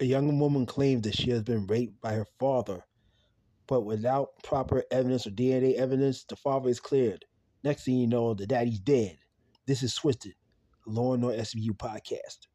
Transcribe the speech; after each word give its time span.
A 0.00 0.04
young 0.04 0.38
woman 0.38 0.64
claims 0.64 1.02
that 1.02 1.16
she 1.16 1.30
has 1.30 1.42
been 1.42 1.66
raped 1.66 2.00
by 2.00 2.12
her 2.12 2.26
father, 2.38 2.84
but 3.66 3.80
without 3.80 4.42
proper 4.44 4.84
evidence 4.92 5.26
or 5.26 5.30
DNA 5.30 5.74
evidence, 5.74 6.24
the 6.24 6.36
father 6.36 6.68
is 6.68 6.78
cleared. 6.78 7.24
Next 7.64 7.84
thing 7.84 7.96
you 7.96 8.06
know, 8.06 8.32
the 8.32 8.46
daddy's 8.46 8.78
dead. 8.78 9.18
This 9.66 9.82
is 9.82 9.94
Twisted, 9.96 10.34
Law 10.86 11.14
and 11.14 11.24
Order 11.24 11.38
SVU 11.38 11.76
podcast. 11.76 12.46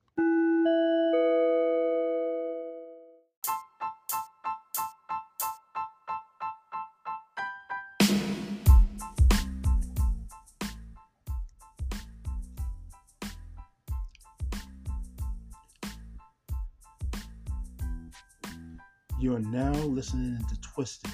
Listening 20.04 20.46
to 20.50 20.60
Twisted, 20.60 21.14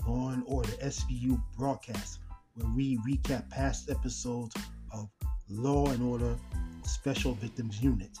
a 0.00 0.10
Law 0.10 0.30
and 0.30 0.42
Order 0.46 0.72
SVU 0.82 1.38
broadcast 1.54 2.20
where 2.54 2.66
we 2.74 2.96
recap 3.06 3.50
past 3.50 3.90
episodes 3.90 4.56
of 4.90 5.10
Law 5.50 5.88
and 5.88 6.02
Order 6.02 6.38
Special 6.82 7.34
Victims 7.34 7.82
Unit. 7.82 8.16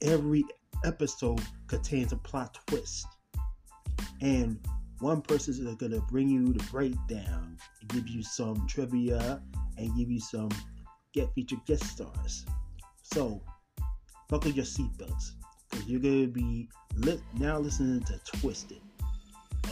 Every 0.00 0.44
episode 0.84 1.40
contains 1.66 2.12
a 2.12 2.16
plot 2.18 2.56
twist, 2.68 3.08
and 4.20 4.60
one 5.00 5.22
person 5.22 5.54
is 5.54 5.74
going 5.74 5.90
to 5.90 6.00
bring 6.02 6.28
you 6.28 6.52
the 6.52 6.62
breakdown, 6.70 7.58
and 7.80 7.90
give 7.90 8.06
you 8.06 8.22
some 8.22 8.64
trivia, 8.68 9.42
and 9.76 9.96
give 9.96 10.08
you 10.08 10.20
some 10.20 10.50
get 11.12 11.34
featured 11.34 11.66
guest 11.66 11.82
stars. 11.82 12.46
So, 13.02 13.42
buckle 14.28 14.52
your 14.52 14.64
seatbelts 14.64 15.32
you're 15.86 16.00
going 16.00 16.26
to 16.26 16.28
be 16.28 16.68
li- 16.96 17.20
now 17.38 17.58
listening 17.58 18.02
to 18.04 18.20
Twisted, 18.38 18.80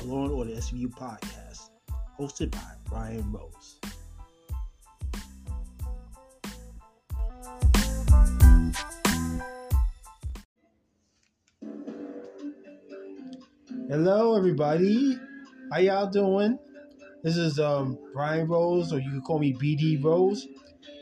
a 0.00 0.05
Law 0.05 0.25
and 0.25 0.33
Order 0.33 0.50
SVU 0.50 0.89
podcast, 0.89 1.70
hosted 2.19 2.50
by 2.50 2.72
Brian 2.89 3.30
Rose. 3.33 3.78
Hello, 13.88 14.36
everybody. 14.36 15.19
How 15.72 15.78
y'all 15.78 16.11
doing? 16.11 16.58
This 17.22 17.36
is 17.36 17.58
um, 17.58 17.98
Brian 18.12 18.48
Rose, 18.48 18.92
or 18.92 18.98
you 18.98 19.11
can 19.11 19.20
call 19.20 19.38
me 19.38 19.53
BD 19.53 20.03
Rose, 20.03 20.47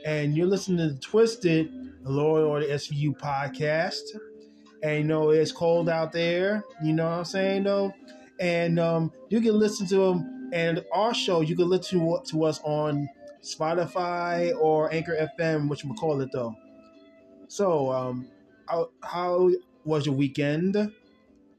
and 0.05 0.36
you're 0.36 0.47
listening 0.47 0.89
to 0.89 0.98
Twisted, 1.01 1.70
the 2.03 2.11
Law 2.11 2.39
and 2.39 2.47
Order 2.47 2.67
SVU 2.67 3.19
podcast 3.19 4.03
and 4.83 4.98
you 4.98 5.05
know 5.05 5.31
it's 5.31 5.53
cold 5.53 5.89
out 5.89 6.12
there. 6.12 6.65
You 6.83 6.93
know 6.93 7.05
what 7.05 7.19
I'm 7.19 7.25
saying 7.25 7.65
though, 7.65 7.93
and 8.41 8.79
um, 8.79 9.12
you 9.29 9.41
can 9.41 9.59
listen 9.59 9.87
to 9.89 9.97
them 9.97 10.51
and 10.53 10.85
our 10.93 11.15
show. 11.15 11.41
You 11.41 11.57
can 11.57 11.69
listen 11.69 12.01
to, 12.01 12.20
to 12.31 12.45
us 12.45 12.61
on 12.65 13.09
Spotify 13.43 14.55
or 14.59 14.93
Anchor 14.93 15.29
FM, 15.39 15.69
which 15.69 15.85
we 15.85 15.95
call 15.97 16.20
it 16.20 16.31
though. 16.33 16.55
So, 17.48 17.91
um, 17.93 18.29
how, 18.67 18.91
how 19.03 19.51
was 19.85 20.07
your 20.07 20.15
weekend? 20.15 20.77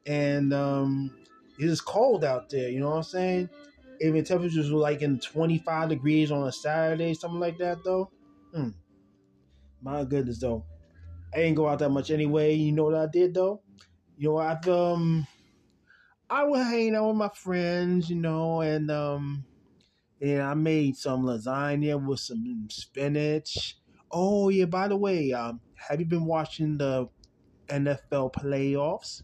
And 0.06 0.54
um, 0.54 1.16
it 1.60 1.66
is 1.66 1.82
cold 1.82 2.24
out 2.24 2.50
there. 2.50 2.70
You 2.70 2.80
know 2.80 2.90
what 2.90 2.98
I'm 2.98 3.04
saying? 3.04 3.50
Even 4.02 4.24
temperatures 4.24 4.72
were 4.72 4.80
like 4.80 5.02
in 5.02 5.20
25 5.20 5.90
degrees 5.90 6.32
on 6.32 6.48
a 6.48 6.52
Saturday, 6.52 7.14
something 7.14 7.40
like 7.40 7.58
that 7.58 7.84
though. 7.84 8.12
Hmm. 8.54 8.70
My 9.82 10.04
goodness 10.04 10.40
though. 10.40 10.66
I 11.34 11.38
didn't 11.38 11.56
go 11.56 11.68
out 11.68 11.80
that 11.80 11.90
much 11.90 12.12
anyway. 12.12 12.54
You 12.56 12.72
know 12.72 12.86
what 12.86 12.96
I 12.96 13.08
did 13.08 13.34
though? 13.34 13.62
You 14.18 14.30
know, 14.30 14.38
I've 14.38 14.68
um 14.68 15.28
I 16.30 16.44
was 16.44 16.64
hanging 16.66 16.96
out 16.96 17.08
with 17.08 17.18
my 17.18 17.30
friends, 17.30 18.10
you 18.10 18.16
know, 18.16 18.62
and 18.62 18.90
um 18.92 19.46
and 20.22 20.42
I 20.42 20.54
made 20.54 20.98
some 20.98 21.24
lasagna 21.24 22.04
with 22.06 22.20
some 22.20 22.68
spinach. 22.70 23.78
Oh 24.12 24.50
yeah, 24.50 24.66
by 24.66 24.88
the 24.88 24.98
way, 24.98 25.32
um, 25.32 25.62
have 25.76 26.00
you 26.00 26.06
been 26.06 26.26
watching 26.26 26.78
the 26.78 27.08
NFL 27.68 28.34
playoffs? 28.34 29.22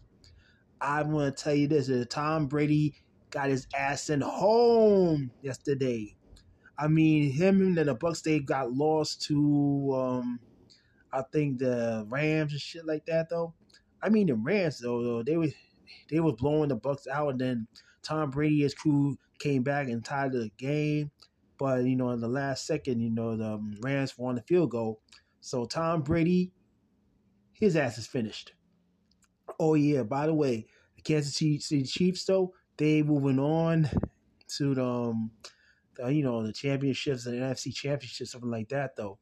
I'm 0.80 1.12
gonna 1.12 1.32
tell 1.32 1.54
you 1.54 1.66
this: 1.68 1.88
that 1.88 2.10
Tom 2.10 2.46
Brady 2.46 2.94
got 3.30 3.50
his 3.50 3.66
ass 3.76 4.04
sent 4.04 4.22
home 4.22 5.32
yesterday. 5.42 6.16
I 6.78 6.88
mean, 6.88 7.32
him 7.32 7.60
and 7.60 7.76
the 7.76 7.96
Bucs 7.96 8.22
they 8.22 8.38
got 8.38 8.72
lost 8.72 9.22
to 9.22 9.92
um, 9.94 10.40
I 11.12 11.22
think 11.32 11.58
the 11.58 12.06
Rams 12.08 12.52
and 12.52 12.60
shit 12.60 12.86
like 12.86 13.06
that 13.06 13.28
though. 13.30 13.54
I 14.02 14.08
mean 14.08 14.26
the 14.26 14.34
Rams 14.34 14.78
though, 14.78 15.02
though 15.02 15.22
they 15.22 15.36
was 15.36 15.52
they 16.10 16.20
was 16.20 16.34
blowing 16.34 16.68
the 16.68 16.76
Bucs 16.76 17.06
out 17.08 17.30
and 17.30 17.40
then 17.40 17.68
Tom 18.02 18.30
Brady 18.30 18.60
his 18.60 18.74
crew 18.74 19.16
came 19.38 19.62
back 19.62 19.88
and 19.88 20.04
tied 20.04 20.32
the 20.32 20.50
game. 20.56 21.10
But 21.58 21.84
you 21.84 21.96
know, 21.96 22.10
in 22.10 22.20
the 22.20 22.28
last 22.28 22.66
second, 22.66 23.00
you 23.00 23.10
know, 23.10 23.36
the 23.36 23.60
Rams 23.80 24.18
won 24.18 24.34
the 24.34 24.42
field 24.42 24.70
goal. 24.70 25.00
So 25.40 25.64
Tom 25.64 26.02
Brady, 26.02 26.52
his 27.52 27.76
ass 27.76 27.98
is 27.98 28.06
finished. 28.06 28.52
Oh 29.58 29.74
yeah, 29.74 30.02
by 30.02 30.26
the 30.26 30.34
way, 30.34 30.66
the 30.96 31.02
Kansas 31.02 31.36
City 31.36 31.84
Chiefs 31.84 32.24
though, 32.24 32.52
they 32.76 33.02
moving 33.02 33.38
on 33.38 33.88
to 34.56 34.74
the, 34.74 34.84
um, 34.84 35.30
the 35.96 36.08
you 36.08 36.22
know 36.22 36.46
the 36.46 36.52
championships 36.52 37.26
and 37.26 37.40
NFC 37.40 37.74
championships, 37.74 38.32
something 38.32 38.50
like 38.50 38.68
that 38.68 38.96
though. 38.96 39.18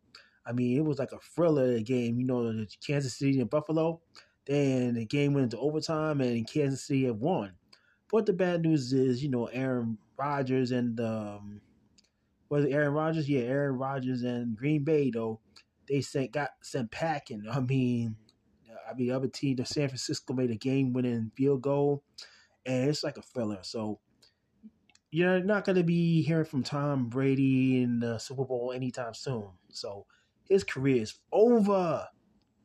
I 0.47 0.53
mean, 0.53 0.77
it 0.77 0.85
was 0.85 0.99
like 0.99 1.13
a 1.13 1.19
thriller 1.35 1.81
game. 1.81 2.21
You 2.21 2.27
know, 2.27 2.67
Kansas 2.87 3.17
City 3.17 3.41
and 3.41 3.51
Buffalo. 3.51 4.01
Then 4.47 4.95
the 4.95 5.07
game 5.07 5.33
went 5.33 5.45
into 5.45 5.59
overtime, 5.59 6.21
and 6.21 6.49
Kansas 6.49 6.87
City 6.87 7.05
had 7.05 7.19
won. 7.19 7.53
But 8.11 8.27
the 8.27 8.33
bad 8.33 8.63
news 8.63 8.93
is, 8.93 9.23
you 9.23 9.31
know, 9.31 9.47
Aaron 9.47 9.99
Rodgers 10.19 10.71
and 10.71 11.01
um, 11.01 11.61
was 12.49 12.65
it 12.65 12.73
Aaron 12.73 12.93
Rodgers? 12.93 13.29
Yeah, 13.29 13.41
Aaron 13.41 13.79
Rodgers 13.79 14.23
and 14.23 14.57
Green 14.57 14.85
Bay 14.85 15.11
though 15.11 15.41
they 15.89 16.01
sent 16.01 16.33
got 16.33 16.51
sent 16.63 16.91
packing. 16.91 17.45
I 17.51 17.61
mean, 17.61 18.17
I 18.89 18.95
mean, 18.95 19.11
other 19.11 19.29
team, 19.29 19.57
the 19.57 19.65
San 19.65 19.89
Francisco 19.89 20.35
made 20.35 20.51
a 20.51 20.57
game-winning 20.57 21.31
field 21.37 21.63
goal, 21.63 22.03
and 22.67 22.89
it's 22.89 23.05
like 23.05 23.17
a 23.17 23.23
thriller. 23.23 23.61
So 23.63 24.01
you're 25.11 25.41
not 25.41 25.65
going 25.65 25.77
to 25.77 25.85
be 25.85 26.23
hearing 26.23 26.45
from 26.45 26.63
Tom 26.63 27.09
Brady 27.09 27.83
in 27.83 28.01
the 28.01 28.19
Super 28.19 28.45
Bowl 28.45 28.73
anytime 28.75 29.15
soon. 29.15 29.49
So 29.71 30.07
his 30.49 30.65
career 30.65 31.03
is 31.03 31.15
over. 31.33 32.07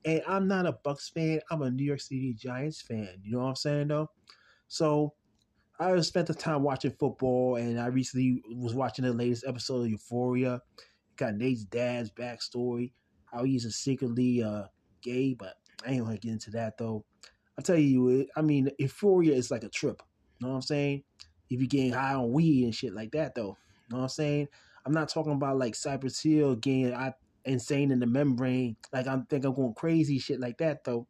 And 0.05 0.21
I'm 0.27 0.47
not 0.47 0.65
a 0.65 0.77
Bucs 0.85 1.11
fan. 1.11 1.41
I'm 1.51 1.61
a 1.61 1.69
New 1.69 1.83
York 1.83 1.99
City 1.99 2.33
Giants 2.33 2.81
fan. 2.81 3.15
You 3.21 3.33
know 3.33 3.39
what 3.39 3.49
I'm 3.49 3.55
saying 3.55 3.89
though? 3.89 4.09
So 4.67 5.13
I 5.79 5.99
spent 6.01 6.27
the 6.27 6.33
time 6.33 6.63
watching 6.63 6.91
football 6.91 7.55
and 7.55 7.79
I 7.79 7.87
recently 7.87 8.41
was 8.49 8.73
watching 8.73 9.05
the 9.05 9.13
latest 9.13 9.45
episode 9.47 9.83
of 9.83 9.89
Euphoria. 9.89 10.61
Got 11.15 11.35
Nate's 11.35 11.63
dad's 11.65 12.11
backstory, 12.11 12.91
how 13.25 13.43
he's 13.43 13.65
a 13.65 13.71
secretly 13.71 14.43
uh, 14.43 14.63
gay, 15.01 15.33
but 15.33 15.55
I 15.85 15.91
ain't 15.91 16.03
gonna 16.03 16.17
get 16.17 16.31
into 16.31 16.51
that 16.51 16.77
though. 16.77 17.05
I'll 17.57 17.63
tell 17.63 17.77
you, 17.77 18.25
I 18.35 18.41
mean, 18.41 18.69
Euphoria 18.77 19.33
is 19.33 19.51
like 19.51 19.63
a 19.63 19.69
trip. 19.69 20.01
You 20.39 20.47
know 20.47 20.51
what 20.51 20.55
I'm 20.57 20.61
saying? 20.61 21.03
If 21.49 21.59
you're 21.59 21.67
getting 21.67 21.91
high 21.91 22.13
on 22.13 22.31
weed 22.31 22.63
and 22.63 22.75
shit 22.75 22.93
like 22.93 23.11
that 23.11 23.35
though. 23.35 23.57
You 23.89 23.95
know 23.95 23.97
what 23.97 24.03
I'm 24.03 24.09
saying? 24.09 24.47
I'm 24.85 24.93
not 24.93 25.09
talking 25.09 25.33
about 25.33 25.57
like 25.57 25.75
Cypress 25.75 26.21
Hill 26.21 26.55
getting 26.55 26.93
I 26.93 27.13
insane 27.45 27.91
in 27.91 27.99
the 27.99 28.07
membrane. 28.07 28.75
Like 28.91 29.07
I 29.07 29.19
think 29.29 29.45
I'm 29.45 29.53
going 29.53 29.73
crazy, 29.73 30.19
shit 30.19 30.39
like 30.39 30.57
that 30.59 30.83
though. 30.83 31.07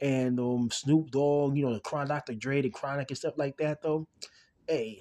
And 0.00 0.38
um, 0.38 0.70
Snoop 0.70 1.10
Dogg, 1.10 1.56
you 1.56 1.66
know, 1.66 1.74
the 1.74 1.80
Chronic, 1.80 2.08
Dr. 2.08 2.34
Dre, 2.34 2.62
the 2.62 2.70
Chronic 2.70 3.10
and 3.10 3.18
stuff 3.18 3.34
like 3.36 3.56
that 3.58 3.82
though. 3.82 4.06
Hey, 4.66 5.00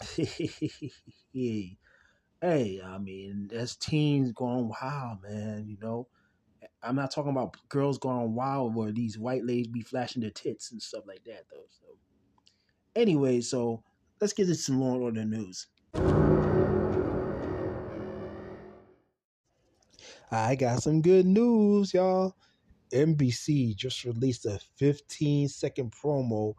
hey, 0.16 1.76
hey 2.40 2.80
I 2.84 2.98
mean, 2.98 3.48
that's 3.52 3.76
teens 3.76 4.32
going 4.32 4.68
wild, 4.68 5.22
man. 5.22 5.66
You 5.68 5.76
know, 5.80 6.08
I'm 6.82 6.96
not 6.96 7.12
talking 7.12 7.30
about 7.30 7.56
girls 7.68 7.98
going 7.98 8.34
wild 8.34 8.74
where 8.74 8.92
these 8.92 9.18
white 9.18 9.44
ladies 9.44 9.68
be 9.68 9.82
flashing 9.82 10.22
their 10.22 10.30
tits 10.30 10.72
and 10.72 10.82
stuff 10.82 11.04
like 11.06 11.22
that 11.24 11.44
though. 11.50 11.66
So, 11.70 11.86
anyway, 12.96 13.40
so 13.40 13.84
let's 14.20 14.32
get 14.32 14.48
into 14.48 14.56
some 14.56 14.80
Law 14.80 14.94
and 14.94 15.02
Order 15.02 15.24
news. 15.24 15.66
I 20.32 20.54
got 20.54 20.82
some 20.82 21.02
good 21.02 21.26
news, 21.26 21.92
y'all. 21.92 22.34
NBC 22.90 23.76
just 23.76 24.02
released 24.04 24.46
a 24.46 24.58
15 24.78 25.48
second 25.48 25.92
promo 25.92 26.54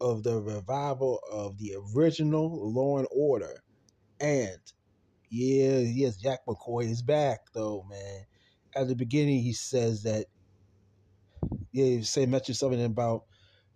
of 0.00 0.22
the 0.22 0.40
revival 0.40 1.18
of 1.32 1.58
the 1.58 1.74
original 1.96 2.72
Law 2.72 2.98
and 2.98 3.08
Order. 3.10 3.64
And 4.20 4.58
yeah, 5.28 5.78
yes, 5.78 6.18
Jack 6.18 6.46
McCoy 6.46 6.88
is 6.88 7.02
back 7.02 7.40
though, 7.52 7.84
man. 7.90 8.26
At 8.76 8.86
the 8.86 8.94
beginning, 8.94 9.42
he 9.42 9.52
says 9.54 10.04
that 10.04 10.26
yeah, 11.72 11.84
he 11.84 12.02
say 12.04 12.26
mentioned 12.26 12.58
something 12.58 12.84
about 12.84 13.24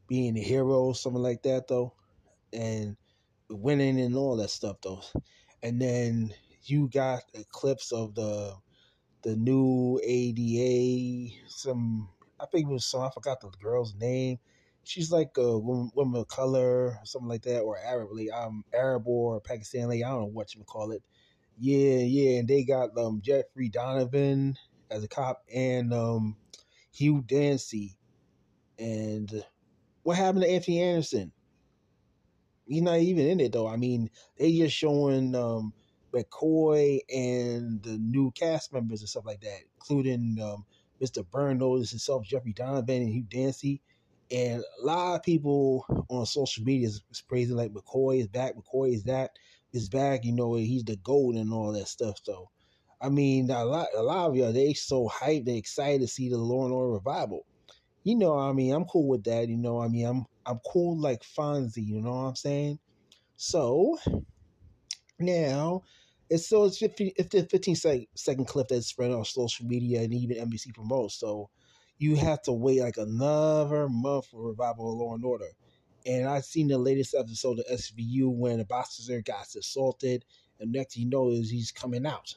being 0.06 0.36
a 0.38 0.40
hero, 0.40 0.92
something 0.92 1.22
like 1.22 1.42
that 1.42 1.66
though, 1.66 1.94
and 2.52 2.96
winning 3.48 4.00
and 4.00 4.14
all 4.14 4.36
that 4.36 4.50
stuff 4.50 4.76
though. 4.80 5.02
And 5.60 5.82
then 5.82 6.32
you 6.62 6.88
got 6.88 7.22
clips 7.50 7.90
of 7.90 8.14
the 8.14 8.54
the 9.22 9.36
new 9.36 10.00
ADA, 10.02 11.34
some 11.48 12.08
I 12.40 12.46
think 12.46 12.68
it 12.68 12.72
was 12.72 12.86
some. 12.86 13.02
I 13.02 13.10
forgot 13.10 13.40
the 13.40 13.50
girl's 13.62 13.94
name. 13.94 14.38
She's 14.82 15.12
like 15.12 15.36
a 15.36 15.58
woman, 15.58 15.90
of 16.20 16.28
color, 16.28 16.98
something 17.04 17.28
like 17.28 17.42
that, 17.42 17.60
or 17.60 17.78
Arab, 17.78 18.08
like, 18.12 18.30
um, 18.32 18.64
Arab 18.72 19.06
or 19.06 19.40
Pakistani. 19.40 20.04
I 20.04 20.08
don't 20.08 20.20
know 20.20 20.26
what 20.26 20.54
you 20.54 20.64
call 20.64 20.92
it. 20.92 21.02
Yeah, 21.58 21.98
yeah, 21.98 22.38
and 22.38 22.48
they 22.48 22.64
got 22.64 22.96
um 22.96 23.20
Jeffrey 23.22 23.68
Donovan 23.68 24.56
as 24.90 25.04
a 25.04 25.08
cop 25.08 25.42
and 25.54 25.92
um 25.92 26.36
Hugh 26.92 27.22
Dancy. 27.26 27.98
And 28.78 29.44
what 30.02 30.16
happened 30.16 30.44
to 30.44 30.50
Anthony 30.50 30.80
Anderson? 30.80 31.32
He's 32.66 32.82
not 32.82 33.00
even 33.00 33.26
in 33.26 33.40
it 33.40 33.52
though. 33.52 33.68
I 33.68 33.76
mean, 33.76 34.10
they 34.38 34.56
just 34.56 34.74
showing 34.74 35.34
um 35.34 35.74
McCoy 36.12 37.00
and 37.14 37.82
the 37.82 37.98
new 37.98 38.30
cast 38.32 38.72
members 38.72 39.00
and 39.00 39.08
stuff 39.08 39.26
like 39.26 39.40
that, 39.40 39.60
including 39.76 40.38
um, 40.42 40.64
Mr. 41.00 41.24
Burns 41.30 41.90
himself, 41.90 42.24
Jeffrey 42.24 42.52
Donovan, 42.52 43.02
and 43.02 43.10
Hugh 43.10 43.26
Dancy. 43.28 43.80
And 44.30 44.62
a 44.80 44.86
lot 44.86 45.16
of 45.16 45.22
people 45.22 45.84
on 46.08 46.24
social 46.26 46.64
media 46.64 46.86
is, 46.86 47.02
is 47.10 47.20
praising 47.20 47.56
like 47.56 47.72
McCoy 47.72 48.20
is 48.20 48.28
back, 48.28 48.54
McCoy 48.54 48.94
is 48.94 49.04
that 49.04 49.32
is 49.72 49.88
back. 49.88 50.24
You 50.24 50.32
know, 50.32 50.54
he's 50.54 50.84
the 50.84 50.96
gold 50.96 51.34
and 51.34 51.52
all 51.52 51.72
that 51.72 51.88
stuff. 51.88 52.18
So, 52.22 52.48
I 53.00 53.08
mean, 53.08 53.50
a 53.50 53.64
lot, 53.64 53.88
a 53.96 54.02
lot 54.02 54.30
of 54.30 54.36
y'all 54.36 54.52
they 54.52 54.74
so 54.74 55.08
hyped, 55.08 55.46
they 55.46 55.56
excited 55.56 56.00
to 56.02 56.06
see 56.06 56.28
the 56.28 56.38
Law 56.38 56.64
and 56.64 56.72
Order 56.72 56.92
revival. 56.92 57.44
You 58.04 58.16
know, 58.16 58.38
I 58.38 58.52
mean, 58.52 58.72
I'm 58.72 58.84
cool 58.84 59.08
with 59.08 59.24
that. 59.24 59.48
You 59.48 59.56
know, 59.56 59.80
I 59.80 59.88
mean, 59.88 60.06
I'm 60.06 60.26
I'm 60.46 60.60
cool 60.66 60.98
like 60.98 61.22
Fonzie. 61.22 61.86
You 61.86 62.00
know 62.00 62.10
what 62.10 62.28
I'm 62.28 62.36
saying? 62.36 62.78
So 63.36 63.98
now 65.18 65.82
it's 66.30 66.48
so 66.48 66.64
it's 66.64 66.78
50, 66.78 67.12
it's 67.16 67.34
a 67.34 67.44
15 67.44 67.76
second, 67.76 68.06
second 68.14 68.46
clip 68.46 68.68
that's 68.68 68.86
spread 68.86 69.10
on 69.10 69.24
social 69.24 69.66
media 69.66 70.02
and 70.02 70.14
even 70.14 70.48
NBC 70.48 70.72
promotes. 70.72 71.16
So 71.16 71.50
you 71.98 72.16
have 72.16 72.40
to 72.42 72.52
wait 72.52 72.80
like 72.80 72.96
another 72.96 73.88
month 73.88 74.26
for 74.26 74.48
revival 74.48 74.92
of 74.92 74.98
Law 74.98 75.14
and 75.14 75.24
Order. 75.24 75.48
And 76.06 76.28
I've 76.28 76.44
seen 76.44 76.68
the 76.68 76.78
latest 76.78 77.14
episode 77.18 77.58
of 77.58 77.66
SVU 77.70 78.30
when 78.30 78.58
the 78.58 78.64
boxer 78.64 79.20
got 79.20 79.54
assaulted, 79.54 80.24
and 80.58 80.72
next 80.72 80.96
you 80.96 81.06
know 81.06 81.30
is 81.30 81.50
he's 81.50 81.72
coming 81.72 82.06
out, 82.06 82.34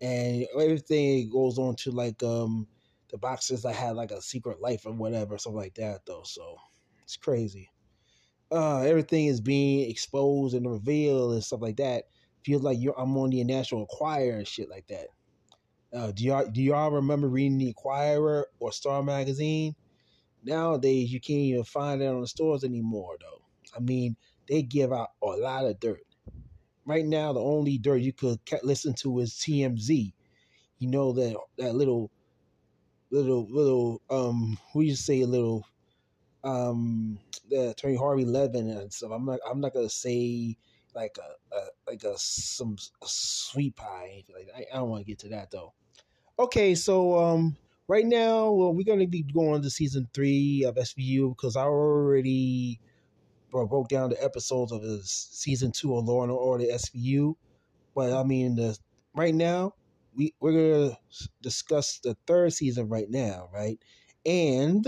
and 0.00 0.46
everything 0.54 1.28
goes 1.28 1.58
on 1.58 1.74
to 1.76 1.90
like 1.90 2.22
um 2.22 2.68
the 3.10 3.18
boxers 3.18 3.62
that 3.62 3.74
had 3.74 3.96
like 3.96 4.12
a 4.12 4.22
secret 4.22 4.60
life 4.60 4.86
or 4.86 4.92
whatever, 4.92 5.38
something 5.38 5.58
like 5.58 5.74
that 5.74 6.06
though. 6.06 6.22
So 6.24 6.56
it's 7.02 7.16
crazy. 7.16 7.70
Uh, 8.52 8.80
everything 8.82 9.26
is 9.26 9.40
being 9.40 9.90
exposed 9.90 10.54
and 10.54 10.70
revealed 10.70 11.32
and 11.32 11.42
stuff 11.42 11.62
like 11.62 11.76
that. 11.78 12.04
Feels 12.46 12.62
like 12.62 12.78
you're 12.80 12.96
I'm 12.96 13.16
on 13.16 13.30
the 13.30 13.42
National 13.42 13.80
Enquirer 13.80 14.36
and 14.36 14.46
shit 14.46 14.70
like 14.70 14.86
that. 14.86 15.08
Uh, 15.92 16.12
do 16.12 16.22
y'all 16.22 16.46
do 16.46 16.62
y'all 16.62 16.92
remember 16.92 17.26
reading 17.26 17.58
the 17.58 17.66
Enquirer 17.66 18.46
or 18.60 18.70
Star 18.70 19.02
Magazine? 19.02 19.74
Nowadays, 20.44 21.12
you 21.12 21.18
can't 21.18 21.40
even 21.40 21.64
find 21.64 22.00
it 22.00 22.06
on 22.06 22.20
the 22.20 22.26
stores 22.28 22.62
anymore, 22.62 23.16
though. 23.18 23.42
I 23.76 23.80
mean, 23.80 24.14
they 24.48 24.62
give 24.62 24.92
out 24.92 25.08
a 25.20 25.26
lot 25.26 25.64
of 25.64 25.80
dirt. 25.80 26.02
Right 26.84 27.04
now, 27.04 27.32
the 27.32 27.40
only 27.40 27.78
dirt 27.78 27.96
you 28.02 28.12
could 28.12 28.38
listen 28.62 28.94
to 28.94 29.18
is 29.18 29.32
TMZ. 29.32 30.12
You 30.78 30.88
know 30.88 31.12
that 31.14 31.36
that 31.58 31.74
little, 31.74 32.12
little, 33.10 33.48
little 33.50 34.02
um, 34.08 34.56
who 34.72 34.82
you 34.82 34.94
say 34.94 35.22
a 35.22 35.26
little, 35.26 35.66
um, 36.44 37.18
the 37.50 37.70
Attorney 37.70 37.96
Harvey 37.96 38.24
Levin 38.24 38.70
and 38.70 38.92
stuff. 38.92 39.10
I'm 39.12 39.24
not, 39.24 39.40
I'm 39.50 39.60
not 39.60 39.74
gonna 39.74 39.88
say 39.88 40.56
like 40.96 41.18
a, 41.18 41.54
a 41.54 41.60
like 41.86 42.02
a 42.02 42.18
some 42.18 42.76
a 43.02 43.06
sweet 43.06 43.76
pie. 43.76 44.24
Like 44.34 44.48
I, 44.56 44.64
I 44.72 44.78
don't 44.78 44.88
want 44.88 45.02
to 45.02 45.06
get 45.06 45.20
to 45.20 45.28
that 45.28 45.50
though. 45.52 45.74
Okay, 46.38 46.74
so 46.74 47.18
um, 47.18 47.56
right 47.86 48.04
now, 48.04 48.50
well, 48.50 48.74
we're 48.74 48.84
to 48.98 49.06
be 49.06 49.22
going 49.22 49.62
to 49.62 49.70
season 49.70 50.08
three 50.12 50.64
of 50.64 50.74
SVU 50.74 51.36
because 51.36 51.56
I 51.56 51.62
already 51.62 52.80
broke 53.50 53.88
down 53.88 54.10
the 54.10 54.22
episodes 54.22 54.72
of 54.72 54.82
season 55.04 55.72
two 55.72 55.96
of 55.96 56.04
Law 56.04 56.22
and 56.22 56.32
Order 56.32 56.64
SVU. 56.64 57.36
But 57.94 58.12
I 58.12 58.22
mean, 58.24 58.56
the 58.56 58.76
right 59.14 59.34
now 59.34 59.74
we 60.14 60.34
we're 60.40 60.52
gonna 60.52 60.98
discuss 61.42 61.98
the 62.00 62.16
third 62.26 62.52
season 62.52 62.88
right 62.88 63.08
now, 63.08 63.48
right? 63.52 63.78
And 64.24 64.86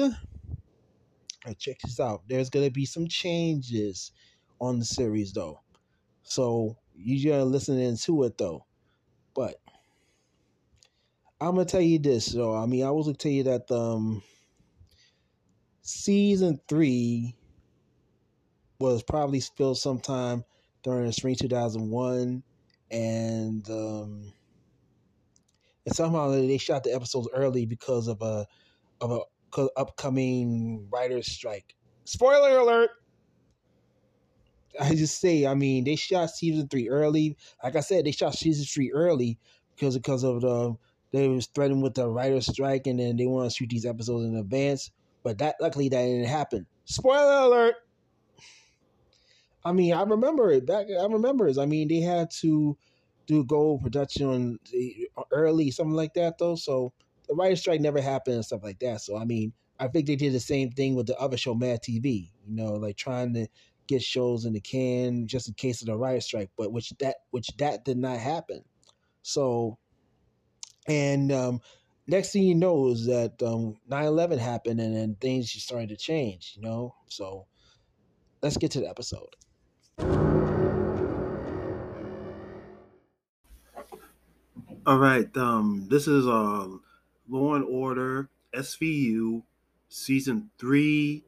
check 1.59 1.79
this 1.83 2.01
out. 2.01 2.23
There's 2.29 2.51
gonna 2.51 2.71
be 2.71 2.85
some 2.85 3.07
changes 3.09 4.13
on 4.61 4.79
the 4.79 4.85
series 4.85 5.33
though, 5.33 5.61
so 6.29 6.77
you 6.95 7.31
gotta 7.31 7.45
listen 7.45 7.79
into 7.79 8.23
it 8.25 8.37
though. 8.37 8.67
But 9.35 9.57
I'm 11.41 11.53
gonna 11.53 11.65
tell 11.65 11.81
you 11.81 11.99
this, 11.99 12.27
though. 12.27 12.55
I 12.55 12.67
mean, 12.67 12.85
I 12.85 12.91
was 12.91 13.07
gonna 13.07 13.17
tell 13.17 13.33
you 13.33 13.45
that 13.45 13.71
um, 13.71 14.23
season 15.83 16.61
three 16.69 17.35
was 18.79 19.03
probably 19.03 19.41
filmed 19.41 19.79
sometime 19.79 20.45
during 20.83 21.07
the 21.07 21.13
spring 21.13 21.35
2001, 21.35 22.43
and 22.91 23.71
um, 23.71 24.33
and 25.87 25.97
somehow 25.97 26.31
they 26.31 26.59
shot 26.59 26.85
the 26.85 26.95
episodes 26.95 27.29
early 27.33 27.65
because 27.65 28.07
of 28.07 28.21
a 28.21 28.47
of 29.01 29.13
a 29.13 29.69
upcoming 29.77 30.87
writers' 30.91 31.29
strike. 31.29 31.75
Spoiler 32.05 32.59
alert! 32.59 32.91
I 34.81 34.95
just 34.95 35.21
say, 35.21 35.47
I 35.47 35.55
mean, 35.55 35.85
they 35.85 35.97
shot 35.97 36.31
season 36.31 36.69
three 36.69 36.89
early. 36.89 37.37
Like 37.63 37.77
I 37.77 37.81
said, 37.81 38.05
they 38.05 38.13
shot 38.13 38.35
season 38.35 38.65
three 38.65 38.93
early 38.93 39.39
because 39.75 39.97
because 39.97 40.25
of 40.25 40.41
the 40.41 40.77
they 41.13 41.29
was 41.29 41.47
threatened 41.47 41.83
with 41.83 41.95
the 41.95 42.09
writer's 42.09 42.47
strike 42.47 42.87
and 42.87 42.99
then 42.99 43.17
they 43.17 43.27
want 43.27 43.51
to 43.51 43.57
shoot 43.57 43.71
these 43.71 43.87
episodes 43.87 44.27
in 44.27 44.37
advance. 44.37 44.91
But 45.23 45.39
that 45.39 45.57
luckily 45.61 45.89
that 45.89 46.03
didn't 46.03 46.27
happen. 46.27 46.67
Spoiler 46.85 47.47
alert. 47.47 47.75
I 49.65 49.73
mean, 49.73 49.93
I 49.93 50.03
remember 50.03 50.51
it 50.51 50.67
back. 50.67 50.87
I 50.89 51.05
remember 51.07 51.49
it. 51.49 51.59
I 51.59 51.67
mean, 51.67 51.89
they 51.89 52.01
had 52.01 52.31
to 52.41 52.77
do 53.27 53.45
gold 53.45 53.83
production 53.83 54.59
early, 55.33 55.71
something 55.71 55.95
like 55.95 56.15
that, 56.15 56.39
though. 56.39 56.55
So 56.55 56.93
the 57.29 57.35
writer's 57.35 57.61
strike 57.61 57.81
never 57.81 58.01
happened 58.01 58.37
and 58.37 58.45
stuff 58.45 58.63
like 58.63 58.79
that. 58.81 59.01
So 59.01 59.17
I 59.17 59.25
mean, 59.25 59.53
I 59.79 59.89
think 59.89 60.07
they 60.07 60.17
did 60.17 60.33
the 60.33 60.41
same 60.41 60.71
thing 60.71 60.95
with 60.95 61.07
the 61.07 61.19
other 61.19 61.37
show, 61.37 61.55
Mad 61.55 61.83
TV. 61.83 62.31
You 62.47 62.57
know, 62.57 62.73
like 62.75 62.97
trying 62.97 63.35
to 63.35 63.49
get 63.89 64.03
shows 64.03 64.45
in 64.45 64.53
the 64.53 64.61
can 64.61 65.27
just 65.27 65.49
in 65.49 65.55
case 65.55 65.81
of 65.81 65.87
the 65.87 65.97
riot 65.97 66.23
strike, 66.23 66.51
but 66.57 66.73
which 66.73 66.91
that 67.01 67.17
which 67.31 67.49
that 67.59 67.85
did 67.85 67.97
not 67.99 68.19
happen. 68.19 68.63
So 69.23 69.79
and 70.87 71.33
um, 71.33 71.61
next 72.07 72.33
thing 72.33 72.43
you 72.43 72.55
know 72.55 72.89
is 72.89 73.07
that 73.07 73.43
um, 73.43 73.77
9-11 73.91 74.39
happened 74.39 74.81
and 74.81 74.97
then 74.97 75.17
things 75.21 75.53
just 75.53 75.67
started 75.67 75.91
to 75.91 75.97
change, 75.97 76.55
you 76.57 76.63
know? 76.63 76.95
So 77.09 77.47
let's 78.43 78.57
get 78.57 78.71
to 78.73 78.81
the 78.81 78.89
episode. 78.89 79.37
All 84.87 84.97
right, 84.97 85.37
um, 85.37 85.87
this 85.91 86.09
is 86.09 86.27
uh, 86.27 86.69
Law 87.29 87.55
and 87.55 87.65
Order 87.65 88.31
SVU 88.55 89.43
season 89.91 90.51
three, 90.59 91.25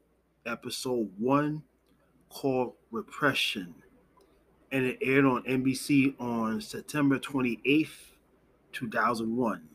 episode 0.47 1.11
one, 1.19 1.61
called 2.31 2.73
Repression, 2.91 3.75
and 4.71 4.85
it 4.85 4.97
aired 5.01 5.25
on 5.25 5.43
NBC 5.43 6.19
on 6.19 6.61
September 6.61 7.19
twenty 7.19 7.59
eighth, 7.65 8.11
2001. 8.73 9.67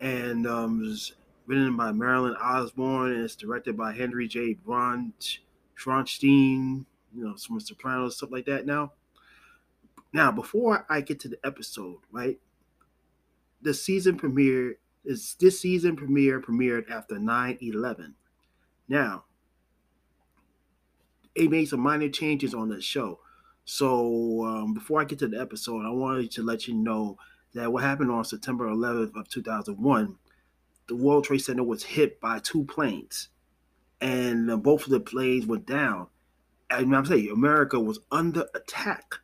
And 0.00 0.46
um, 0.46 0.82
it 0.82 0.88
was 0.88 1.14
written 1.46 1.76
by 1.76 1.92
Marilyn 1.92 2.36
Osborne 2.36 3.12
and 3.12 3.24
it's 3.24 3.36
directed 3.36 3.76
by 3.76 3.92
Henry 3.92 4.26
J. 4.26 4.56
Bront, 4.66 5.38
Schronstein, 5.78 6.84
you 7.14 7.24
know, 7.24 7.36
some 7.36 7.60
Sopranos, 7.60 8.16
stuff 8.16 8.32
like 8.32 8.46
that 8.46 8.66
now. 8.66 8.92
Now, 10.12 10.30
before 10.30 10.86
I 10.88 11.00
get 11.00 11.20
to 11.20 11.28
the 11.28 11.38
episode, 11.44 11.98
right? 12.12 12.38
The 13.62 13.74
season 13.74 14.16
premiere 14.16 14.78
is 15.04 15.36
this 15.40 15.60
season 15.60 15.96
premiere 15.96 16.40
premiered 16.40 16.90
after 16.90 17.16
9-11. 17.16 18.12
Now, 18.88 19.24
it 21.34 21.50
made 21.50 21.68
some 21.68 21.80
minor 21.80 22.08
changes 22.08 22.54
on 22.54 22.68
the 22.68 22.80
show. 22.80 23.20
So 23.64 24.44
um, 24.44 24.74
before 24.74 25.00
I 25.00 25.04
get 25.04 25.18
to 25.20 25.28
the 25.28 25.40
episode, 25.40 25.84
I 25.84 25.90
wanted 25.90 26.30
to 26.32 26.42
let 26.42 26.68
you 26.68 26.74
know 26.74 27.18
that 27.54 27.72
what 27.72 27.82
happened 27.82 28.10
on 28.10 28.24
September 28.24 28.66
11th 28.68 29.16
of 29.16 29.28
2001, 29.28 30.16
the 30.86 30.96
World 30.96 31.24
Trade 31.24 31.38
Center 31.38 31.62
was 31.62 31.82
hit 31.82 32.20
by 32.20 32.40
two 32.40 32.64
planes, 32.64 33.28
and 34.00 34.50
uh, 34.50 34.56
both 34.56 34.84
of 34.84 34.90
the 34.90 35.00
planes 35.00 35.46
went 35.46 35.66
down. 35.66 36.08
And 36.70 36.94
I'm 36.94 37.06
saying 37.06 37.30
America 37.30 37.78
was 37.80 38.00
under 38.10 38.46
attack. 38.54 39.14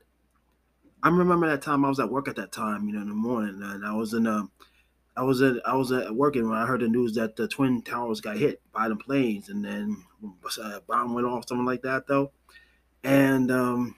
I 1.02 1.08
remember 1.08 1.48
that 1.48 1.62
time 1.62 1.84
I 1.84 1.88
was 1.88 2.00
at 2.00 2.10
work 2.10 2.28
at 2.28 2.36
that 2.36 2.52
time, 2.52 2.86
you 2.86 2.94
know, 2.94 3.02
in 3.02 3.08
the 3.08 3.14
morning, 3.14 3.60
and 3.62 3.84
I 3.84 3.94
was 3.94 4.14
in 4.14 4.26
a, 4.26 4.32
um, 4.32 4.50
I 5.16 5.22
was 5.22 5.42
at 5.42 5.56
I 5.66 5.74
was 5.74 5.92
at 5.92 6.14
working 6.14 6.48
when 6.48 6.58
I 6.58 6.66
heard 6.66 6.80
the 6.80 6.88
news 6.88 7.14
that 7.14 7.36
the 7.36 7.48
twin 7.48 7.82
towers 7.82 8.20
got 8.20 8.36
hit 8.36 8.62
by 8.72 8.88
the 8.88 8.96
planes, 8.96 9.48
and 9.48 9.64
then 9.64 10.04
a 10.58 10.62
uh, 10.62 10.80
bomb 10.86 11.14
went 11.14 11.26
off, 11.26 11.48
something 11.48 11.66
like 11.66 11.82
that, 11.82 12.06
though. 12.06 12.32
And 13.02 13.50
um, 13.50 13.96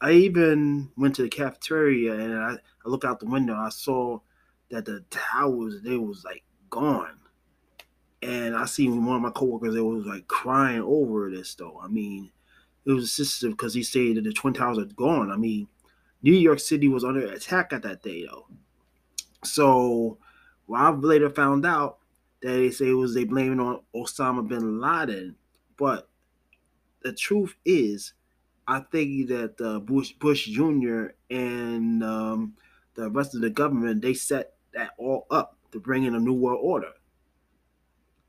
I 0.00 0.12
even 0.12 0.90
went 0.96 1.16
to 1.16 1.22
the 1.22 1.28
cafeteria 1.28 2.14
and 2.14 2.34
I, 2.34 2.52
I 2.52 2.88
looked 2.88 3.04
out 3.04 3.20
the 3.20 3.26
window. 3.26 3.54
I 3.54 3.70
saw 3.70 4.20
that 4.70 4.84
the 4.84 5.04
towers 5.10 5.80
they 5.82 5.96
was 5.96 6.24
like 6.24 6.44
gone. 6.70 7.18
And 8.22 8.56
I 8.56 8.66
seen 8.66 9.04
one 9.04 9.16
of 9.16 9.22
my 9.22 9.30
coworkers 9.30 9.74
that 9.74 9.84
was 9.84 10.06
like 10.06 10.26
crying 10.26 10.82
over 10.82 11.30
this 11.30 11.54
though. 11.54 11.80
I 11.82 11.88
mean, 11.88 12.30
it 12.84 12.92
was 12.92 13.12
sensitive 13.12 13.56
because 13.56 13.74
he 13.74 13.82
said 13.82 14.16
that 14.16 14.24
the 14.24 14.32
Twin 14.32 14.54
Towers 14.54 14.78
are 14.78 14.84
gone. 14.84 15.30
I 15.30 15.36
mean, 15.36 15.68
New 16.22 16.34
York 16.34 16.60
City 16.60 16.88
was 16.88 17.04
under 17.04 17.26
attack 17.26 17.72
at 17.72 17.82
that 17.82 18.02
day 18.02 18.26
though. 18.26 18.46
So 19.44 20.18
well, 20.66 20.82
I've 20.82 21.02
later 21.02 21.30
found 21.30 21.64
out 21.64 21.98
that 22.42 22.52
they 22.52 22.70
say 22.70 22.90
it 22.90 22.94
was 22.94 23.14
they 23.14 23.24
blaming 23.24 23.60
on 23.60 23.80
Osama 23.94 24.46
bin 24.46 24.80
Laden. 24.80 25.36
But 25.76 26.08
the 27.02 27.12
truth 27.12 27.54
is, 27.64 28.14
I 28.66 28.80
think 28.80 29.28
that 29.28 29.60
uh, 29.60 29.78
Bush 29.80 30.12
Bush 30.12 30.46
Jr. 30.46 31.08
and 31.30 32.02
um, 32.02 32.54
the 32.94 33.10
rest 33.10 33.34
of 33.34 33.40
the 33.40 33.50
government 33.50 34.02
they 34.02 34.14
set 34.14 34.54
that 34.74 34.90
all 34.98 35.26
up 35.30 35.56
to 35.72 35.80
bring 35.80 36.04
in 36.04 36.14
a 36.14 36.20
new 36.20 36.34
world 36.34 36.60
order. 36.62 36.92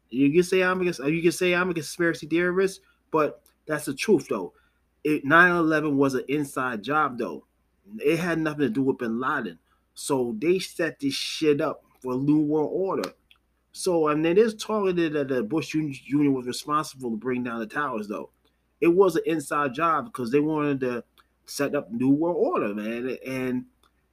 You 0.10 0.32
can 0.32 0.44
say 0.44 0.62
I'm 0.62 0.82
a, 0.82 1.10
you 1.10 1.22
can 1.22 1.32
say 1.32 1.54
I'm 1.54 1.70
a 1.70 1.74
conspiracy 1.74 2.28
theorist, 2.28 2.82
but 3.12 3.42
that's 3.66 3.86
the 3.86 3.94
truth 3.94 4.28
though. 4.30 4.54
It 5.04 5.26
9/11 5.26 5.96
was 5.96 6.14
an 6.14 6.24
inside 6.28 6.84
job 6.84 7.18
though. 7.18 7.46
It 8.00 8.20
had 8.20 8.40
nothing 8.40 8.62
to 8.62 8.70
do 8.70 8.84
with 8.84 9.00
Bin 9.00 9.20
Laden. 9.20 9.60
So 9.94 10.36
they 10.38 10.60
set 10.60 11.00
this 11.00 11.14
shit 11.14 11.62
up 11.62 11.84
for 12.08 12.14
a 12.14 12.18
new 12.18 12.40
world 12.40 12.70
order. 12.72 13.12
So 13.74 14.08
and 14.08 14.26
it 14.26 14.38
is 14.38 14.56
targeted 14.56 15.12
that 15.14 15.28
the 15.28 15.44
Bush 15.44 15.74
Jr. 15.74 16.32
was 16.32 16.48
responsible 16.48 17.12
to 17.12 17.18
bring 17.18 17.44
down 17.44 17.60
the 17.60 17.66
towers 17.66 18.08
though. 18.08 18.30
It 18.80 18.88
was 18.88 19.18
an 19.18 19.24
inside 19.26 19.74
job 19.74 20.06
because 20.06 20.32
they 20.32 20.40
wanted 20.40 20.80
to 20.82 21.04
set 21.48 21.76
up 21.76 21.92
new 21.92 22.10
world 22.10 22.38
order, 22.40 22.74
man. 22.74 23.18
And 23.26 23.66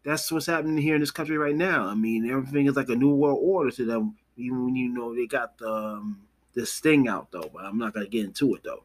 that's 0.05 0.33
what's 0.33 0.47
happening 0.47 0.77
here 0.79 0.97
in 0.97 1.01
this 1.01 1.13
country 1.13 1.39
right 1.39 1.55
now. 1.55 1.87
I 1.87 1.95
mean, 1.95 2.29
everything 2.29 2.67
is 2.67 2.75
like 2.75 2.89
a 2.89 2.97
new 2.97 3.15
world 3.15 3.39
order 3.41 3.71
to 3.71 3.85
them, 3.85 4.17
even 4.37 4.65
when 4.65 4.75
you 4.75 4.89
know 4.89 5.15
they 5.15 5.27
got 5.27 5.57
the 5.59 5.73
um, 5.73 6.21
this 6.53 6.81
thing 6.81 7.07
out 7.07 7.31
though. 7.31 7.49
But 7.55 7.65
I'm 7.65 7.79
not 7.79 7.95
gonna 7.95 8.09
get 8.09 8.25
into 8.25 8.57
it 8.57 8.65
though. 8.65 8.83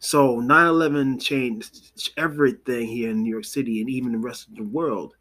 So 0.00 0.38
9/11 0.38 1.22
changed 1.22 2.12
everything 2.18 2.88
here 2.88 3.10
in 3.10 3.22
New 3.22 3.30
York 3.30 3.46
City 3.46 3.80
and 3.80 3.88
even 3.88 4.12
the 4.12 4.18
rest 4.18 4.48
of 4.48 4.56
the 4.56 4.64
world. 4.64 5.14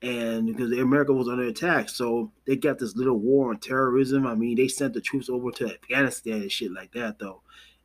And 0.00 0.46
because 0.46 0.70
America 0.72 1.12
was 1.12 1.28
under 1.28 1.44
attack, 1.44 1.88
so 1.88 2.30
they 2.46 2.54
got 2.54 2.78
this 2.78 2.94
little 2.94 3.18
war 3.18 3.50
on 3.50 3.58
terrorism. 3.58 4.26
I 4.26 4.34
mean, 4.34 4.56
they 4.56 4.68
sent 4.68 4.94
the 4.94 5.00
troops 5.00 5.28
over 5.28 5.50
to 5.52 5.74
Afghanistan 5.74 6.42
and 6.42 6.52
shit 6.52 6.72
like 6.72 6.92
that, 6.92 7.18
though. 7.18 7.40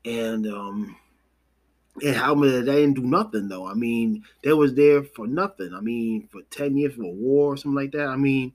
And 0.05 0.45
um, 0.45 0.95
and 2.01 2.15
how 2.15 2.33
many 2.33 2.61
they 2.61 2.81
didn't 2.81 2.95
do 2.95 3.03
nothing 3.03 3.47
though. 3.47 3.67
I 3.67 3.73
mean, 3.73 4.23
they 4.43 4.53
was 4.53 4.73
there 4.73 5.03
for 5.03 5.27
nothing. 5.27 5.73
I 5.73 5.79
mean, 5.79 6.27
for 6.31 6.41
ten 6.49 6.75
years 6.77 6.95
for 6.95 7.03
a 7.03 7.09
war 7.09 7.53
or 7.53 7.57
something 7.57 7.75
like 7.75 7.91
that. 7.91 8.07
I 8.07 8.15
mean, 8.15 8.53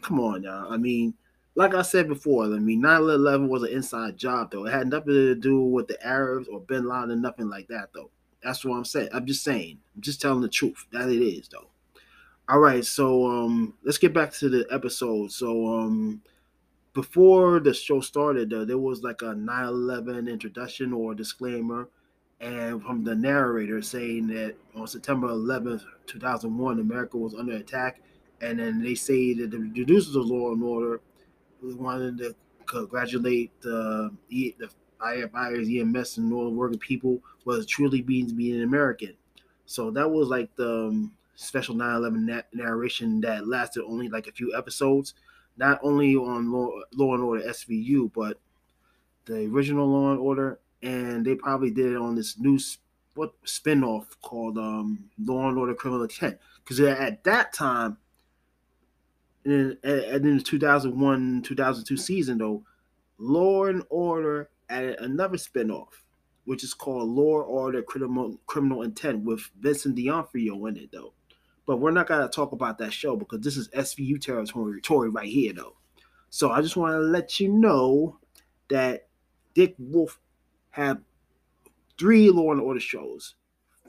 come 0.00 0.20
on 0.20 0.42
now. 0.42 0.68
I 0.70 0.76
mean, 0.76 1.14
like 1.54 1.74
I 1.74 1.82
said 1.82 2.08
before, 2.08 2.44
I 2.44 2.48
mean, 2.48 2.82
9-11 2.82 3.48
was 3.48 3.62
an 3.62 3.70
inside 3.70 4.16
job 4.16 4.50
though. 4.50 4.66
It 4.66 4.72
had 4.72 4.88
nothing 4.88 5.12
to 5.12 5.34
do 5.34 5.60
with 5.60 5.88
the 5.88 6.04
Arabs 6.04 6.48
or 6.48 6.60
Bin 6.60 6.88
Laden, 6.88 7.20
nothing 7.20 7.50
like 7.50 7.68
that 7.68 7.90
though. 7.94 8.10
That's 8.42 8.64
what 8.64 8.76
I'm 8.76 8.84
saying. 8.84 9.10
I'm 9.12 9.26
just 9.26 9.44
saying. 9.44 9.78
I'm 9.94 10.02
just 10.02 10.20
telling 10.20 10.40
the 10.40 10.48
truth. 10.48 10.86
That 10.92 11.10
it 11.10 11.22
is 11.22 11.48
though. 11.48 11.68
All 12.52 12.60
right, 12.60 12.84
so 12.84 13.24
um, 13.24 13.72
let's 13.82 13.96
get 13.96 14.12
back 14.12 14.30
to 14.34 14.50
the 14.50 14.66
episode. 14.70 15.32
So 15.32 15.68
um, 15.68 16.20
before 16.92 17.60
the 17.60 17.72
show 17.72 18.00
started, 18.00 18.52
uh, 18.52 18.66
there 18.66 18.76
was 18.76 19.02
like 19.02 19.22
a 19.22 19.34
9/11 19.34 20.28
introduction 20.30 20.92
or 20.92 21.14
disclaimer 21.14 21.88
and 22.40 22.82
from 22.82 23.04
the 23.04 23.14
narrator 23.14 23.80
saying 23.80 24.26
that 24.26 24.54
on 24.74 24.86
September 24.86 25.28
11th, 25.28 25.84
2001, 26.06 26.78
America 26.78 27.16
was 27.16 27.34
under 27.34 27.54
attack. 27.54 28.02
And 28.42 28.58
then 28.58 28.82
they 28.82 28.96
say 28.96 29.32
that 29.32 29.50
the 29.50 29.56
producers 29.56 30.14
of 30.14 30.26
Law 30.26 30.52
and 30.52 30.62
Order 30.62 31.00
wanted 31.62 32.18
to 32.18 32.34
congratulate 32.66 33.50
the, 33.62 34.14
the 34.28 34.68
firefighters, 35.00 35.80
EMS, 35.80 36.18
and 36.18 36.30
all 36.34 36.44
the 36.44 36.50
working 36.50 36.78
people 36.78 37.18
was 37.46 37.64
truly 37.64 38.02
being 38.02 38.36
being 38.36 38.56
an 38.56 38.64
American. 38.64 39.14
So 39.64 39.90
that 39.92 40.10
was 40.10 40.28
like 40.28 40.54
the 40.56 40.88
um, 40.88 41.12
special 41.42 41.74
9/11 41.74 42.44
narration 42.52 43.20
that 43.22 43.46
lasted 43.46 43.84
only 43.84 44.08
like 44.08 44.26
a 44.26 44.32
few 44.32 44.54
episodes, 44.54 45.14
not 45.56 45.80
only 45.82 46.16
on 46.16 46.50
Law, 46.50 46.70
Law 46.94 47.14
and 47.14 47.22
Order 47.22 47.42
SVU, 47.42 48.12
but 48.14 48.40
the 49.26 49.46
original 49.46 49.88
Law 49.88 50.12
and 50.12 50.20
Order 50.20 50.58
and 50.82 51.24
they 51.24 51.34
probably 51.34 51.70
did 51.70 51.92
it 51.92 51.96
on 51.96 52.16
this 52.16 52.38
new 52.38 52.58
what 53.14 53.34
spinoff 53.44 54.06
called 54.22 54.58
um, 54.58 55.10
Law 55.18 55.48
and 55.48 55.58
Order 55.58 55.74
Criminal 55.74 56.02
Intent 56.02 56.38
because 56.64 56.80
at 56.80 57.24
that 57.24 57.52
time, 57.52 57.98
and 59.44 59.76
in 59.84 60.36
the 60.38 60.42
2001 60.42 61.42
2002 61.42 61.96
season 61.96 62.38
though, 62.38 62.64
Law 63.18 63.66
and 63.66 63.82
Order 63.90 64.48
added 64.68 64.98
another 64.98 65.36
spinoff, 65.36 65.88
which 66.44 66.64
is 66.64 66.74
called 66.74 67.10
Law 67.10 67.42
and 67.42 67.50
Order 67.50 67.82
Criminal 67.82 68.40
Criminal 68.46 68.82
Intent 68.82 69.24
with 69.24 69.50
Vincent 69.60 69.94
D'Onofrio 69.96 70.66
in 70.66 70.76
it 70.76 70.90
though. 70.92 71.12
But 71.66 71.78
we're 71.78 71.92
not 71.92 72.06
gonna 72.08 72.28
talk 72.28 72.52
about 72.52 72.78
that 72.78 72.92
show 72.92 73.16
because 73.16 73.40
this 73.40 73.56
is 73.56 73.68
SVU 73.68 74.20
territory 74.20 75.10
right 75.10 75.28
here 75.28 75.52
though. 75.52 75.76
So 76.30 76.50
I 76.50 76.62
just 76.62 76.76
want 76.76 76.94
to 76.94 76.98
let 76.98 77.40
you 77.40 77.48
know 77.50 78.18
that 78.68 79.08
Dick 79.54 79.74
Wolf 79.78 80.18
had 80.70 81.02
three 81.98 82.30
Law 82.30 82.52
and 82.52 82.60
Order 82.60 82.80
shows. 82.80 83.34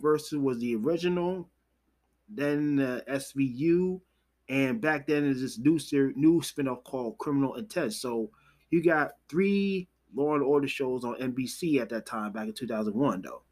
First 0.01 0.33
was 0.33 0.59
the 0.59 0.75
original, 0.75 1.49
then 2.27 2.75
the 2.75 3.03
SVU, 3.07 4.01
and 4.49 4.81
back 4.81 5.07
then 5.07 5.23
is 5.23 5.41
this 5.41 5.57
new 5.57 5.79
series, 5.79 6.17
new 6.17 6.41
spinoff 6.41 6.83
called 6.83 7.17
Criminal 7.17 7.55
Intent. 7.55 7.93
So 7.93 8.29
you 8.71 8.83
got 8.83 9.13
three 9.29 9.87
Law 10.13 10.33
and 10.33 10.43
Order 10.43 10.67
shows 10.67 11.05
on 11.05 11.15
NBC 11.15 11.79
at 11.79 11.89
that 11.89 12.05
time, 12.05 12.33
back 12.33 12.47
in 12.47 12.53
2001, 12.53 13.21
though. 13.21 13.43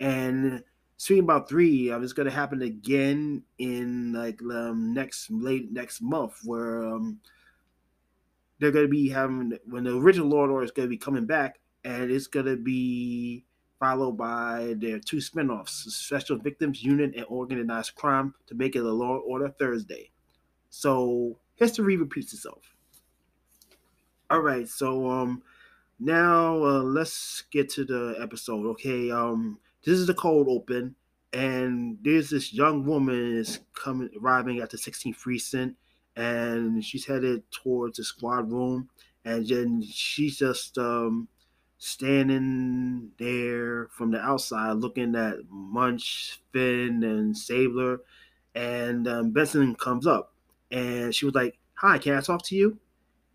And 0.00 0.64
speaking 1.00 1.24
about 1.24 1.48
three, 1.48 1.90
um, 1.90 2.04
it's 2.04 2.12
going 2.12 2.28
to 2.28 2.34
happen 2.34 2.60
again 2.60 3.42
in 3.56 4.12
like 4.12 4.38
um, 4.42 4.92
next 4.92 5.30
late 5.30 5.72
next 5.72 6.02
month, 6.02 6.34
where 6.44 6.84
um, 6.84 7.18
they're 8.58 8.70
going 8.70 8.84
to 8.84 8.90
be 8.90 9.08
having 9.08 9.58
when 9.64 9.84
the 9.84 9.96
original 9.96 10.26
and 10.26 10.52
Order 10.52 10.62
is 10.62 10.70
going 10.70 10.86
to 10.86 10.90
be 10.90 10.98
coming 10.98 11.24
back 11.24 11.58
and 11.84 12.10
it's 12.10 12.26
going 12.26 12.44
to 12.44 12.56
be 12.58 13.46
followed 13.78 14.18
by 14.18 14.74
their 14.76 14.98
two 14.98 15.16
spinoffs 15.16 15.70
Special 15.70 16.36
Victims 16.36 16.84
Unit 16.84 17.14
and 17.16 17.24
Organized 17.30 17.94
Crime 17.94 18.34
to 18.46 18.54
make 18.54 18.76
it 18.76 18.80
a 18.80 18.92
Law 18.92 19.16
Order 19.20 19.48
Thursday. 19.48 20.10
So 20.68 21.38
history 21.54 21.96
repeats 21.96 22.34
itself. 22.34 22.76
All 24.28 24.40
right, 24.42 24.68
so 24.68 25.08
um 25.08 25.42
now 25.98 26.62
uh, 26.62 26.82
let's 26.82 27.44
get 27.50 27.70
to 27.70 27.86
the 27.86 28.18
episode. 28.20 28.66
Okay, 28.66 29.10
um 29.10 29.58
this 29.84 29.98
is 29.98 30.06
the 30.06 30.14
cold 30.14 30.48
open 30.48 30.94
and 31.32 31.98
there's 32.02 32.30
this 32.30 32.52
young 32.52 32.84
woman 32.84 33.36
is 33.36 33.60
coming 33.74 34.10
arriving 34.20 34.58
at 34.58 34.70
the 34.70 34.76
16th 34.76 35.18
precinct 35.18 35.76
and 36.16 36.84
she's 36.84 37.06
headed 37.06 37.42
towards 37.50 37.96
the 37.96 38.04
squad 38.04 38.50
room 38.50 38.88
and 39.24 39.46
then 39.46 39.82
she's 39.82 40.36
just 40.38 40.76
um 40.78 41.28
standing 41.80 43.10
there 43.18 43.88
from 43.88 44.10
the 44.10 44.20
outside 44.20 44.74
looking 44.74 45.16
at 45.16 45.36
Munch, 45.48 46.38
Fin, 46.52 47.02
and 47.02 47.36
Stabler. 47.36 48.02
And 48.54 49.08
um, 49.08 49.30
Benson 49.30 49.74
comes 49.76 50.06
up 50.06 50.34
and 50.70 51.14
she 51.14 51.24
was 51.24 51.34
like, 51.34 51.58
Hi, 51.76 51.98
can 51.98 52.14
I 52.16 52.20
talk 52.20 52.44
to 52.44 52.54
you? 52.54 52.78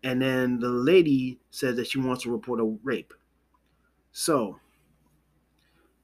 And 0.04 0.22
then 0.22 0.60
the 0.60 0.68
lady 0.68 1.40
said 1.50 1.74
that 1.76 1.88
she 1.88 1.98
wants 1.98 2.22
to 2.22 2.30
report 2.30 2.60
a 2.60 2.78
rape. 2.84 3.12
So, 4.12 4.60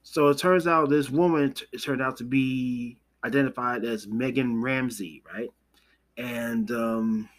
so 0.03 0.27
it 0.27 0.37
turns 0.37 0.67
out 0.67 0.89
this 0.89 1.09
woman 1.09 1.53
t- 1.53 1.65
turned 1.77 2.01
out 2.01 2.17
to 2.17 2.23
be 2.23 2.97
identified 3.23 3.85
as 3.85 4.05
Megan 4.05 4.61
Ramsey, 4.61 5.23
right? 5.33 5.49
And 6.17 6.69
um, 6.71 7.29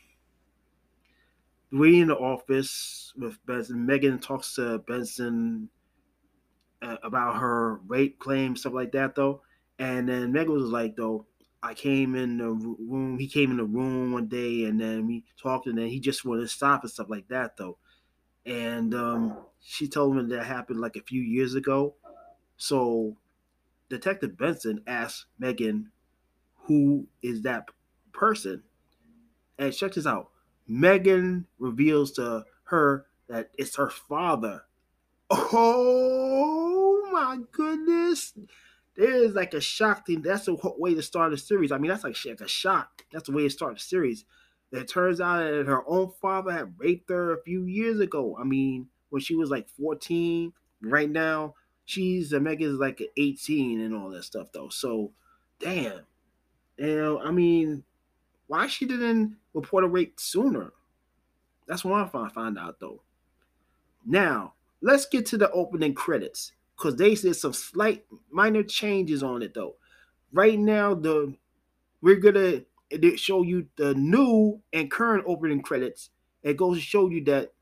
we 1.70 2.00
in 2.00 2.08
the 2.08 2.16
office 2.16 3.12
with 3.16 3.38
Benson. 3.46 3.84
Megan 3.84 4.18
talks 4.18 4.54
to 4.54 4.78
Benson 4.78 5.68
uh, 6.82 6.96
about 7.02 7.36
her 7.36 7.80
rape 7.86 8.18
claim, 8.18 8.56
stuff 8.56 8.72
like 8.72 8.92
that, 8.92 9.14
though. 9.14 9.42
And 9.78 10.08
then 10.08 10.32
Megan 10.32 10.54
was 10.54 10.70
like, 10.70 10.96
though, 10.96 11.26
I 11.62 11.74
came 11.74 12.14
in 12.14 12.38
the 12.38 12.50
room. 12.50 13.18
He 13.18 13.28
came 13.28 13.50
in 13.50 13.58
the 13.58 13.64
room 13.64 14.12
one 14.12 14.26
day, 14.26 14.64
and 14.64 14.80
then 14.80 15.06
we 15.06 15.24
talked, 15.40 15.66
and 15.66 15.76
then 15.76 15.88
he 15.88 16.00
just 16.00 16.24
wanted 16.24 16.42
to 16.42 16.48
stop 16.48 16.82
and 16.82 16.90
stuff 16.90 17.10
like 17.10 17.28
that, 17.28 17.56
though. 17.56 17.78
And 18.46 18.94
um, 18.94 19.38
she 19.60 19.88
told 19.88 20.16
him 20.16 20.28
that 20.28 20.44
happened 20.44 20.80
like 20.80 20.96
a 20.96 21.02
few 21.02 21.20
years 21.20 21.54
ago. 21.54 21.94
So 22.56 23.16
Detective 23.88 24.36
Benson 24.36 24.82
asks 24.86 25.26
Megan, 25.38 25.90
"Who 26.66 27.08
is 27.22 27.42
that 27.42 27.68
person?" 28.12 28.62
And 29.58 29.72
check 29.72 29.92
this 29.94 30.06
out. 30.06 30.30
Megan 30.66 31.46
reveals 31.58 32.12
to 32.12 32.44
her 32.64 33.06
that 33.28 33.50
it's 33.58 33.76
her 33.76 33.90
father. 33.90 34.64
Oh 35.30 37.08
my 37.12 37.38
goodness. 37.52 38.34
There 38.96 39.12
is 39.12 39.34
like 39.34 39.54
a 39.54 39.60
shock 39.60 40.06
thing. 40.06 40.22
That's 40.22 40.48
a 40.48 40.54
way 40.54 40.94
to 40.94 41.02
start 41.02 41.32
a 41.32 41.36
series. 41.36 41.72
I 41.72 41.78
mean, 41.78 41.90
that's 41.90 42.04
like, 42.04 42.16
like 42.24 42.40
a 42.40 42.48
shock. 42.48 43.04
That's 43.12 43.26
the 43.26 43.32
way 43.32 43.42
to 43.42 43.50
start 43.50 43.76
a 43.76 43.80
series. 43.80 44.24
It 44.70 44.88
turns 44.88 45.20
out 45.20 45.38
that 45.38 45.66
her 45.66 45.82
own 45.88 46.12
father 46.20 46.52
had 46.52 46.78
raped 46.78 47.10
her 47.10 47.32
a 47.32 47.42
few 47.42 47.64
years 47.64 48.00
ago. 48.00 48.36
I 48.40 48.44
mean, 48.44 48.88
when 49.10 49.20
she 49.20 49.34
was 49.34 49.50
like 49.50 49.68
14. 49.68 50.52
Right 50.80 51.08
now, 51.08 51.54
she's 51.84 52.32
Megan's 52.32 52.78
like 52.78 53.02
18 53.16 53.80
and 53.80 53.94
all 53.94 54.10
that 54.10 54.24
stuff 54.24 54.48
though. 54.52 54.68
So, 54.68 55.12
damn. 55.58 56.00
You 56.76 56.96
know, 56.96 57.20
I 57.20 57.30
mean, 57.30 57.84
why 58.46 58.66
she 58.66 58.84
didn't 58.84 59.36
report 59.52 59.84
a 59.84 59.88
rape 59.88 60.18
sooner? 60.18 60.72
That's 61.66 61.84
what 61.84 62.14
I 62.14 62.28
find 62.28 62.58
out 62.58 62.80
though. 62.80 63.00
Now, 64.04 64.54
let's 64.82 65.06
get 65.06 65.26
to 65.26 65.38
the 65.38 65.50
opening 65.50 65.94
credits 65.94 66.52
because 66.76 66.96
they 66.96 67.14
did 67.14 67.34
some 67.34 67.52
slight 67.52 68.04
minor 68.30 68.62
changes 68.62 69.22
on 69.22 69.42
it 69.42 69.54
though. 69.54 69.76
Right 70.32 70.58
now, 70.58 70.94
the 70.94 71.36
we're 72.02 72.16
gonna 72.16 72.62
show 73.16 73.42
you 73.42 73.66
the 73.76 73.94
new 73.94 74.60
and 74.72 74.90
current 74.90 75.24
opening 75.26 75.62
credits. 75.62 76.10
It 76.42 76.56
goes 76.56 76.76
to 76.76 76.82
show 76.82 77.08
you 77.08 77.24
that 77.24 77.52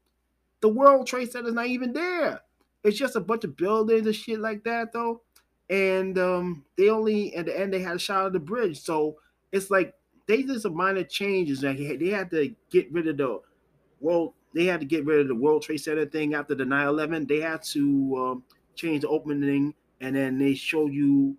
the 0.61 0.69
World 0.69 1.07
Trade 1.07 1.31
Center 1.31 1.49
is 1.49 1.55
not 1.55 1.67
even 1.67 1.93
there. 1.93 2.41
It's 2.85 2.99
just 2.99 3.17
a 3.17 3.21
bunch 3.21 3.45
of 3.45 3.57
buildings 3.57 4.07
and 4.07 4.15
shit 4.15 4.41
like 4.41 4.65
that 4.65 4.93
though. 4.93 5.23
And 5.71 6.19
um, 6.19 6.65
they 6.77 6.89
only 6.89 7.35
at 7.37 7.47
the 7.47 7.59
end 7.59 7.73
they 7.73 7.81
had 7.81 7.97
a 7.97 8.01
shot 8.01 8.27
of 8.27 8.33
the 8.33 8.41
bridge. 8.41 8.81
So 8.81 9.19
it's 9.53 9.71
like 9.71 9.95
they 10.27 10.43
did 10.43 10.61
some 10.61 10.77
minor 10.77 11.05
changes. 11.05 11.63
Like 11.63 11.79
they 11.79 12.09
had 12.09 12.31
to 12.31 12.55
get 12.71 12.93
rid 12.93 13.09
of 13.09 13.17
the 13.17 13.41
world. 14.01 14.35
They 14.55 14.65
had 14.65 14.81
to 14.81 14.87
get 14.87 15.07
rid 15.07 15.21
of 15.21 15.29
the 15.29 15.35
World 15.35 15.63
Trade 15.63 15.79
Center 15.79 16.05
thing 16.05 16.35
after 16.35 16.55
the 16.55 16.65
9/11. 16.65 17.27
They 17.27 17.41
had 17.41 17.63
to 17.65 18.17
um, 18.17 18.45
change 18.75 19.03
the 19.03 19.09
opening, 19.09 19.75
and 20.01 20.15
then 20.15 20.39
they 20.39 20.55
show 20.55 20.87
you 20.89 21.37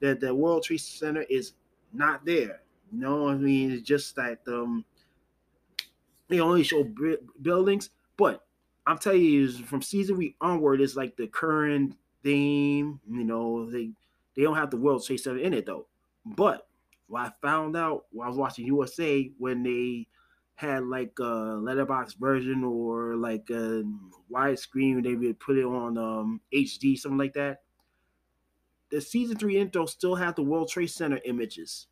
that 0.00 0.20
the 0.20 0.34
World 0.34 0.64
Trade 0.64 0.80
Center 0.80 1.22
is 1.22 1.52
not 1.92 2.26
there. 2.26 2.60
You 2.92 2.98
know, 2.98 3.22
what 3.24 3.34
I 3.34 3.36
mean, 3.38 3.70
it's 3.70 3.82
just 3.82 4.16
that 4.16 4.40
um, 4.46 4.84
they 6.28 6.40
only 6.40 6.62
show 6.62 6.86
buildings, 7.40 7.90
but 8.16 8.44
I'm 8.86 8.98
telling 8.98 9.22
you, 9.22 9.50
from 9.50 9.82
season 9.82 10.16
three 10.16 10.36
onward, 10.40 10.80
it's 10.80 10.96
like 10.96 11.16
the 11.16 11.28
current 11.28 11.96
theme. 12.22 13.00
You 13.08 13.24
know, 13.24 13.70
they 13.70 13.90
they 14.36 14.42
don't 14.42 14.56
have 14.56 14.70
the 14.70 14.76
World 14.76 15.04
Trade 15.04 15.18
Center 15.18 15.38
in 15.38 15.54
it 15.54 15.66
though. 15.66 15.86
But 16.24 16.66
what 17.08 17.26
I 17.26 17.32
found 17.46 17.76
out 17.76 18.06
while 18.10 18.26
I 18.26 18.28
was 18.28 18.38
watching 18.38 18.66
USA 18.66 19.30
when 19.38 19.62
they 19.62 20.06
had 20.54 20.84
like 20.84 21.18
a 21.18 21.58
letterbox 21.60 22.14
version 22.14 22.64
or 22.64 23.16
like 23.16 23.50
a 23.50 23.84
widescreen, 24.32 25.02
they 25.02 25.14
would 25.14 25.40
put 25.40 25.58
it 25.58 25.64
on 25.64 25.98
um, 25.98 26.40
HD, 26.54 26.96
something 26.96 27.18
like 27.18 27.34
that. 27.34 27.62
The 28.90 29.00
season 29.00 29.38
three 29.38 29.58
intro 29.58 29.86
still 29.86 30.14
had 30.14 30.36
the 30.36 30.42
World 30.42 30.68
Trade 30.68 30.88
Center 30.90 31.20
images. 31.24 31.86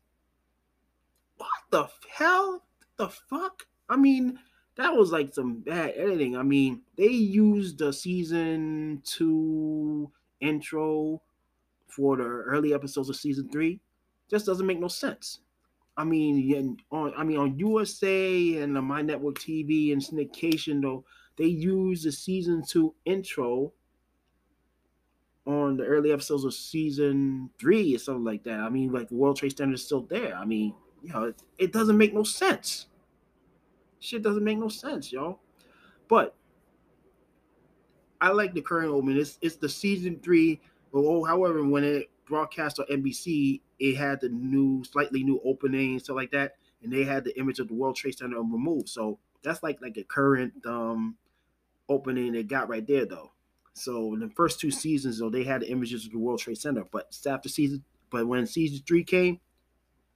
What 1.37 1.49
the 1.71 1.87
hell? 2.13 2.63
The 2.97 3.09
fuck? 3.09 3.65
I 3.89 3.97
mean, 3.97 4.39
that 4.75 4.95
was 4.95 5.11
like 5.11 5.33
some 5.33 5.59
bad 5.59 5.93
editing. 5.95 6.37
I 6.37 6.43
mean, 6.43 6.81
they 6.97 7.07
used 7.07 7.77
the 7.77 7.91
season 7.91 9.01
two 9.05 10.11
intro 10.39 11.21
for 11.87 12.17
the 12.17 12.23
early 12.23 12.73
episodes 12.73 13.09
of 13.09 13.15
season 13.15 13.49
three. 13.49 13.79
Just 14.29 14.45
doesn't 14.45 14.65
make 14.65 14.79
no 14.79 14.87
sense. 14.87 15.39
I 15.97 16.05
mean, 16.05 16.77
on 16.91 17.13
I 17.17 17.23
mean 17.23 17.37
on 17.37 17.59
USA 17.59 18.57
and 18.57 18.75
the 18.75 18.81
My 18.81 19.01
Network 19.01 19.35
TV 19.35 19.91
and 19.91 20.01
syndication 20.01 20.81
though, 20.81 21.03
they 21.37 21.45
use 21.45 22.03
the 22.03 22.11
season 22.11 22.63
two 22.65 22.95
intro 23.05 23.73
on 25.45 25.75
the 25.75 25.83
early 25.83 26.11
episodes 26.11 26.45
of 26.45 26.53
season 26.53 27.49
three 27.59 27.95
or 27.95 27.99
something 27.99 28.23
like 28.23 28.43
that. 28.43 28.59
I 28.59 28.69
mean, 28.69 28.91
like 28.91 29.09
the 29.09 29.15
World 29.15 29.37
Trade 29.37 29.57
Center 29.57 29.73
is 29.73 29.83
still 29.83 30.03
there. 30.03 30.35
I 30.35 30.45
mean, 30.45 30.73
you 31.03 31.11
know, 31.11 31.23
it, 31.25 31.41
it 31.57 31.73
doesn't 31.73 31.97
make 31.97 32.13
no 32.13 32.23
sense. 32.23 32.87
Shit 34.01 34.23
doesn't 34.23 34.43
make 34.43 34.57
no 34.57 34.67
sense, 34.67 35.11
y'all. 35.11 35.39
But 36.09 36.35
I 38.19 38.29
like 38.29 38.53
the 38.53 38.61
current 38.61 38.89
opening. 38.89 39.17
It's 39.17 39.37
it's 39.41 39.55
the 39.55 39.69
season 39.69 40.19
three. 40.21 40.59
Well, 40.91 41.23
however, 41.23 41.63
when 41.63 41.83
it 41.83 42.09
broadcast 42.25 42.79
on 42.79 42.87
NBC, 42.87 43.61
it 43.79 43.95
had 43.95 44.19
the 44.19 44.29
new, 44.29 44.83
slightly 44.83 45.23
new 45.23 45.39
opening 45.45 45.91
and 45.91 46.01
stuff 46.01 46.15
like 46.15 46.31
that, 46.31 46.55
and 46.83 46.91
they 46.91 47.03
had 47.03 47.23
the 47.23 47.37
image 47.39 47.59
of 47.59 47.67
the 47.67 47.73
World 47.75 47.95
Trade 47.95 48.17
Center 48.17 48.37
removed. 48.37 48.89
So 48.89 49.19
that's 49.43 49.63
like 49.63 49.79
like 49.81 49.97
a 49.97 50.03
current 50.03 50.53
um 50.65 51.15
opening 51.87 52.33
they 52.33 52.43
got 52.43 52.69
right 52.69 52.85
there 52.85 53.05
though. 53.05 53.31
So 53.73 54.13
in 54.13 54.19
the 54.19 54.29
first 54.29 54.59
two 54.59 54.71
seasons 54.71 55.19
though, 55.19 55.29
they 55.29 55.43
had 55.43 55.61
the 55.61 55.69
images 55.69 56.05
of 56.05 56.11
the 56.11 56.19
World 56.19 56.39
Trade 56.39 56.57
Center, 56.57 56.85
but 56.91 57.15
after 57.27 57.49
season, 57.49 57.83
but 58.09 58.27
when 58.27 58.47
season 58.47 58.83
three 58.87 59.03
came, 59.03 59.39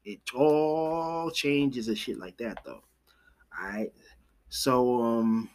it 0.03 0.19
all 0.35 1.29
changes 1.31 1.87
and 1.87 1.97
shit 1.97 2.17
like 2.17 2.37
that 2.37 2.59
though. 2.65 2.81
All 3.59 3.67
right. 3.67 3.93
So 4.49 5.01
um 5.01 5.49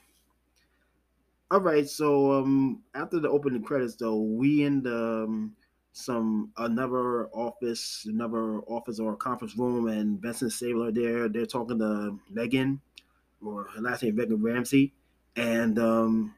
all 1.50 1.60
right, 1.60 1.88
so 1.88 2.32
um 2.32 2.82
after 2.94 3.18
the 3.18 3.28
opening 3.28 3.62
credits 3.62 3.96
though, 3.96 4.20
we 4.20 4.62
in 4.64 4.82
the 4.82 5.24
um, 5.24 5.56
some 5.92 6.52
another 6.56 7.26
office, 7.28 8.06
another 8.08 8.60
office 8.60 9.00
or 9.00 9.16
conference 9.16 9.56
room, 9.56 9.88
and 9.88 10.20
Benson 10.20 10.50
Stabler 10.50 10.92
there. 10.92 11.28
They're 11.28 11.46
talking 11.46 11.78
to 11.80 12.18
Megan, 12.30 12.80
or 13.44 13.64
her 13.64 13.80
last 13.82 14.02
name 14.04 14.16
Megan 14.16 14.42
Ramsey, 14.42 14.94
and 15.36 15.78
um 15.78 16.34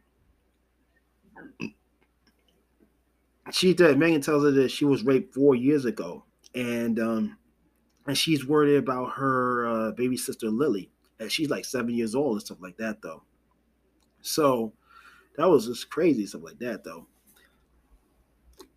she 3.52 3.74
did 3.74 3.98
Megan 3.98 4.20
tells 4.20 4.44
her 4.44 4.50
that 4.52 4.70
she 4.70 4.84
was 4.84 5.02
raped 5.04 5.34
four 5.34 5.54
years 5.54 5.84
ago, 5.84 6.24
and 6.54 6.98
um 6.98 7.38
and 8.06 8.18
she's 8.18 8.46
worried 8.46 8.76
about 8.76 9.12
her 9.14 9.66
uh, 9.66 9.92
baby 9.92 10.16
sister 10.16 10.50
Lily 10.50 10.90
and 11.22 11.32
she's 11.32 11.50
like 11.50 11.64
seven 11.64 11.94
years 11.94 12.14
old 12.14 12.32
and 12.32 12.42
stuff 12.42 12.58
like 12.60 12.76
that 12.76 13.02
though. 13.02 13.22
So 14.20 14.72
that 15.36 15.48
was 15.48 15.66
just 15.66 15.90
crazy 15.90 16.26
stuff 16.26 16.42
like 16.42 16.58
that 16.58 16.84
though. 16.84 17.06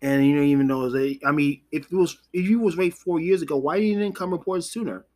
And 0.02 0.26
you 0.26 0.36
know, 0.36 0.42
even 0.42 0.66
though 0.66 0.90
they, 0.90 1.18
I 1.24 1.32
mean, 1.32 1.62
if 1.72 1.90
it 1.90 1.96
was 1.96 2.18
if 2.32 2.46
you 2.46 2.60
was 2.60 2.76
raped 2.76 2.98
four 2.98 3.20
years 3.20 3.42
ago, 3.42 3.56
why 3.56 3.80
didn't 3.80 4.14
come 4.14 4.32
report 4.32 4.64
sooner? 4.64 5.06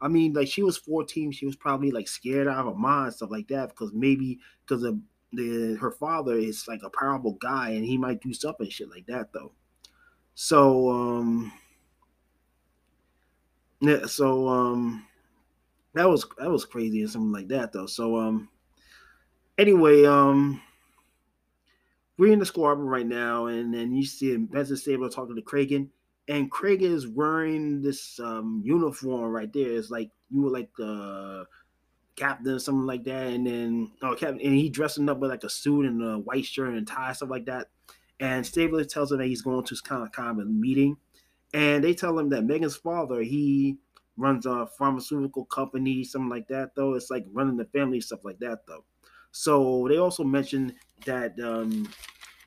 I 0.00 0.08
mean, 0.08 0.32
like 0.34 0.48
she 0.48 0.62
was 0.62 0.76
14, 0.76 1.32
she 1.32 1.46
was 1.46 1.56
probably 1.56 1.90
like 1.90 2.08
scared 2.08 2.48
out 2.48 2.66
of 2.66 2.74
her 2.74 2.78
mind, 2.78 3.14
stuff 3.14 3.30
like 3.30 3.48
that, 3.48 3.70
because 3.70 3.92
maybe 3.92 4.38
because 4.66 4.82
of 4.82 4.98
the 5.32 5.76
her 5.80 5.90
father 5.90 6.34
is 6.34 6.66
like 6.68 6.82
a 6.82 6.90
powerful 6.90 7.32
guy 7.32 7.70
and 7.70 7.84
he 7.84 7.98
might 7.98 8.20
do 8.20 8.32
something 8.32 8.68
shit 8.68 8.90
like 8.90 9.06
that 9.06 9.32
though. 9.32 9.52
So 10.34 10.90
um 10.90 11.52
yeah, 13.80 14.06
so 14.06 14.48
um 14.48 15.06
that 15.94 16.08
was 16.08 16.26
that 16.38 16.50
was 16.50 16.64
crazy 16.64 17.02
or 17.02 17.08
something 17.08 17.32
like 17.32 17.48
that 17.48 17.72
though. 17.72 17.86
So 17.86 18.16
um 18.16 18.48
anyway, 19.58 20.04
um 20.04 20.60
we're 22.16 22.32
in 22.32 22.38
the 22.38 22.46
squadron 22.46 22.86
right 22.86 23.06
now, 23.06 23.46
and 23.46 23.74
then 23.74 23.92
you 23.92 24.04
see 24.04 24.36
Benson 24.36 24.76
Stabler 24.76 25.08
talking 25.08 25.34
to 25.34 25.42
Cragen, 25.42 25.88
and 26.28 26.50
Cragen 26.50 26.92
is 26.92 27.06
wearing 27.06 27.82
this 27.82 28.20
um 28.20 28.62
uniform 28.64 29.30
right 29.30 29.52
there. 29.52 29.72
It's 29.72 29.90
like 29.90 30.10
you 30.30 30.42
were 30.42 30.50
like 30.50 30.70
the 30.76 31.46
captain 32.16 32.54
or 32.54 32.58
something 32.58 32.86
like 32.86 33.04
that, 33.04 33.28
and 33.28 33.46
then 33.46 33.92
oh 34.02 34.14
captain, 34.14 34.40
and 34.40 34.54
he 34.54 34.68
dressing 34.68 35.08
up 35.08 35.18
with 35.18 35.30
like 35.30 35.44
a 35.44 35.50
suit 35.50 35.86
and 35.86 36.02
a 36.02 36.18
white 36.18 36.44
shirt 36.44 36.74
and 36.74 36.86
tie, 36.86 37.12
stuff 37.12 37.30
like 37.30 37.46
that. 37.46 37.68
And 38.20 38.46
Stabler 38.46 38.84
tells 38.84 39.10
him 39.10 39.18
that 39.18 39.26
he's 39.26 39.42
going 39.42 39.64
to 39.64 39.74
of 39.74 40.12
kind 40.12 40.40
of 40.40 40.46
a 40.46 40.48
meeting, 40.48 40.96
and 41.52 41.82
they 41.82 41.94
tell 41.94 42.18
him 42.18 42.28
that 42.30 42.44
Megan's 42.44 42.76
father 42.76 43.22
he 43.22 43.78
runs 44.16 44.46
a 44.46 44.66
pharmaceutical 44.66 45.44
company, 45.46 46.04
something 46.04 46.28
like 46.28 46.48
that, 46.48 46.74
though. 46.74 46.94
It's 46.94 47.10
like 47.10 47.24
running 47.32 47.56
the 47.56 47.64
family, 47.66 48.00
stuff 48.00 48.24
like 48.24 48.38
that, 48.40 48.66
though. 48.66 48.84
So 49.32 49.86
they 49.88 49.96
also 49.96 50.22
mentioned 50.22 50.74
that 51.06 51.38
um, 51.40 51.88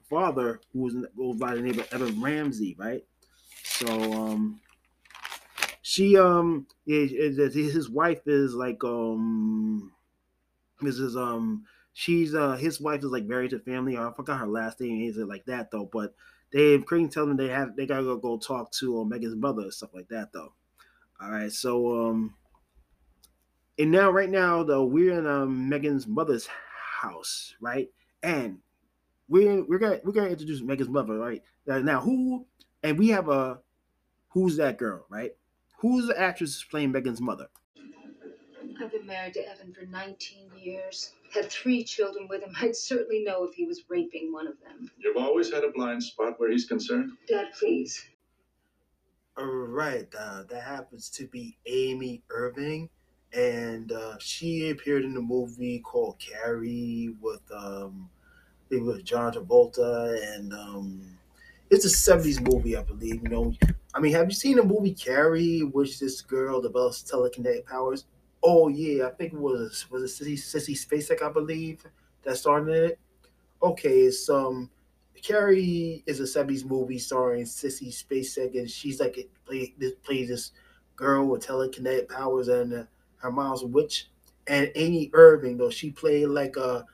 father, 0.10 0.62
who 0.72 0.80
was 1.16 1.36
by 1.38 1.56
the 1.56 1.62
name 1.62 1.80
of 1.80 1.92
Evan 1.92 2.22
Ramsey, 2.22 2.76
right? 2.80 3.04
So 3.64 4.14
um, 4.14 4.62
she 5.82 6.18
um, 6.18 6.68
his 6.86 7.90
wife 7.90 8.28
is 8.28 8.54
like 8.54 8.84
um, 8.84 9.92
Mrs. 10.82 11.16
um, 11.16 11.66
she's 11.94 12.34
uh, 12.36 12.56
his 12.56 12.80
wife 12.80 13.04
is 13.04 13.12
like 13.12 13.26
married 13.26 13.52
to 13.52 13.60
family. 13.60 13.98
I 13.98 14.12
forgot 14.16 14.40
her 14.40 14.48
last 14.48 14.80
name, 14.80 15.02
it 15.02 15.28
like 15.28 15.46
that 15.46 15.72
though? 15.72 15.90
But 15.92 16.16
they 16.52 16.78
Crane 16.80 17.10
tell 17.10 17.26
them 17.26 17.38
they 17.38 17.50
have 17.50 17.76
they 17.76 17.86
gotta 17.86 18.04
go, 18.04 18.18
go 18.18 18.38
talk 18.38 18.72
to 18.74 19.02
uh, 19.02 19.04
Megan's 19.04 19.36
mother, 19.36 19.70
stuff 19.72 19.94
like 19.94 20.08
that 20.10 20.32
though. 20.32 20.54
All 21.20 21.32
right, 21.32 21.52
so 21.52 22.08
um, 22.10 22.36
and 23.80 23.92
now 23.92 24.12
right 24.12 24.30
now 24.30 24.64
though 24.64 24.86
we're 24.86 25.18
in 25.18 25.26
um 25.26 25.68
Megan's 25.70 26.08
mother's 26.08 26.48
house, 27.02 27.56
right? 27.60 27.90
And 28.24 28.60
we're 29.28 29.64
we're 29.64 29.80
gonna 29.80 30.00
we're 30.04 30.14
gonna 30.14 30.30
introduce 30.30 30.62
Megan's 30.62 30.90
mother, 30.90 31.18
right? 31.18 31.44
Now 31.66 32.02
who 32.02 32.46
and 32.84 32.98
we 32.98 33.10
have 33.10 33.30
a 33.30 33.60
who's 34.30 34.58
that 34.58 34.78
girl, 34.78 35.06
right? 35.10 35.32
Who's 35.80 36.08
the 36.08 36.20
actress 36.20 36.64
playing 36.64 36.92
Megan's 36.92 37.22
mother? 37.22 37.48
I've 38.80 38.92
been 38.92 39.08
married 39.08 39.34
to 39.34 39.50
Evan 39.50 39.74
for 39.74 39.86
19 39.86 40.52
years. 40.56 41.12
Had 41.34 41.50
three 41.50 41.84
children 41.84 42.28
with 42.30 42.44
him. 42.44 42.54
I'd 42.62 42.76
certainly 42.76 43.24
know 43.24 43.44
if 43.44 43.56
he 43.56 43.66
was 43.66 43.84
raping 43.90 44.32
one 44.32 44.48
of 44.48 44.54
them. 44.62 44.92
You've 44.98 45.18
always 45.18 45.52
had 45.52 45.64
a 45.64 45.72
blind 45.72 46.04
spot 46.04 46.40
where 46.40 46.52
he's 46.52 46.66
concerned? 46.66 47.12
Dad, 47.28 47.48
please. 47.58 48.08
All 49.38 49.46
right, 49.46 50.08
uh, 50.18 50.44
that 50.44 50.64
happens 50.64 51.10
to 51.12 51.28
be 51.28 51.58
Amy 51.66 52.24
Irving. 52.30 52.90
and 53.34 53.92
uh, 53.92 54.18
she 54.20 54.70
appeared 54.70 55.04
in 55.06 55.16
a 55.18 55.22
movie 55.22 55.80
called 55.80 56.18
Carrie 56.20 57.16
with 57.22 57.42
um, 57.52 58.10
I 58.66 58.70
think 58.70 58.82
it 58.84 58.86
was 58.86 59.04
John 59.04 59.34
Travolta, 59.34 60.18
and 60.36 60.54
um, 60.54 61.20
it's 61.72 61.86
a 61.86 61.90
'70s 61.92 62.42
movie, 62.42 62.78
I 62.78 62.84
believe. 62.84 63.24
You 63.24 63.30
know, 63.30 63.54
I 63.96 64.00
mean, 64.02 64.14
have 64.14 64.28
you 64.30 64.36
seen 64.36 64.58
the 64.58 64.64
movie 64.64 64.94
Carrie, 64.94 65.62
which 65.64 66.00
this 66.00 66.22
girl 66.22 66.62
develops 66.62 67.04
telekinetic 67.04 67.66
powers? 67.66 68.06
Oh 68.44 68.70
yeah, 68.70 69.08
I 69.08 69.12
think 69.12 69.34
it 69.34 69.40
was 69.40 69.90
was 69.92 70.04
it 70.04 70.26
Sissy, 70.26 70.36
Sissy 70.36 70.76
Spacek, 70.76 71.22
I 71.24 71.32
believe, 71.32 71.86
that 72.24 72.38
started 72.38 72.74
it. 72.76 73.00
Okay, 73.62 74.02
it's 74.02 74.30
um 74.30 74.70
Carrie 75.22 76.04
is 76.06 76.20
a 76.20 76.24
'70s 76.24 76.66
movie 76.66 77.00
starring 77.00 77.44
Sissy 77.44 77.90
Spacek, 77.90 78.58
and 78.58 78.70
she's 78.70 79.00
like 79.00 79.18
it 79.18 79.30
play 79.46 79.74
this 79.78 79.94
plays 80.04 80.30
this 80.30 80.52
girl 80.96 81.26
with 81.28 81.46
telekinetic 81.46 82.10
powers, 82.10 82.48
and 82.48 82.74
uh, 82.74 82.84
her 83.18 83.32
mom's 83.32 83.64
a 83.64 83.68
witch. 83.68 84.10
And 84.48 84.72
Amy 84.76 85.10
Irving, 85.14 85.58
though 85.58 85.70
she 85.70 85.92
played 85.92 86.28
like 86.28 86.56
a, 86.56 86.86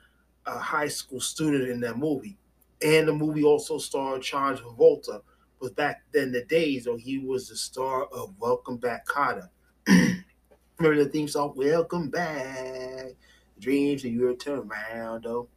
a 0.46 0.58
high 0.58 0.88
school 0.88 1.20
student 1.20 1.68
in 1.68 1.80
that 1.80 1.98
movie, 1.98 2.36
and 2.82 3.06
the 3.06 3.12
movie 3.12 3.44
also 3.44 3.78
starred 3.78 4.22
John 4.22 4.56
Travolta. 4.56 5.22
Was 5.60 5.70
back 5.70 6.02
then 6.12 6.32
the 6.32 6.44
days, 6.44 6.84
though 6.84 6.96
he 6.96 7.18
was 7.18 7.48
the 7.48 7.56
star 7.56 8.04
of 8.06 8.34
Welcome 8.38 8.76
Back, 8.76 9.06
Kotter. 9.06 9.48
Remember 9.86 11.02
the 11.02 11.08
theme 11.08 11.28
song, 11.28 11.54
Welcome 11.56 12.10
Back, 12.10 13.12
Dreams 13.60 14.04
of 14.04 14.12
Your 14.12 14.34
Turn 14.34 14.68
Around, 14.68 15.24
though 15.24 15.48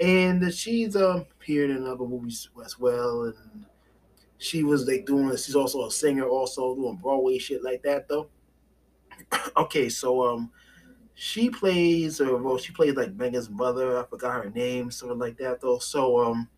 and 0.00 0.52
she's 0.52 0.96
um 0.96 1.24
appeared 1.32 1.70
in 1.70 1.86
other 1.86 2.04
movies 2.04 2.48
as 2.64 2.78
well 2.78 3.24
and 3.24 3.66
she 4.38 4.62
was 4.62 4.86
like 4.88 5.06
doing 5.06 5.30
she's 5.30 5.54
also 5.54 5.86
a 5.86 5.90
singer 5.90 6.26
also 6.26 6.74
doing 6.74 6.96
broadway 6.96 7.38
shit 7.38 7.62
like 7.62 7.82
that 7.82 8.08
though. 8.08 8.28
Okay 9.56 9.88
so 9.88 10.24
um 10.26 10.50
she 11.14 11.48
plays 11.48 12.20
or 12.20 12.36
well 12.38 12.58
she 12.58 12.72
plays 12.72 12.94
like 12.94 13.14
megan's 13.14 13.48
mother. 13.48 13.98
I 13.98 14.04
forgot 14.04 14.44
her 14.44 14.50
name 14.50 14.90
something 14.90 15.18
like 15.18 15.38
that 15.38 15.60
though. 15.60 15.78
So 15.78 16.20
um 16.24 16.48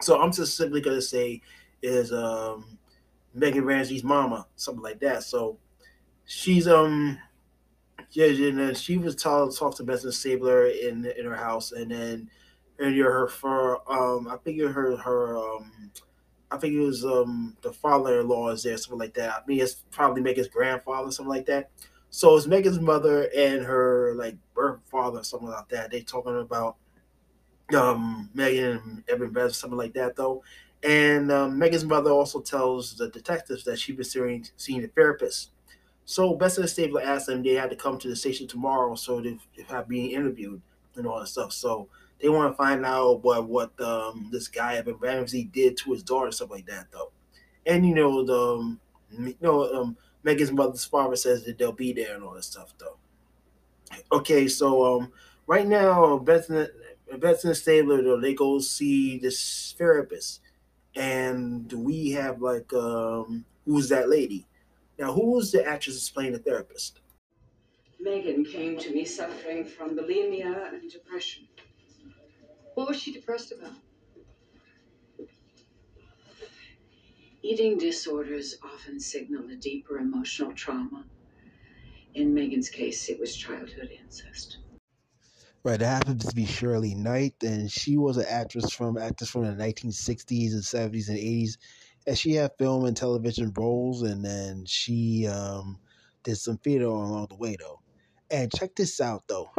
so 0.00 0.20
i'm 0.20 0.32
just 0.32 0.56
simply 0.56 0.80
gonna 0.80 1.00
say 1.00 1.40
is 1.82 2.12
um 2.12 2.78
megan 3.32 3.64
ramsey's 3.64 4.02
mama 4.04 4.46
something 4.56 4.82
like 4.82 5.00
that. 5.00 5.22
So 5.22 5.58
she's 6.24 6.66
um 6.66 7.18
yeah, 8.10 8.26
and 8.26 8.58
then 8.58 8.74
she 8.74 8.96
was 8.96 9.16
told 9.16 9.56
talk 9.56 9.76
to 9.76 9.82
Benson 9.82 10.12
Stabler 10.12 10.66
in 10.66 11.04
in 11.04 11.26
her 11.26 11.36
house, 11.36 11.72
and 11.72 11.90
then 11.90 12.30
and 12.78 12.94
you're 12.94 13.12
her 13.12 13.28
for 13.28 13.80
um 13.90 14.28
I 14.28 14.36
think 14.36 14.56
you 14.56 14.68
heard 14.68 14.98
her 15.00 15.36
um 15.36 15.90
I 16.50 16.58
think 16.58 16.74
it 16.74 16.80
was 16.80 17.04
um 17.04 17.56
the 17.62 17.72
father-in-law 17.72 18.50
is 18.50 18.62
there 18.62 18.76
something 18.76 18.98
like 18.98 19.14
that. 19.14 19.30
I 19.30 19.46
mean 19.46 19.60
it's 19.60 19.74
probably 19.90 20.22
Megan's 20.22 20.48
grandfather 20.48 21.10
something 21.10 21.30
like 21.30 21.46
that. 21.46 21.70
So 22.10 22.36
it's 22.36 22.46
Megan's 22.46 22.80
mother 22.80 23.28
and 23.36 23.64
her 23.64 24.14
like 24.16 24.36
birth 24.54 24.80
father 24.90 25.22
something 25.24 25.48
like 25.48 25.68
that. 25.68 25.90
They 25.90 26.02
talking 26.02 26.38
about 26.40 26.76
um 27.74 28.30
Megan 28.34 28.80
and 28.84 29.04
Evan 29.08 29.30
Beth 29.30 29.54
something 29.54 29.78
like 29.78 29.94
that 29.94 30.16
though. 30.16 30.42
And 30.82 31.32
um, 31.32 31.58
Megan's 31.58 31.84
mother 31.84 32.10
also 32.10 32.42
tells 32.42 32.94
the 32.96 33.08
detectives 33.08 33.64
that 33.64 33.78
she's 33.78 33.96
been 33.96 34.04
seeing 34.04 34.46
seeing 34.56 34.84
a 34.84 34.88
therapist. 34.88 35.50
So 36.04 36.34
Benson 36.34 36.64
and 36.64 36.70
Stabler 36.70 37.00
asked 37.00 37.26
them 37.26 37.42
they 37.42 37.54
had 37.54 37.70
to 37.70 37.76
come 37.76 37.98
to 37.98 38.08
the 38.08 38.16
station 38.16 38.46
tomorrow 38.46 38.94
so 38.94 39.20
they 39.22 39.38
have 39.68 39.88
being 39.88 40.10
interviewed 40.10 40.60
and 40.96 41.06
all 41.06 41.20
that 41.20 41.28
stuff. 41.28 41.52
So 41.52 41.88
they 42.20 42.28
want 42.28 42.52
to 42.52 42.56
find 42.56 42.84
out 42.84 43.22
what 43.22 43.48
what 43.48 43.78
um, 43.80 44.28
this 44.32 44.48
guy 44.48 44.76
Evan 44.76 44.94
Ramsey 44.94 45.44
did 45.44 45.76
to 45.78 45.92
his 45.92 46.02
daughter, 46.02 46.30
stuff 46.32 46.50
like 46.50 46.66
that, 46.66 46.86
though. 46.92 47.12
And 47.66 47.86
you 47.86 47.94
know 47.94 48.24
the 48.24 48.38
um, 48.38 48.80
you 49.10 49.36
know 49.40 49.72
um, 49.72 49.96
Megan's 50.22 50.52
mother's 50.52 50.84
father 50.84 51.16
says 51.16 51.44
that 51.44 51.58
they'll 51.58 51.72
be 51.72 51.92
there 51.92 52.14
and 52.14 52.24
all 52.24 52.34
that 52.34 52.44
stuff, 52.44 52.74
though. 52.78 52.96
Okay, 54.12 54.48
so 54.48 54.98
um, 54.98 55.12
right 55.46 55.66
now 55.66 56.18
Benson 56.18 56.68
Benson 57.18 57.54
Stabler 57.54 58.02
though 58.02 58.20
they 58.20 58.34
go 58.34 58.58
see 58.58 59.18
this 59.18 59.74
therapist, 59.76 60.40
and 60.94 61.72
we 61.72 62.10
have 62.12 62.40
like 62.40 62.72
um, 62.72 63.44
who's 63.66 63.88
that 63.90 64.08
lady? 64.08 64.46
Now, 64.98 65.12
who's 65.12 65.50
the 65.50 65.66
actress 65.66 66.08
playing 66.08 66.32
the 66.32 66.38
therapist? 66.38 67.00
Megan 68.00 68.44
came 68.44 68.78
to 68.78 68.90
me 68.90 69.04
suffering 69.04 69.64
from 69.64 69.96
bulimia 69.96 70.72
and 70.72 70.90
depression. 70.90 71.48
What 72.74 72.88
was 72.88 73.00
she 73.00 73.12
depressed 73.12 73.52
about? 73.52 73.76
Eating 77.42 77.78
disorders 77.78 78.56
often 78.62 78.98
signal 78.98 79.48
a 79.50 79.56
deeper 79.56 79.98
emotional 79.98 80.52
trauma. 80.54 81.06
In 82.14 82.34
Megan's 82.34 82.70
case, 82.70 83.08
it 83.08 83.20
was 83.20 83.36
childhood 83.36 83.90
incest. 83.90 84.58
Right, 85.64 85.78
that 85.80 86.04
happens 86.04 86.26
to 86.26 86.34
be 86.34 86.46
Shirley 86.46 86.94
Knight, 86.94 87.36
and 87.42 87.70
she 87.70 87.96
was 87.96 88.16
an 88.18 88.26
actress 88.28 88.70
from 88.70 88.98
actress 88.98 89.30
from 89.30 89.44
the 89.44 89.52
1960s 89.54 90.52
and 90.52 90.62
70s 90.64 91.08
and 91.08 91.18
80s, 91.18 91.58
and 92.06 92.18
she 92.18 92.32
had 92.32 92.52
film 92.58 92.84
and 92.84 92.96
television 92.96 93.52
roles, 93.56 94.02
and 94.02 94.24
then 94.24 94.64
she 94.66 95.26
um, 95.26 95.80
did 96.22 96.36
some 96.36 96.58
theater 96.58 96.86
along 96.86 97.28
the 97.30 97.36
way, 97.36 97.56
though. 97.58 97.80
And 98.30 98.52
check 98.52 98.74
this 98.74 99.00
out, 99.00 99.24
though. 99.28 99.50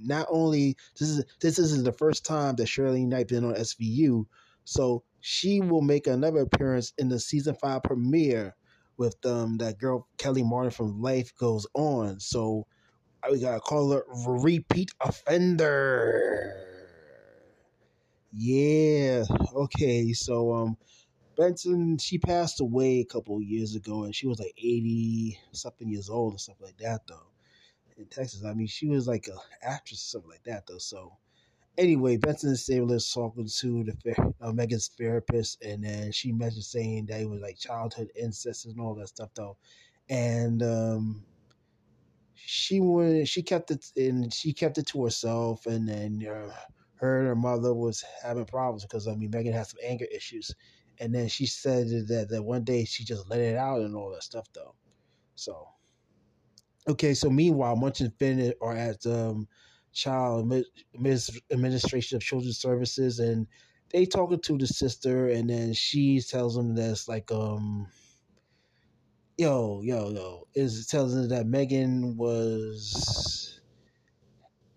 Not 0.00 0.26
only 0.30 0.76
this 0.98 1.08
is 1.08 1.24
this 1.40 1.58
is 1.58 1.82
the 1.82 1.92
first 1.92 2.24
time 2.24 2.56
that 2.56 2.66
Shirley 2.66 3.04
Knight 3.04 3.28
been 3.28 3.44
on 3.44 3.54
SVU, 3.54 4.26
so 4.64 5.02
she 5.20 5.60
will 5.60 5.82
make 5.82 6.06
another 6.06 6.40
appearance 6.40 6.92
in 6.98 7.08
the 7.08 7.18
season 7.20 7.54
five 7.54 7.82
premiere 7.82 8.54
with 8.96 9.16
um 9.24 9.58
that 9.58 9.78
girl 9.78 10.08
Kelly 10.18 10.42
Martin 10.42 10.70
from 10.70 11.00
Life 11.00 11.34
Goes 11.36 11.66
On. 11.74 12.20
So 12.20 12.66
we 13.30 13.40
gotta 13.40 13.60
call 13.60 13.92
her 13.92 14.04
repeat 14.26 14.90
offender. 15.00 16.54
Yeah. 18.32 19.24
Okay. 19.54 20.12
So 20.12 20.52
um 20.54 20.76
Benson, 21.36 21.98
she 21.98 22.18
passed 22.18 22.60
away 22.60 23.00
a 23.00 23.04
couple 23.06 23.40
years 23.40 23.74
ago, 23.76 24.04
and 24.04 24.14
she 24.14 24.26
was 24.26 24.38
like 24.40 24.54
eighty 24.58 25.38
something 25.52 25.88
years 25.88 26.10
old 26.10 26.34
or 26.34 26.38
something 26.38 26.66
like 26.66 26.78
that, 26.78 27.02
though. 27.08 27.32
In 27.98 28.06
Texas, 28.06 28.44
I 28.44 28.54
mean, 28.54 28.68
she 28.68 28.86
was 28.86 29.08
like 29.08 29.26
an 29.26 29.38
actress 29.62 30.00
or 30.00 30.20
something 30.20 30.30
like 30.30 30.44
that, 30.44 30.66
though. 30.68 30.78
So 30.78 31.18
anyway, 31.76 32.16
Benson 32.16 32.50
and 32.50 32.58
Stabler 32.58 32.96
is 32.96 33.12
talking 33.12 33.48
to 33.48 33.84
the 33.84 34.34
uh, 34.40 34.52
Megan's 34.52 34.88
therapist, 34.88 35.62
and 35.64 35.84
then 35.84 36.12
she 36.12 36.32
mentioned 36.32 36.64
saying 36.64 37.06
that 37.06 37.20
it 37.20 37.28
was 37.28 37.40
like 37.40 37.58
childhood 37.58 38.10
incest 38.14 38.66
and 38.66 38.80
all 38.80 38.94
that 38.96 39.08
stuff, 39.08 39.30
though. 39.34 39.56
And 40.08 40.62
um, 40.62 41.24
she 42.34 42.80
went, 42.80 43.28
she 43.28 43.42
kept 43.42 43.72
it, 43.72 43.86
and 43.96 44.32
she 44.32 44.52
kept 44.52 44.78
it 44.78 44.86
to 44.88 45.04
herself, 45.04 45.66
and 45.66 45.88
then 45.88 46.24
uh, 46.24 46.54
her 46.96 47.18
and 47.18 47.28
her 47.28 47.36
mother 47.36 47.74
was 47.74 48.04
having 48.22 48.44
problems 48.44 48.84
because 48.84 49.08
I 49.08 49.14
mean, 49.16 49.30
Megan 49.30 49.54
has 49.54 49.70
some 49.70 49.80
anger 49.84 50.06
issues, 50.14 50.54
and 51.00 51.12
then 51.12 51.28
she 51.28 51.46
said 51.46 51.88
that 52.08 52.28
that 52.30 52.44
one 52.44 52.64
day 52.64 52.84
she 52.84 53.04
just 53.04 53.28
let 53.28 53.40
it 53.40 53.56
out 53.56 53.80
and 53.80 53.96
all 53.96 54.12
that 54.12 54.22
stuff, 54.22 54.46
though. 54.54 54.74
So. 55.34 55.68
Okay, 56.88 57.14
so 57.14 57.30
meanwhile, 57.30 57.76
Munch 57.76 58.00
and 58.02 58.14
Fin 58.18 58.54
are 58.62 58.76
at 58.76 59.06
um, 59.06 59.48
Child 59.92 60.52
Administration 61.52 62.16
of 62.16 62.22
Children's 62.22 62.60
Services, 62.60 63.20
and 63.20 63.46
they 63.90 64.06
talking 64.06 64.40
to 64.40 64.58
the 64.58 64.68
sister, 64.68 65.28
and 65.28 65.50
then 65.50 65.74
she 65.74 66.20
tells 66.22 66.56
them 66.56 66.76
that's 66.76 67.08
like, 67.08 67.32
um, 67.32 67.88
yo, 69.38 69.82
yo, 69.82 70.10
yo, 70.10 70.48
is 70.54 70.86
tells 70.86 71.14
them 71.14 71.28
that 71.28 71.46
Megan 71.46 72.16
was 72.16 73.60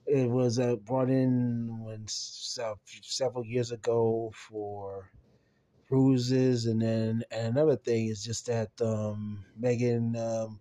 it 0.07 0.29
was 0.29 0.59
uh, 0.59 0.77
brought 0.77 1.09
in 1.09 1.79
when 1.83 2.05
several 2.07 3.45
years 3.45 3.71
ago 3.71 4.31
for 4.35 5.11
bruises, 5.89 6.65
and 6.67 6.81
then 6.81 7.23
and 7.31 7.57
another 7.57 7.77
thing 7.77 8.07
is 8.07 8.23
just 8.23 8.47
that 8.47 8.69
um, 8.81 9.45
Megan. 9.57 10.15
Um, 10.17 10.59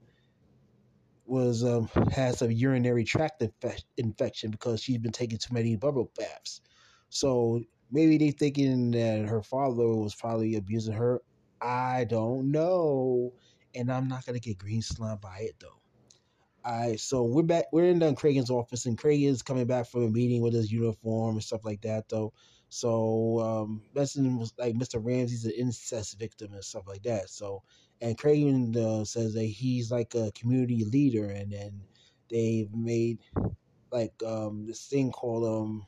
was 1.31 1.65
um, 1.65 1.89
has 2.13 2.43
a 2.43 2.53
urinary 2.53 3.05
tract 3.05 3.41
infe- 3.43 3.85
infection 3.97 4.51
because 4.51 4.83
she's 4.83 4.99
been 4.99 5.13
taking 5.13 5.39
too 5.39 5.55
many 5.55 5.77
bubble 5.77 6.11
baths. 6.19 6.61
So 7.09 7.63
maybe 7.91 8.19
they 8.19 8.33
thinking 8.33 8.91
that 8.93 9.27
her 9.27 9.43
father 9.43 9.89
was 9.89 10.15
probably 10.15 10.57
abusing 10.57 10.95
her. 10.95 11.21
I 11.63 12.05
don't 12.05 12.51
know, 12.51 13.35
and 13.75 13.93
I'm 13.93 14.09
not 14.09 14.27
gonna 14.27 14.41
get 14.41 14.59
green 14.59 14.83
slime 14.83 15.19
by 15.19 15.39
it 15.41 15.57
though. 15.61 15.81
All 16.65 16.79
right, 16.79 17.01
so 17.01 17.23
we're 17.25 17.43
back. 17.43 17.67
We're 17.73 17.87
in 17.87 18.01
Don 18.01 18.15
Cragen's 18.15 18.51
office, 18.51 18.85
and 18.85 18.99
Cragen 18.99 19.29
is 19.29 19.43
coming 19.43 19.67
back 19.67 19.87
from 19.87 20.05
a 20.05 20.11
meeting 20.11 20.43
with 20.43 20.53
his 20.53 20.71
uniform 20.71 21.37
and 21.37 21.45
stuff 21.45 21.65
like 21.65 21.81
that, 21.83 22.09
though. 22.11 22.35
So 22.69 23.41
um, 23.41 23.83
was 23.95 24.53
like 24.59 24.75
Mr. 24.75 25.05
Ramsey's 25.05 25.47
an 25.47 25.53
incest 25.53 26.19
victim 26.19 26.53
and 26.53 26.65
stuff 26.65 26.87
like 26.87 27.03
that. 27.05 27.31
So 27.31 27.63
and 28.01 28.17
Cragen 28.17 28.77
uh, 28.77 29.05
says 29.05 29.35
that 29.35 29.45
he's 29.45 29.91
like 29.91 30.15
a 30.15 30.33
community 30.33 30.85
leader, 30.85 31.27
and 31.27 31.53
then 31.53 31.83
they've 32.31 32.73
made 32.75 33.19
like 33.93 34.15
um, 34.25 34.67
this 34.67 34.87
thing 34.87 35.11
called 35.11 35.45
um, 35.45 35.87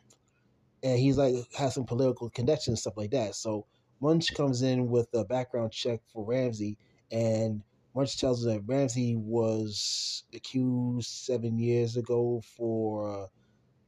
and 0.83 0.99
he's 0.99 1.17
like 1.17 1.35
has 1.57 1.75
some 1.75 1.85
political 1.85 2.31
connections 2.31 2.69
and 2.69 2.79
stuff 2.79 2.97
like 2.97 3.11
that. 3.13 3.35
So 3.35 3.67
Munch 4.01 4.35
comes 4.35 4.63
in 4.63 4.89
with 4.89 5.09
a 5.15 5.25
background 5.25 5.73
check 5.73 6.01
for 6.13 6.25
Ramsey, 6.25 6.77
and 7.11 7.63
Munch 7.95 8.19
tells 8.19 8.47
us 8.47 8.53
that 8.53 8.63
Ramsey 8.67 9.17
was 9.17 10.25
accused 10.35 11.09
seven 11.09 11.59
years 11.59 11.97
ago 11.97 12.43
for 12.57 13.25
uh, 13.25 13.27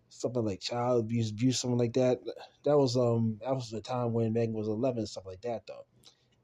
something 0.08 0.44
like 0.44 0.60
child 0.60 1.04
abuse, 1.04 1.30
abuse, 1.30 1.58
something 1.58 1.78
like 1.78 1.94
that. 1.94 2.20
That 2.64 2.78
was 2.78 2.96
um 2.96 3.38
that 3.42 3.54
was 3.54 3.70
the 3.70 3.80
time 3.80 4.12
when 4.12 4.32
Megan 4.32 4.54
was 4.54 4.68
eleven, 4.68 5.06
stuff 5.06 5.26
like 5.26 5.42
that 5.42 5.66
though. 5.66 5.86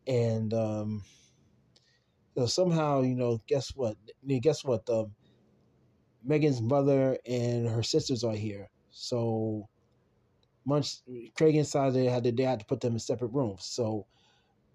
And 0.07 0.53
um, 0.55 1.05
so 2.40 2.46
somehow 2.46 3.03
you 3.03 3.14
know, 3.14 3.42
guess 3.46 3.70
what? 3.76 3.96
Guess 4.40 4.64
what? 4.64 4.88
Um, 4.88 5.12
Megan's 6.24 6.62
mother 6.62 7.18
and 7.26 7.68
her 7.68 7.83
sisters 7.83 8.24
are 8.24 8.35
here, 8.35 8.70
so 8.90 9.68
Munch 10.64 10.96
Craig 11.37 11.57
inside 11.57 11.90
they 11.94 12.07
had 12.07 12.24
to 12.24 12.33
they 12.33 12.44
had 12.44 12.61
to 12.61 12.66
put 12.66 12.81
them 12.81 12.94
in 12.94 12.98
separate 12.98 13.33
rooms. 13.33 13.64
So 13.66 14.07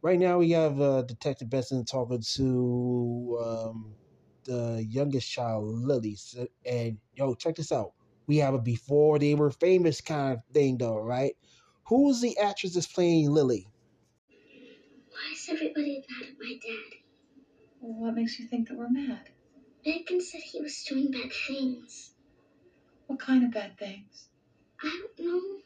right 0.01 0.19
now 0.19 0.39
we 0.39 0.51
have 0.51 0.79
uh, 0.81 1.03
Detective 1.03 1.49
Benson 1.49 1.85
talking 1.85 2.21
to 2.35 3.39
um, 3.43 3.95
the 4.45 4.85
youngest 4.89 5.31
child, 5.31 5.65
Lily, 5.65 6.17
and 6.65 6.99
yo, 7.15 7.35
check 7.35 7.55
this 7.55 7.71
out. 7.71 7.93
We 8.27 8.37
have 8.37 8.53
a 8.53 8.59
before 8.59 9.19
they 9.19 9.35
were 9.35 9.51
famous 9.51 10.01
kind 10.01 10.33
of 10.33 10.39
thing, 10.53 10.77
though, 10.77 10.99
right? 10.99 11.35
Who's 11.87 12.21
the 12.21 12.37
actress 12.39 12.73
that's 12.75 12.87
playing 12.87 13.31
Lily? 13.31 13.67
Why 15.09 15.31
is 15.31 15.49
everybody 15.49 16.03
mad 16.09 16.29
at 16.29 16.39
my 16.39 16.59
dad? 16.61 17.04
What 17.87 18.15
makes 18.15 18.39
you 18.39 18.47
think 18.47 18.67
that 18.69 18.77
we're 18.77 18.89
mad? 18.89 19.29
Megan 19.85 20.19
said 20.19 20.41
he 20.41 20.59
was 20.59 20.83
doing 20.85 21.11
bad 21.11 21.31
things. 21.31 22.15
What 23.05 23.19
kind 23.19 23.43
of 23.43 23.51
bad 23.51 23.77
things? 23.77 24.27
I 24.81 25.03
don't 25.17 25.27
know. 25.27 25.59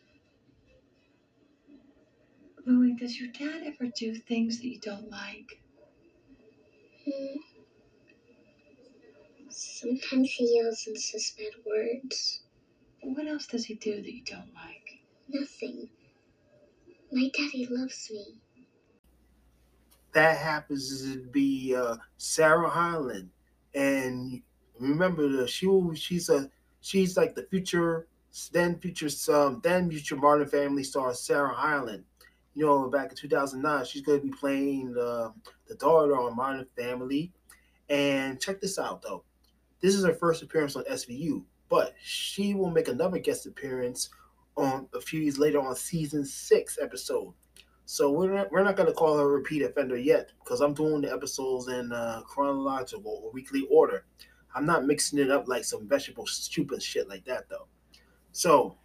Lily, 2.65 2.93
does 2.99 3.17
your 3.17 3.32
dad 3.32 3.63
ever 3.65 3.89
do 3.95 4.15
things 4.15 4.58
that 4.58 4.67
you 4.67 4.79
don't 4.82 5.10
like? 5.10 5.62
Hmm. 7.05 7.38
Sometimes 9.49 10.29
he 10.29 10.58
yells 10.58 10.88
and 10.88 10.99
says 10.99 11.34
bad 11.38 11.53
words. 11.65 12.41
What 13.01 13.27
else 13.27 13.47
does 13.47 13.63
he 13.63 13.75
do 13.75 13.95
that 13.95 14.13
you 14.13 14.25
don't 14.25 14.53
like? 14.53 14.99
Nothing. 15.29 15.89
My 17.13 17.29
daddy 17.34 17.65
loves 17.71 18.12
me. 18.12 18.41
That 20.13 20.38
happens 20.38 21.04
to 21.04 21.19
be 21.19 21.76
uh, 21.76 21.98
Sarah 22.17 22.69
Hyland, 22.69 23.30
and 23.76 24.41
remember 24.80 25.28
the 25.28 25.48
she 25.48 25.67
she's 25.95 26.30
a 26.30 26.50
she's 26.82 27.17
like 27.17 27.36
the 27.36 27.43
future 27.43 28.08
then 28.52 28.80
future 28.80 29.10
um 29.34 29.60
then 29.63 29.89
future 29.89 30.15
Modern 30.15 30.48
Family 30.48 30.84
star 30.84 31.13
Sarah 31.13 31.54
Hyland. 31.54 32.04
You 32.56 32.65
know, 32.65 32.89
back 32.89 33.12
in 33.12 33.15
2009, 33.15 33.86
she's 33.86 34.02
going 34.02 34.19
to 34.19 34.26
be 34.26 34.34
playing 34.34 34.93
the 34.93 35.34
the 35.67 35.76
daughter 35.76 36.17
on 36.17 36.36
Modern 36.36 36.65
Family. 36.78 37.32
And 37.89 38.39
check 38.39 38.62
this 38.62 38.80
out 38.80 39.02
though, 39.02 39.24
this 39.82 39.95
is 39.95 40.04
her 40.06 40.13
first 40.13 40.41
appearance 40.43 40.76
on 40.76 40.84
SVU 40.86 41.43
but 41.69 41.95
she 42.02 42.54
will 42.56 42.72
make 42.72 42.88
another 42.88 43.19
guest 43.19 43.45
appearance 43.45 44.10
on 44.58 44.88
a 44.93 45.00
few 45.00 45.22
years 45.22 45.39
later 45.39 45.62
on 45.62 45.76
season 45.76 46.26
six 46.26 46.78
episode. 46.82 47.34
So 47.91 48.12
we're 48.12 48.32
not, 48.32 48.52
we're 48.52 48.63
not 48.63 48.78
to 48.78 48.93
call 48.93 49.17
her 49.17 49.23
a 49.23 49.28
repeat 49.28 49.63
offender 49.63 49.97
yet 49.97 50.30
because 50.43 50.62
I'm 50.62 50.75
doing 50.75 51.02
the 51.02 51.12
episodes 51.12 51.69
in 51.69 51.91
uh, 51.91 52.21
chronological 52.21 53.19
or 53.23 53.32
weekly 53.32 53.65
order. 53.71 54.06
I'm 54.54 54.67
not 54.67 54.86
mixing 54.86 55.17
it 55.17 55.32
up 55.32 55.47
like 55.47 55.63
some 55.63 55.88
vegetable 55.88 56.28
stupid 56.28 56.84
shit 56.84 57.10
like 57.10 57.25
that 57.25 57.49
though. 57.49 57.65
So, 58.32 58.75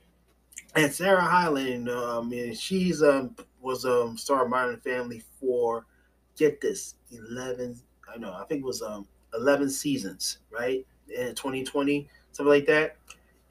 and 0.74 0.90
Sarah 0.90 1.20
Hyland, 1.20 1.90
um, 1.90 2.32
and 2.32 2.56
she's 2.56 3.02
um 3.02 3.36
was 3.60 3.84
um 3.84 4.16
star 4.16 4.44
of 4.44 4.50
Modern 4.50 4.80
Family 4.80 5.22
for 5.38 5.84
get 6.38 6.62
this 6.62 6.94
eleven. 7.12 7.78
I 8.08 8.16
know 8.16 8.32
I 8.32 8.46
think 8.46 8.62
it 8.62 8.66
was 8.66 8.80
um 8.80 9.06
eleven 9.34 9.68
seasons 9.68 10.38
right 10.50 10.86
in 11.14 11.34
2020 11.34 12.08
something 12.32 12.50
like 12.50 12.66
that. 12.66 12.96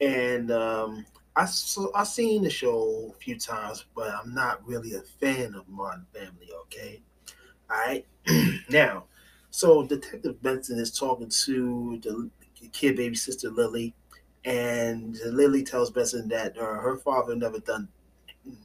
And 0.00 0.50
um, 0.50 1.06
I 1.36 1.46
so 1.46 1.90
I 1.94 2.04
seen 2.04 2.42
the 2.42 2.50
show 2.50 3.12
a 3.14 3.18
few 3.18 3.38
times, 3.38 3.86
but 3.94 4.10
I'm 4.10 4.34
not 4.34 4.66
really 4.66 4.94
a 4.94 5.00
fan 5.00 5.54
of 5.54 5.68
Modern 5.68 6.06
Family. 6.14 6.48
Okay, 6.62 7.02
all 7.70 7.76
right. 7.76 8.06
now, 8.70 9.04
so 9.50 9.84
Detective 9.84 10.40
Benson 10.42 10.78
is 10.78 10.96
talking 10.96 11.28
to 11.44 11.98
the 12.02 12.30
kid 12.72 12.96
baby 12.96 13.16
sister 13.16 13.50
Lily, 13.50 13.94
and 14.44 15.18
Lily 15.26 15.64
tells 15.64 15.90
Benson 15.90 16.28
that 16.28 16.56
uh, 16.56 16.64
her 16.64 16.98
father 16.98 17.34
never 17.34 17.58
done 17.58 17.88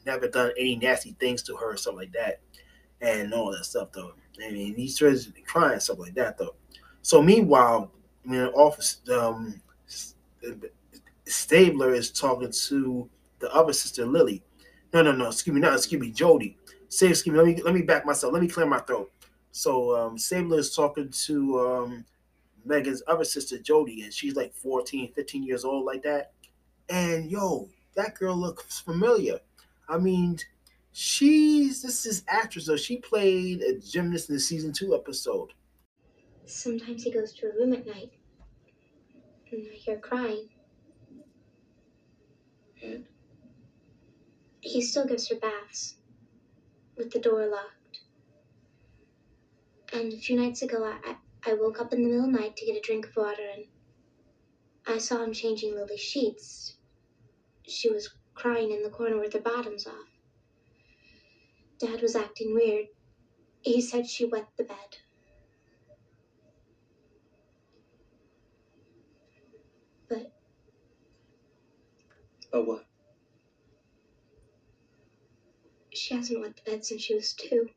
never 0.05 0.27
done 0.27 0.51
any 0.57 0.75
nasty 0.75 1.15
things 1.19 1.41
to 1.43 1.55
her, 1.55 1.73
or 1.73 1.77
something 1.77 2.01
like 2.01 2.13
that, 2.13 2.39
and 3.01 3.33
all 3.33 3.51
that 3.51 3.65
stuff 3.65 3.91
though. 3.91 4.13
I 4.45 4.51
mean, 4.51 4.75
he 4.75 4.87
starts 4.87 5.31
crying, 5.47 5.79
stuff 5.79 5.99
like 5.99 6.13
that 6.15 6.37
though. 6.37 6.55
So 7.01 7.21
meanwhile, 7.21 7.91
in 8.25 8.31
the 8.31 8.51
office, 8.51 9.01
um, 9.11 9.59
Stabler 11.29 11.93
is 11.93 12.11
talking 12.11 12.51
to 12.51 13.09
the 13.39 13.53
other 13.53 13.73
sister 13.73 14.05
Lily. 14.05 14.43
No, 14.93 15.01
no, 15.01 15.11
no. 15.11 15.27
Excuse 15.27 15.53
me, 15.53 15.61
not 15.61 15.75
excuse 15.75 16.01
me, 16.01 16.11
Jody. 16.11 16.57
Say, 16.89 17.09
excuse 17.09 17.33
me. 17.33 17.37
Let 17.39 17.47
me 17.47 17.61
let 17.63 17.73
me 17.73 17.81
back 17.81 18.05
myself. 18.05 18.33
Let 18.33 18.41
me 18.41 18.47
clear 18.47 18.65
my 18.65 18.79
throat. 18.79 19.11
So 19.51 19.95
um, 19.95 20.17
Stabler 20.17 20.59
is 20.59 20.75
talking 20.75 21.09
to 21.09 21.59
um, 21.59 22.05
Megan's 22.65 23.03
other 23.07 23.23
sister 23.23 23.57
Jody, 23.59 24.03
and 24.03 24.13
she's 24.13 24.35
like 24.35 24.53
14, 24.53 25.13
15 25.13 25.43
years 25.43 25.65
old, 25.65 25.85
like 25.85 26.03
that. 26.03 26.33
And 26.89 27.29
yo, 27.29 27.69
that 27.95 28.15
girl 28.15 28.35
looks 28.35 28.79
familiar. 28.79 29.39
I 29.87 29.97
mean, 29.97 30.37
she's 30.91 31.81
this 31.81 32.05
is 32.05 32.23
actress 32.27 32.65
though. 32.65 32.77
She 32.77 32.97
played 32.97 33.61
a 33.61 33.77
gymnast 33.79 34.29
in 34.29 34.35
the 34.35 34.41
season 34.41 34.73
two 34.73 34.95
episode. 34.95 35.53
Sometimes 36.45 37.03
he 37.03 37.11
goes 37.11 37.33
to 37.33 37.47
her 37.47 37.53
room 37.59 37.73
at 37.73 37.85
night 37.85 38.11
and 39.51 39.67
I 39.71 39.75
hear 39.75 39.97
crying. 39.97 40.49
He 44.61 44.81
still 44.81 45.05
gives 45.05 45.29
her 45.29 45.35
baths 45.35 45.95
with 46.95 47.11
the 47.11 47.19
door 47.19 47.47
locked. 47.47 48.01
And 49.91 50.13
a 50.13 50.17
few 50.17 50.35
nights 50.35 50.61
ago, 50.61 50.83
I, 50.83 51.17
I 51.43 51.53
woke 51.53 51.81
up 51.81 51.93
in 51.93 52.01
the 52.01 52.07
middle 52.07 52.25
of 52.25 52.31
the 52.31 52.39
night 52.39 52.55
to 52.57 52.65
get 52.65 52.77
a 52.77 52.81
drink 52.81 53.07
of 53.07 53.15
water 53.15 53.47
and 53.55 53.65
I 54.85 54.97
saw 54.97 55.23
him 55.23 55.33
changing 55.33 55.75
Lily's 55.75 55.99
sheets. 55.99 56.77
She 57.67 57.89
was 57.89 58.13
crying 58.33 58.71
in 58.71 58.83
the 58.83 58.89
corner 58.89 59.19
with 59.19 59.33
her 59.33 59.39
bottoms 59.39 59.85
off. 59.85 60.09
Dad 61.79 62.01
was 62.01 62.15
acting 62.15 62.53
weird. 62.53 62.87
He 63.61 63.81
said 63.81 64.07
she 64.07 64.25
wet 64.25 64.49
the 64.57 64.63
bed. 64.63 64.97
But 72.51 72.65
what? 72.67 72.85
She 75.93 76.15
hasn't 76.15 76.39
wet 76.39 76.55
the 76.55 76.71
bed 76.71 76.85
since 76.85 77.01
she 77.03 77.15
was 77.15 77.33
two. 77.33 77.69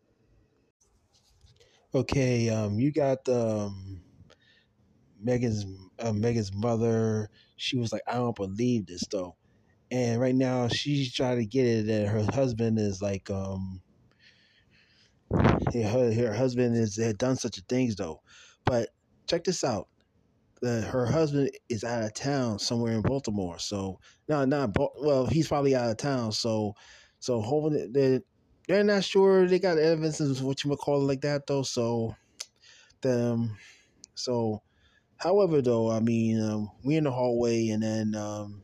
Okay, 1.94 2.48
um, 2.48 2.78
you 2.78 2.90
got 2.92 3.28
um, 3.28 4.02
Megan's 5.20 5.64
uh, 5.98 6.12
Megan's 6.12 6.52
mother. 6.54 7.28
She 7.56 7.76
was 7.76 7.92
like, 7.92 8.02
I 8.06 8.14
don't 8.14 8.36
believe 8.36 8.86
this 8.86 9.06
though, 9.10 9.36
and 9.90 10.20
right 10.20 10.34
now 10.34 10.68
she's 10.68 11.12
trying 11.12 11.38
to 11.38 11.46
get 11.46 11.66
it 11.66 11.86
that 11.86 12.08
her 12.08 12.24
husband 12.32 12.78
is 12.78 13.02
like, 13.02 13.30
um, 13.30 13.82
her, 15.74 16.12
her 16.14 16.34
husband 16.34 16.76
is 16.76 16.96
had 16.96 17.18
done 17.18 17.36
such 17.36 17.58
a 17.58 17.62
things 17.62 17.96
though. 17.96 18.22
But 18.64 18.90
check 19.28 19.44
this 19.44 19.64
out 19.64 19.88
that 20.62 20.84
her 20.84 21.04
husband 21.04 21.50
is 21.68 21.82
out 21.84 22.04
of 22.04 22.14
town 22.14 22.58
somewhere 22.58 22.92
in 22.92 23.02
Baltimore. 23.02 23.58
So 23.58 23.98
no, 24.28 24.44
not 24.44 24.76
well, 25.00 25.26
he's 25.26 25.48
probably 25.48 25.74
out 25.74 25.90
of 25.90 25.96
town. 25.96 26.32
So 26.32 26.74
so 27.18 27.40
hoping 27.40 27.92
that 27.92 28.22
they're 28.68 28.84
not 28.84 29.04
sure 29.04 29.46
they 29.46 29.58
got 29.58 29.78
evidence 29.78 30.20
of 30.20 30.42
what 30.42 30.62
you 30.62 30.70
would 30.70 30.78
call 30.78 31.02
it 31.02 31.06
like 31.06 31.20
that 31.22 31.46
though. 31.46 31.64
So 31.64 32.14
them 33.02 33.56
so 34.14 34.62
however 35.16 35.60
though, 35.60 35.90
I 35.90 36.00
mean 36.00 36.40
um, 36.40 36.70
we 36.84 36.96
in 36.96 37.04
the 37.04 37.10
hallway 37.10 37.68
and 37.68 37.82
then 37.82 38.14
um, 38.14 38.62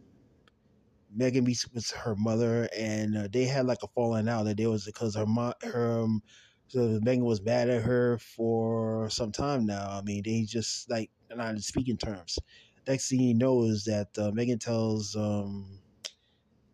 Megan 1.13 1.45
meets 1.45 1.69
with 1.73 1.91
her 1.91 2.15
mother 2.15 2.69
and 2.77 3.17
uh, 3.17 3.29
they 3.33 3.45
had 3.45 3.67
like 3.67 3.83
a 3.83 3.89
falling 3.89 4.29
out 4.29 4.45
that 4.45 4.61
it 4.61 4.69
was 4.69 4.85
because 4.85 5.17
her 5.17 5.27
mom 5.27 5.55
her 5.65 6.03
um, 6.03 6.23
so 6.69 7.01
Megan 7.03 7.25
was 7.25 7.43
mad 7.43 7.71
at 7.71 7.83
her 7.83 8.19
for 8.19 9.09
some 9.11 9.33
time 9.33 9.67
now. 9.67 9.89
I 9.91 10.03
mean, 10.03 10.23
they 10.25 10.43
just 10.43 10.91
like 10.91 11.11
not 11.35 11.59
speaking 11.61 11.97
terms. 11.97 12.39
Next 12.87 13.09
thing 13.09 13.21
you 13.21 13.35
know 13.35 13.65
is 13.65 13.85
that 13.85 14.09
uh, 14.19 14.31
Megan 14.33 14.59
tells 14.59 15.17
um, 15.17 15.81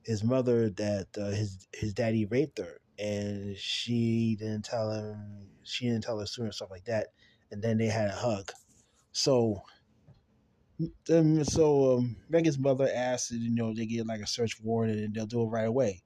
his 0.03 0.23
mother 0.23 0.71
that 0.71 1.07
uh, 1.17 1.31
his 1.31 1.67
his 1.73 1.95
daddy 1.95 2.27
raped 2.27 2.59
her, 2.59 2.81
and 2.99 3.57
she 3.57 4.37
didn't 4.39 4.65
tell 4.65 4.91
him. 4.91 5.49
She 5.63 5.87
didn't 5.87 6.05
tell 6.05 6.19
her 6.19 6.27
sooner, 6.27 6.53
stuff 6.53 6.71
like 6.71 6.85
that. 6.85 7.09
And 7.51 7.63
then 7.63 7.79
they 7.79 7.87
had 7.87 8.09
a 8.09 8.15
hug. 8.15 8.51
So, 9.13 9.63
so 11.07 11.99
um, 11.99 12.17
Megan's 12.29 12.59
mother 12.59 12.91
asked, 12.93 13.31
you 13.31 13.55
know, 13.55 13.73
they 13.73 13.87
get 13.87 14.07
like 14.07 14.21
a 14.21 14.27
search 14.27 14.61
warrant 14.61 14.99
and 14.99 15.15
they'll 15.15 15.27
do 15.27 15.43
it 15.43 15.47
right 15.47 15.67
away. 15.67 16.03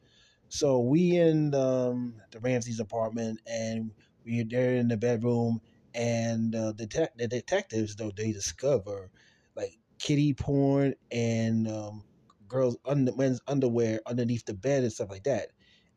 So 0.48 0.80
we 0.80 1.16
in 1.16 1.54
um, 1.54 2.14
the 2.30 2.40
Ramsey's 2.40 2.80
apartment, 2.80 3.40
and 3.46 3.90
we 4.24 4.42
they're 4.44 4.76
in 4.76 4.88
the 4.88 4.96
bedroom, 4.96 5.60
and 5.94 6.54
uh, 6.54 6.72
the, 6.72 7.10
the 7.16 7.28
detectives 7.28 7.96
though 7.96 8.12
they 8.16 8.32
discover 8.32 9.10
like 9.56 9.78
kitty 9.98 10.34
porn 10.34 10.94
and 11.10 11.68
um, 11.68 12.04
girls 12.48 12.76
under 12.84 13.14
men's 13.14 13.40
underwear 13.46 14.00
underneath 14.06 14.44
the 14.46 14.54
bed 14.54 14.82
and 14.84 14.92
stuff 14.92 15.10
like 15.10 15.24
that. 15.24 15.48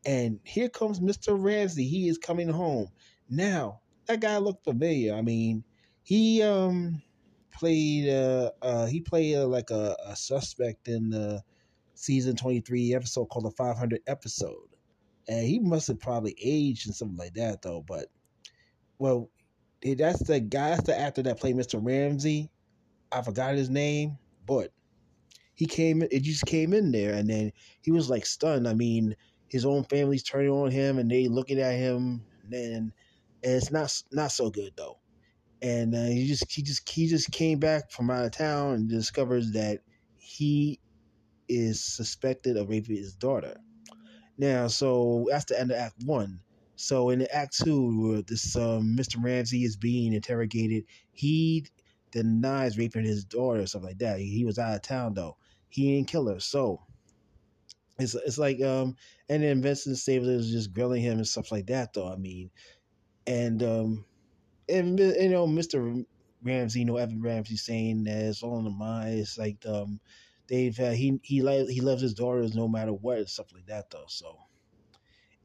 And 0.04 0.40
here 0.44 0.68
comes 0.68 1.00
Mr. 1.00 1.34
Ramsey. 1.34 1.86
He 1.86 2.08
is 2.08 2.18
coming 2.18 2.48
home 2.48 2.88
now. 3.28 3.80
That 4.06 4.20
guy 4.20 4.36
looked 4.38 4.64
familiar. 4.64 5.14
I 5.14 5.22
mean, 5.22 5.64
he 6.02 6.42
um 6.42 7.02
played 7.52 8.08
uh, 8.08 8.50
uh 8.60 8.86
he 8.86 9.00
played 9.00 9.36
uh, 9.36 9.46
like 9.46 9.70
a, 9.70 9.96
a 10.06 10.16
suspect 10.16 10.88
in 10.88 11.10
the 11.10 11.42
season 12.02 12.34
23 12.34 12.94
episode 12.94 13.26
called 13.26 13.44
the 13.44 13.50
500 13.52 14.00
episode. 14.08 14.68
And 15.28 15.46
he 15.46 15.60
must 15.60 15.86
have 15.86 16.00
probably 16.00 16.34
aged 16.42 16.86
and 16.86 16.94
something 16.96 17.16
like 17.16 17.34
that 17.34 17.62
though 17.62 17.84
but 17.86 18.06
well 18.98 19.30
that's 19.96 20.22
the 20.24 20.40
guy 20.40 20.70
that's 20.70 20.82
the 20.84 20.98
actor 20.98 21.22
that 21.22 21.38
played 21.38 21.56
mr 21.56 21.78
ramsey. 21.80 22.50
I 23.12 23.22
forgot 23.22 23.54
his 23.54 23.70
name 23.70 24.18
but 24.46 24.72
he 25.54 25.66
came 25.66 26.02
it 26.02 26.22
just 26.22 26.44
came 26.44 26.72
in 26.72 26.90
there 26.90 27.14
and 27.14 27.30
then 27.30 27.52
he 27.82 27.92
was 27.92 28.10
like 28.10 28.26
stunned. 28.26 28.66
I 28.66 28.74
mean 28.74 29.14
his 29.48 29.64
own 29.64 29.84
family's 29.84 30.24
turning 30.24 30.50
on 30.50 30.72
him 30.72 30.98
and 30.98 31.08
they 31.08 31.28
looking 31.28 31.60
at 31.60 31.74
him 31.74 32.24
and, 32.50 32.54
and 32.54 32.92
it's 33.42 33.70
not 33.70 34.02
not 34.10 34.32
so 34.32 34.50
good 34.50 34.72
though. 34.76 34.98
And 35.60 35.94
uh, 35.94 36.06
he 36.06 36.26
just 36.26 36.50
he 36.50 36.62
just 36.62 36.88
he 36.88 37.06
just 37.06 37.30
came 37.30 37.60
back 37.60 37.92
from 37.92 38.10
out 38.10 38.24
of 38.24 38.32
town 38.32 38.74
and 38.74 38.88
discovers 38.88 39.52
that 39.52 39.78
he 40.18 40.80
is 41.48 41.82
suspected 41.82 42.56
of 42.56 42.68
raping 42.68 42.96
his 42.96 43.14
daughter. 43.14 43.56
Now, 44.38 44.66
so 44.68 45.26
that's 45.30 45.44
the 45.46 45.60
end 45.60 45.70
of 45.70 45.78
Act 45.78 46.02
One. 46.04 46.40
So 46.76 47.10
in 47.10 47.26
Act 47.32 47.58
Two, 47.58 48.00
where 48.00 48.22
this 48.22 48.56
um, 48.56 48.96
Mr. 48.98 49.22
Ramsey 49.22 49.64
is 49.64 49.76
being 49.76 50.12
interrogated, 50.12 50.84
he 51.12 51.66
denies 52.10 52.78
raping 52.78 53.04
his 53.04 53.24
daughter 53.24 53.60
or 53.60 53.66
something 53.66 53.90
like 53.90 53.98
that. 53.98 54.18
He, 54.20 54.44
was 54.44 54.58
out 54.58 54.74
of 54.74 54.82
town 54.82 55.14
though. 55.14 55.36
He 55.68 55.94
didn't 55.94 56.08
kill 56.08 56.28
her. 56.28 56.40
So 56.40 56.80
it's 57.98 58.14
it's 58.14 58.38
like 58.38 58.60
um, 58.62 58.96
and 59.28 59.42
then 59.42 59.60
Benson 59.60 59.96
Stabler 59.96 60.32
is 60.32 60.50
just 60.50 60.72
grilling 60.72 61.02
him 61.02 61.18
and 61.18 61.26
stuff 61.26 61.52
like 61.52 61.66
that 61.66 61.92
though. 61.92 62.10
I 62.10 62.16
mean, 62.16 62.50
and 63.26 63.62
um, 63.62 64.04
and 64.68 64.98
you 64.98 65.28
know, 65.28 65.46
Mr. 65.46 66.04
Ramsey, 66.42 66.80
you 66.80 66.84
know, 66.86 66.96
Evan 66.96 67.22
Ramsey 67.22 67.56
saying 67.56 68.04
that 68.04 68.16
it's 68.16 68.42
all 68.42 68.58
in 68.58 68.64
the 68.64 68.70
mind. 68.70 69.18
It's 69.18 69.38
like 69.38 69.64
um, 69.66 70.00
they've 70.52 70.78
uh, 70.80 70.92
he 70.92 71.18
he 71.24 71.38
he 71.70 71.82
loves 71.82 72.02
his 72.02 72.14
daughters 72.14 72.54
no 72.54 72.68
matter 72.68 72.92
what 72.92 73.18
and 73.18 73.30
stuff 73.30 73.48
like 73.54 73.66
that 73.66 73.90
though. 73.90 74.06
So, 74.08 74.38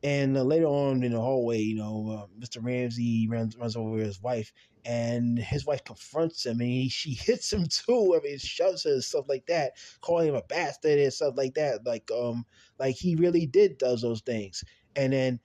and 0.04 0.38
uh, 0.38 0.44
later 0.44 0.66
on 0.68 1.04
in 1.04 1.12
the 1.14 1.20
hallway, 1.20 1.60
you 1.60 1.76
know, 1.76 2.10
uh, 2.10 2.28
Mr. 2.38 2.60
Ramsey 2.62 3.28
runs 3.30 3.58
runs 3.58 3.76
over 3.76 3.98
his 3.98 4.22
wife, 4.22 4.52
and 4.86 5.40
his 5.40 5.66
wife 5.66 5.84
confronts 5.84 6.46
him, 6.46 6.60
and 6.62 6.70
he, 6.70 6.90
she 6.90 7.14
hits 7.20 7.52
him 7.52 7.66
too. 7.66 8.16
I 8.16 8.24
mean, 8.24 8.38
shoves 8.38 8.84
her 8.84 8.92
and 8.92 9.04
stuff 9.04 9.26
like 9.28 9.46
that, 9.48 9.74
calling 10.02 10.30
him 10.30 10.36
a 10.36 10.44
bastard 10.44 11.00
and 11.00 11.12
stuff 11.14 11.34
like 11.38 11.56
that. 11.56 11.86
Like 11.86 12.10
um, 12.12 12.46
like 12.80 12.96
he 12.96 13.16
really 13.16 13.48
did 13.48 13.78
does 13.80 14.02
those 14.02 14.22
things, 14.22 14.64
and 14.96 15.14
then 15.14 15.40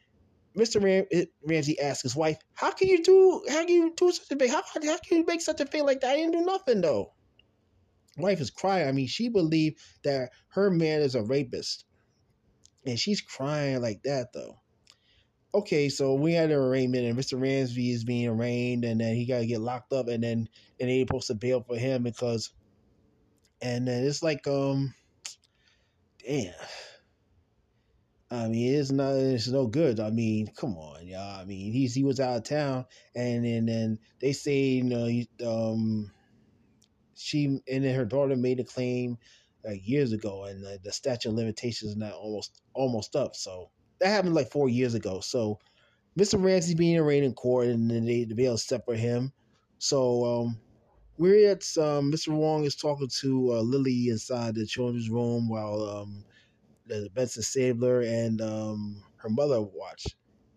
Mr. 0.55 0.81
Ram- 0.81 1.07
eh, 1.12 1.27
Ramsey 1.46 1.81
asked 1.81 2.03
his 2.03 2.14
wife, 2.16 2.38
"How 2.55 2.72
can 2.72 2.88
you 2.88 3.03
do? 3.03 3.42
How 3.48 3.64
can 3.64 3.75
you 3.75 3.94
do 3.96 4.12
such 4.12 4.31
a 4.31 4.37
thing? 4.37 4.51
How, 4.51 4.62
how 4.75 4.98
can 4.98 5.18
you 5.18 5.25
make 5.27 5.40
such 5.40 5.61
a 5.61 5.64
thing 5.64 5.85
like 5.87 6.01
that? 6.01 6.11
I 6.12 6.16
didn't 6.16 6.33
do 6.33 6.44
nothing 6.44 6.83
though." 6.83 7.14
Wife 8.16 8.40
is 8.40 8.51
crying. 8.51 8.88
I 8.88 8.92
mean, 8.92 9.07
she 9.07 9.29
believed 9.29 9.81
that 10.05 10.31
her 10.48 10.70
man 10.70 11.01
is 11.01 11.14
a 11.14 11.22
rapist, 11.22 11.85
and 12.87 12.98
she's 12.98 13.20
crying 13.20 13.81
like 13.81 14.03
that 14.05 14.33
though. 14.33 14.59
Okay, 15.55 15.88
so 15.88 16.14
we 16.14 16.33
had 16.33 16.51
an 16.51 16.57
arraignment, 16.57 17.05
and 17.05 17.18
Mr. 17.18 17.40
Ramsey 17.40 17.90
is 17.90 18.05
being 18.05 18.29
arraigned, 18.29 18.85
and 18.85 19.01
then 19.01 19.14
he 19.14 19.27
got 19.27 19.40
to 19.40 19.46
get 19.46 19.61
locked 19.61 19.92
up, 19.92 20.09
and 20.09 20.22
then 20.22 20.48
and 20.81 20.88
they 20.88 21.01
supposed 21.01 21.27
to 21.27 21.35
bail 21.35 21.62
for 21.62 21.77
him 21.77 22.03
because, 22.03 22.51
and 23.61 23.87
then 23.87 24.05
it's 24.05 24.22
like 24.22 24.46
um, 24.46 24.94
damn 26.27 26.55
I 28.33 28.48
mean, 28.48 28.75
it's 28.75 28.90
not 28.90 29.12
it's 29.12 29.48
no 29.48 29.66
good. 29.66 30.01
I 30.01 30.09
mean, 30.09 30.46
come 30.57 30.79
on, 30.79 31.07
y'all. 31.07 31.40
I 31.40 31.44
mean, 31.44 31.70
he's 31.70 31.94
he 31.94 32.03
was 32.03 32.18
out 32.18 32.38
of 32.38 32.44
town, 32.44 32.87
and 33.14 33.44
then 33.44 33.66
then 33.66 33.98
they 34.22 34.33
say 34.33 34.59
you 34.59 34.85
know 34.85 35.07
um 35.46 36.11
she 37.23 37.45
and 37.45 37.85
then 37.85 37.95
her 37.95 38.05
daughter 38.05 38.37
made 38.37 38.61
a 38.61 38.65
claim 38.65 39.19
like 39.65 39.87
years 39.87 40.13
ago, 40.13 40.45
and 40.45 40.63
the, 40.63 40.79
the 40.83 40.93
statute 40.93 41.29
of 41.29 41.35
limitations 41.37 41.93
is 41.93 41.97
now 41.97 42.13
almost 42.13 42.63
almost 42.75 43.17
up. 43.17 43.37
So 43.37 43.71
that 44.01 44.09
happened 44.09 44.35
like 44.35 44.51
four 44.51 44.69
years 44.69 44.95
ago. 44.95 45.21
So 45.21 45.59
Mr. 46.19 46.43
Ramsey's 46.43 46.75
being 46.75 46.99
arraigned 46.99 47.25
in 47.25 47.35
court, 47.35 47.69
and 47.69 47.91
then 47.91 48.05
they 48.05 48.25
the 48.25 48.35
bail 48.35 48.59
separate 48.59 48.99
him. 48.99 49.33
So 49.79 50.25
um, 50.25 50.59
we're 51.17 51.51
at 51.51 51.63
um, 51.79 52.13
Mr. 52.13 52.33
Huang 52.33 52.65
is 52.65 52.77
talking 52.77 53.09
to 53.21 53.55
uh, 53.55 53.61
Lily 53.61 54.09
inside 54.09 54.55
the 54.55 54.67
children's 54.67 55.11
room 55.11 55.49
while 55.49 55.83
um, 55.83 56.25
the 56.87 57.09
Benson 57.15 57.43
Stabler 57.43 58.01
and 58.03 58.41
um, 58.41 59.03
her 59.17 59.29
mother 59.31 59.61
watch, 59.61 60.05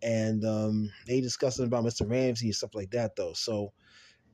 and 0.02 0.44
um, 0.44 0.92
they 1.08 1.22
discussing 1.22 1.66
about 1.66 1.84
Mr. 1.86 2.10
Ramsey 2.10 2.48
and 2.48 2.56
stuff 2.56 2.76
like 2.76 2.92
that 2.92 3.16
though. 3.16 3.34
So, 3.34 3.74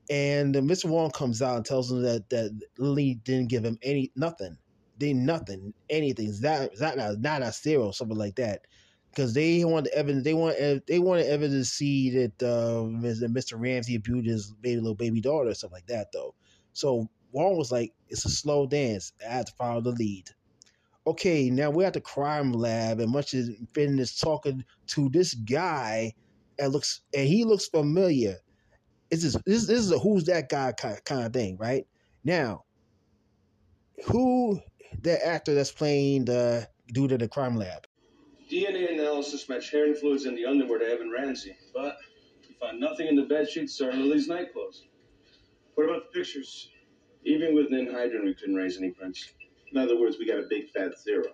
and 0.09 0.55
Mr. 0.55 0.87
Huang 0.89 1.11
comes 1.11 1.41
out 1.41 1.57
and 1.57 1.65
tells 1.65 1.91
him 1.91 2.01
that 2.03 2.29
that 2.29 2.59
Lily 2.77 3.15
didn't 3.23 3.49
give 3.49 3.63
him 3.63 3.77
any 3.81 4.11
nothing, 4.15 4.57
they 4.97 5.13
nothing, 5.13 5.73
anything. 5.89 6.33
That 6.41 6.77
that 6.79 6.97
not 6.97 7.19
not 7.19 7.41
a 7.41 7.51
zero, 7.51 7.91
something 7.91 8.17
like 8.17 8.35
that. 8.35 8.61
Because 9.09 9.33
they 9.33 9.65
want 9.65 9.85
the 9.85 9.93
evidence, 9.93 10.23
they 10.23 10.33
want 10.33 10.55
they 10.87 10.99
wanted 10.99 11.27
evidence 11.27 11.69
to 11.69 11.75
see 11.75 12.09
that 12.11 12.43
uh, 12.43 12.83
Mr. 12.87 13.53
Ramsey 13.59 13.95
abused 13.95 14.27
his 14.27 14.53
baby 14.61 14.79
little 14.79 14.95
baby 14.95 15.21
daughter, 15.21 15.49
or 15.49 15.53
something 15.53 15.75
like 15.75 15.87
that, 15.87 16.11
though. 16.13 16.33
So 16.73 17.09
Huang 17.31 17.57
was 17.57 17.71
like, 17.71 17.93
"It's 18.07 18.25
a 18.25 18.29
slow 18.29 18.67
dance. 18.67 19.11
I 19.27 19.33
have 19.33 19.45
to 19.45 19.53
follow 19.53 19.81
the 19.81 19.91
lead." 19.91 20.29
okay, 21.05 21.49
now 21.49 21.69
we're 21.69 21.87
at 21.87 21.93
the 21.93 22.01
crime 22.01 22.53
lab, 22.53 22.99
and 22.99 23.11
much 23.11 23.33
as 23.33 23.49
Fin 23.73 23.99
is 23.99 24.17
talking 24.17 24.63
to 24.87 25.09
this 25.09 25.33
guy, 25.33 26.13
and 26.59 26.71
looks 26.71 27.01
and 27.15 27.27
he 27.27 27.43
looks 27.43 27.67
familiar. 27.67 28.37
It's 29.11 29.23
this 29.23 29.37
this, 29.45 29.67
this 29.67 29.79
is 29.79 29.91
a 29.91 29.99
who's 29.99 30.23
that 30.25 30.49
guy 30.49 30.71
kind, 30.71 31.03
kind 31.05 31.25
of 31.25 31.33
thing, 31.33 31.57
right? 31.57 31.85
Now, 32.23 32.63
who 34.05 34.59
the 35.01 35.25
actor 35.25 35.53
that's 35.53 35.71
playing 35.71 36.25
the 36.25 36.67
dude 36.87 37.11
at 37.11 37.19
the 37.19 37.27
crime 37.27 37.57
lab? 37.57 37.85
DNA 38.49 38.91
analysis 38.91 39.47
matched 39.47 39.71
hair 39.71 39.85
and 39.85 39.97
fluids 39.97 40.25
in 40.25 40.35
the 40.35 40.45
underwear 40.45 40.79
to 40.79 40.85
Evan 40.85 41.11
Ramsey, 41.11 41.55
but 41.73 41.97
we 42.47 42.55
found 42.55 42.79
nothing 42.79 43.07
in 43.07 43.15
the 43.15 43.23
bed 43.23 43.49
sheets 43.49 43.79
or 43.81 43.93
Lily's 43.93 44.27
nightclothes. 44.27 44.83
What 45.75 45.85
about 45.85 46.11
the 46.11 46.19
pictures? 46.19 46.69
Even 47.23 47.55
with 47.55 47.71
Ninhydrin, 47.71 48.25
we 48.25 48.33
couldn't 48.33 48.55
raise 48.55 48.77
any 48.77 48.91
prints. 48.91 49.33
In 49.71 49.77
other 49.77 49.97
words, 49.99 50.17
we 50.19 50.27
got 50.27 50.39
a 50.39 50.47
big 50.49 50.69
fat 50.69 50.99
zero. 50.99 51.27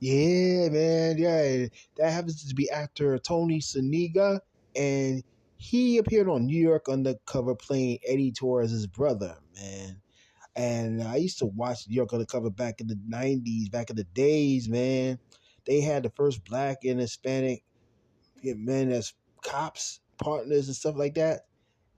Yeah, 0.00 0.68
man. 0.70 1.18
Yeah, 1.18 1.66
that 1.96 2.12
happens 2.12 2.44
to 2.48 2.54
be 2.54 2.68
actor 2.70 3.18
Tony 3.18 3.60
Zuniga, 3.60 4.40
and 4.74 5.22
he 5.56 5.98
appeared 5.98 6.28
on 6.28 6.46
New 6.46 6.60
York 6.60 6.88
Undercover 6.88 7.54
playing 7.54 7.98
Eddie 8.06 8.32
Torres' 8.32 8.86
brother, 8.86 9.36
man. 9.54 10.00
And 10.54 11.02
I 11.02 11.16
used 11.16 11.38
to 11.40 11.46
watch 11.46 11.88
New 11.88 11.94
York 11.96 12.12
Undercover 12.12 12.50
back 12.50 12.80
in 12.80 12.86
the 12.86 12.98
'90s, 13.10 13.70
back 13.70 13.90
in 13.90 13.96
the 13.96 14.04
days, 14.04 14.68
man. 14.68 15.18
They 15.66 15.80
had 15.80 16.02
the 16.02 16.10
first 16.10 16.44
black 16.44 16.78
and 16.84 17.00
Hispanic 17.00 17.62
men 18.42 18.92
as 18.92 19.12
cops, 19.42 20.00
partners, 20.18 20.68
and 20.68 20.76
stuff 20.76 20.96
like 20.96 21.14
that 21.14 21.40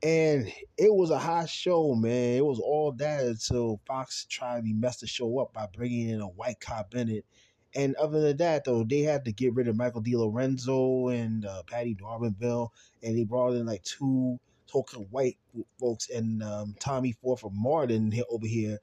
and 0.03 0.47
it 0.77 0.95
was 0.95 1.11
a 1.11 1.19
hot 1.19 1.49
show, 1.49 1.95
man. 1.95 2.37
It 2.37 2.45
was 2.45 2.61
all 2.61 2.93
that 2.99 3.25
until 3.25 3.81
Fox 3.87 4.27
tried 4.29 4.65
to 4.65 4.75
mess 4.75 4.99
the 4.99 5.07
show 5.07 5.41
up 5.41 5.53
by 5.53 5.67
bringing 5.75 6.09
in 6.09 6.21
a 6.21 6.29
white 6.29 6.61
cop 6.61 6.95
in 6.95 7.09
it. 7.09 7.25
And 7.75 7.95
other 7.97 8.21
than 8.21 8.37
that, 8.39 8.65
though, 8.65 8.85
they 8.85 9.01
had 9.01 9.25
to 9.27 9.33
get 9.33 9.55
rid 9.55 9.69
of 9.69 9.77
Michael 9.77 10.03
DeLorenzo 10.03 11.15
and 11.15 11.45
uh, 11.45 11.63
Patty 11.67 11.95
D'Arbanville, 11.95 12.71
and 13.03 13.17
they 13.17 13.25
brought 13.25 13.55
in 13.55 13.67
like 13.67 13.83
two 13.85 14.39
token 14.67 15.01
white 15.11 15.39
folks 15.79 16.09
and 16.11 16.43
um, 16.43 16.75
Tommy 16.81 17.13
Ford 17.13 17.41
from 17.41 17.53
Martin 17.55 18.11
here, 18.11 18.25
over 18.31 18.47
here 18.47 18.79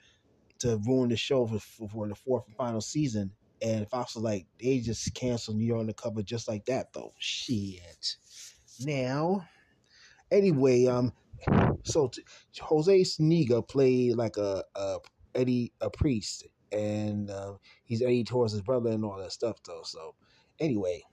to 0.59 0.77
ruin 0.85 1.09
the 1.09 1.17
show 1.17 1.45
for, 1.47 1.59
for, 1.59 1.89
for 1.89 2.07
the 2.07 2.15
fourth 2.15 2.45
and 2.47 2.55
final 2.55 2.81
season. 2.81 3.31
And 3.61 3.89
Fox 3.89 4.15
was 4.15 4.23
like, 4.23 4.45
they 4.61 4.79
just 4.79 5.13
canceled 5.15 5.57
New 5.57 5.65
York 5.65 5.79
Undercover 5.79 6.21
just 6.21 6.47
like 6.47 6.65
that, 6.65 6.93
though. 6.93 7.13
Shit. 7.17 8.17
Now, 8.81 9.47
Anyway, 10.31 10.85
um, 10.87 11.13
so 11.83 12.07
t- 12.07 12.23
Jose 12.59 13.03
Zuniga 13.03 13.61
played 13.61 14.15
like 14.15 14.37
a, 14.37 14.63
a 14.75 14.97
Eddie 15.33 15.71
a 15.81 15.89
priest, 15.89 16.45
and 16.75 17.29
uh, 17.29 17.57
he's 17.85 18.01
Eddie 18.01 18.23
Torres' 18.23 18.51
his 18.53 18.61
brother 18.61 18.91
and 18.91 19.05
all 19.05 19.17
that 19.17 19.31
stuff 19.31 19.57
though. 19.63 19.83
So 19.83 20.15
anyway, 20.59 21.03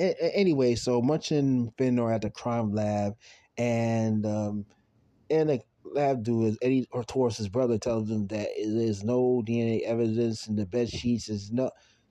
a- 0.00 0.36
anyway, 0.36 0.74
so 0.74 1.00
Munch 1.02 1.32
and 1.32 1.72
Fin 1.76 1.98
are 1.98 2.12
at 2.12 2.22
the 2.22 2.30
crime 2.30 2.72
lab, 2.72 3.14
and 3.56 4.24
um, 4.26 4.66
and 5.30 5.50
the 5.50 5.60
lab 5.84 6.24
dude 6.24 6.44
is 6.52 6.58
Eddie 6.62 6.88
or 6.92 7.04
Torres' 7.04 7.38
his 7.38 7.48
brother 7.48 7.78
tells 7.78 8.08
them 8.08 8.28
that 8.28 8.48
there's 8.56 9.04
no 9.04 9.42
DNA 9.46 9.82
evidence 9.82 10.46
in 10.46 10.56
the 10.56 10.66
bed 10.66 10.88
sheets. 10.90 11.28
Is 11.28 11.52
no, 11.52 11.70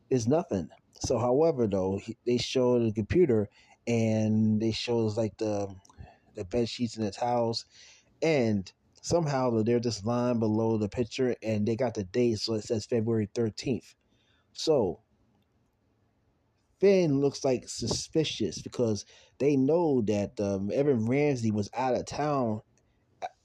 is 0.09 0.27
nothing. 0.27 0.69
So, 1.01 1.17
however, 1.19 1.67
though 1.67 1.97
he, 1.99 2.17
they 2.25 2.37
show 2.37 2.79
the 2.79 2.93
computer 2.93 3.49
and 3.87 4.61
they 4.61 4.71
shows 4.71 5.17
like 5.17 5.37
the 5.37 5.75
the 6.35 6.45
bed 6.45 6.69
sheets 6.69 6.97
and 6.97 7.05
the 7.05 7.11
towels, 7.11 7.65
and 8.21 8.71
somehow 9.05 9.61
they're 9.61 9.79
just 9.79 10.05
line 10.05 10.39
below 10.39 10.77
the 10.77 10.89
picture, 10.89 11.35
and 11.43 11.67
they 11.67 11.75
got 11.75 11.93
the 11.93 12.03
date, 12.03 12.39
so 12.39 12.55
it 12.55 12.63
says 12.63 12.85
February 12.87 13.29
thirteenth. 13.35 13.93
So 14.53 15.01
Fin 16.79 17.21
looks 17.21 17.43
like 17.45 17.69
suspicious 17.69 18.61
because 18.61 19.05
they 19.37 19.55
know 19.55 20.01
that 20.01 20.39
um, 20.39 20.71
Evan 20.73 21.05
Ramsey 21.05 21.51
was 21.51 21.69
out 21.73 21.95
of 21.95 22.05
town 22.05 22.61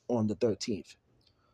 on 0.08 0.26
the 0.26 0.34
13th. 0.36 0.96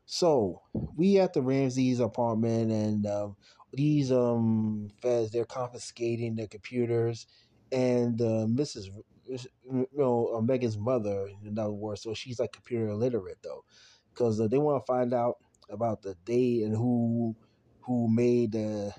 So 0.07 0.62
we 0.96 1.18
at 1.18 1.32
the 1.34 1.42
Ramsey's 1.42 2.00
apartment, 2.00 2.70
and 2.72 3.07
um, 3.07 3.36
these 3.72 4.12
um 4.12 4.90
feds 5.02 5.32
they're 5.32 5.44
confiscating 5.44 6.36
the 6.36 6.46
computers, 6.48 7.26
and 7.72 8.20
uh, 8.20 8.46
Mrs. 8.48 8.86
You 9.28 9.88
know 9.92 10.32
uh, 10.36 10.40
Megan's 10.40 10.78
mother, 10.78 11.28
in 11.44 11.59
other 11.59 11.72
words, 11.72 12.02
so 12.02 12.14
she's 12.14 12.38
like 12.38 12.52
computer 12.52 12.88
illiterate 12.88 13.38
though, 13.42 13.64
because 14.17 14.41
uh, 14.41 14.49
they 14.49 14.59
want 14.59 14.83
to 14.83 14.93
find 14.93 15.12
out 15.12 15.37
about 15.71 16.03
the 16.03 16.14
date 16.25 16.62
and 16.62 16.75
who 16.75 17.37
who 17.81 18.09
made 18.09 18.53
the 18.53 18.93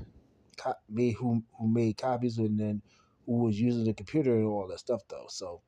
co- 0.58 0.74
made 0.90 1.14
who 1.14 1.44
who 1.58 1.68
made 1.68 1.98
copies 1.98 2.38
and 2.38 2.60
then 2.60 2.82
who 3.26 3.44
was 3.44 3.60
using 3.60 3.86
the 3.86 3.94
computer 3.94 4.36
and 4.36 4.46
all 4.46 4.68
that 4.68 4.80
stuff 4.80 5.02
though. 5.10 5.26
So 5.30 5.62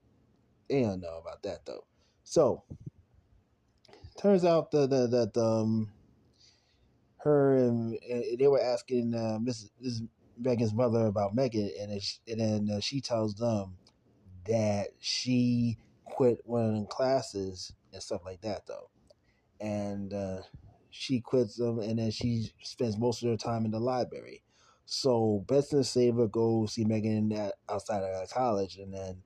they 0.70 0.82
don't 0.82 1.02
know 1.02 1.20
about 1.22 1.42
that 1.44 1.66
though. 1.66 1.86
So 2.24 2.64
turns 4.22 4.46
out 4.46 4.72
that 4.72 4.90
that, 4.90 5.12
that 5.34 5.42
um 5.42 5.92
her 7.20 7.56
and, 7.56 7.98
and 8.10 8.40
they 8.40 8.48
were 8.48 8.62
asking 8.62 9.14
uh, 9.14 9.40
Mrs. 9.40 9.70
Mrs. 9.84 10.08
Megan's 10.38 10.74
mother 10.74 11.06
about 11.08 11.36
Megan, 11.36 11.70
and 11.80 11.92
and 12.28 12.40
then 12.40 12.76
uh, 12.76 12.80
she 12.80 13.02
tells 13.02 13.36
them 13.36 13.78
that 14.48 14.88
she 15.00 15.78
quit 16.06 16.40
one 16.46 16.66
of 16.66 16.74
them 16.74 16.88
classes 16.88 17.74
and 17.94 18.02
stuff 18.02 18.22
like 18.26 18.42
that 18.42 18.66
though, 18.68 18.90
and 19.60 20.14
uh, 20.14 20.42
she 20.90 21.20
quits 21.20 21.56
them, 21.56 21.80
and 21.80 22.00
then 22.00 22.12
she 22.12 22.52
spends 22.62 22.98
most 22.98 23.24
of 23.24 23.30
her 23.30 23.38
time 23.38 23.66
in 23.66 23.72
the 23.72 23.80
library. 23.80 24.44
So 24.86 25.46
Benson 25.48 25.80
and 25.80 25.86
Stabler 25.86 26.28
go 26.28 26.66
see 26.66 26.84
Megan 26.84 27.32
at 27.34 27.56
outside 27.70 28.02
of 28.04 28.30
college, 28.30 28.78
and 28.78 28.94
then 28.94 29.22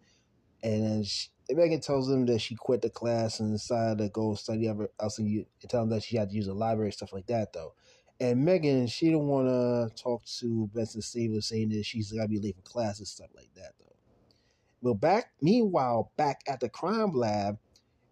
and 0.62 0.84
then 0.84 1.04
she, 1.04 1.30
Megan 1.50 1.82
tells 1.82 2.08
them 2.08 2.26
that 2.28 2.40
she 2.40 2.56
quit 2.56 2.82
the 2.82 2.90
class 2.90 3.40
and 3.40 3.54
decided 3.54 3.98
to 4.00 4.10
go 4.10 4.34
study 4.34 4.68
other 4.68 4.90
else 5.00 5.20
and 5.20 5.46
tell 5.68 5.82
them 5.82 5.90
that 5.90 6.04
she 6.04 6.18
had 6.18 6.30
to 6.30 6.36
use 6.36 6.48
the 6.48 6.54
library 6.54 6.92
stuff 6.92 7.14
like 7.14 7.28
that 7.28 7.54
though. 7.54 7.74
And 8.20 8.46
Megan, 8.46 8.88
she 8.88 9.12
don't 9.12 9.28
want 9.28 9.48
to 9.48 10.02
talk 10.02 10.24
to 10.40 10.70
Benson 10.74 11.02
Stabler, 11.02 11.42
saying 11.42 11.70
that 11.70 11.86
she's 11.86 12.12
got 12.12 12.24
to 12.24 12.28
be 12.30 12.40
late 12.40 12.56
for 12.56 12.62
class 12.62 13.00
and 13.00 13.08
stuff 13.08 13.30
like 13.36 13.54
that 13.56 13.74
though. 13.80 13.96
Well, 14.82 14.94
back 14.94 15.32
meanwhile, 15.42 16.12
back 16.18 16.42
at 16.48 16.60
the 16.60 16.70
crime 16.70 17.14
lab, 17.14 17.58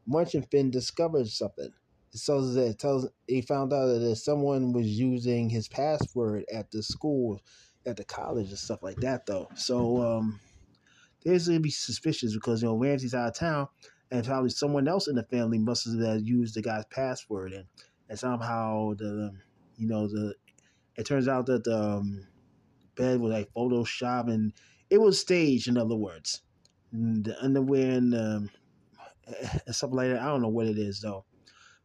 Munch 0.06 0.36
and 0.36 0.50
Fin 0.50 0.72
discovered 0.72 1.28
something. 1.28 1.72
So 2.14 2.42
that 2.42 2.78
tells 2.78 3.08
he 3.28 3.42
found 3.42 3.72
out 3.74 3.88
that 3.88 4.16
someone 4.18 4.74
was 4.74 4.88
using 4.88 5.50
his 5.50 5.68
password 5.68 6.46
at 6.54 6.70
the 6.72 6.84
school, 6.84 7.42
at 7.86 7.98
the 7.98 8.04
college 8.04 8.50
and 8.50 8.58
stuff 8.58 8.84
like 8.84 8.98
that 8.98 9.26
though. 9.26 9.48
So 9.56 10.02
um 10.02 10.40
there's 11.24 11.48
gonna 11.48 11.60
be 11.60 11.70
suspicious 11.70 12.34
because 12.34 12.62
you 12.62 12.68
know 12.68 12.78
Ramsey's 12.78 13.14
out 13.14 13.30
of 13.30 13.36
town, 13.36 13.68
and 14.10 14.26
probably 14.26 14.50
someone 14.50 14.88
else 14.88 15.08
in 15.08 15.16
the 15.16 15.24
family 15.24 15.58
must 15.58 15.86
have 15.86 16.22
used 16.22 16.56
the 16.56 16.62
guy's 16.62 16.86
password, 16.86 17.54
and 17.54 17.66
and 18.10 18.20
somehow 18.20 18.94
the 18.96 19.32
you 19.78 19.88
know 19.88 20.08
the 20.08 20.36
it 20.98 21.06
turns 21.06 21.28
out 21.28 21.46
that 21.46 21.64
the 21.64 21.80
um, 21.80 22.28
bed 22.96 23.20
was 23.20 23.32
like 23.32 23.54
Photoshop 23.56 24.32
and 24.32 24.54
it 24.90 25.00
was 25.00 25.20
staged. 25.20 25.68
In 25.68 25.78
other 25.78 25.96
words, 25.96 26.42
the 26.92 27.36
underwear 27.42 27.92
and 27.92 28.14
um, 28.14 28.50
something 29.72 29.98
like 29.98 30.10
that. 30.10 30.22
I 30.22 30.26
don't 30.26 30.42
know 30.42 30.50
what 30.50 30.68
it 30.68 30.78
is 30.78 31.02
though. 31.02 31.26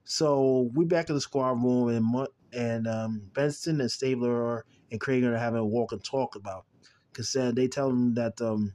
So 0.07 0.71
we 0.73 0.85
back 0.85 1.09
in 1.09 1.17
the 1.17 1.21
squad 1.21 1.63
room 1.63 1.89
and 1.89 2.29
and 2.53 2.87
um, 2.87 3.23
Benson 3.35 3.81
and 3.81 3.91
Stabler 3.91 4.65
and 4.93 5.01
Cragen 5.01 5.25
are 5.25 5.37
having 5.37 5.59
a 5.59 5.67
walk 5.67 5.91
and 5.91 6.03
talk 6.03 6.37
about 6.37 6.65
because 7.13 7.35
uh, 7.35 7.51
they 7.51 7.67
tell 7.67 7.89
them 7.89 8.15
that 8.15 8.41
um, 8.41 8.73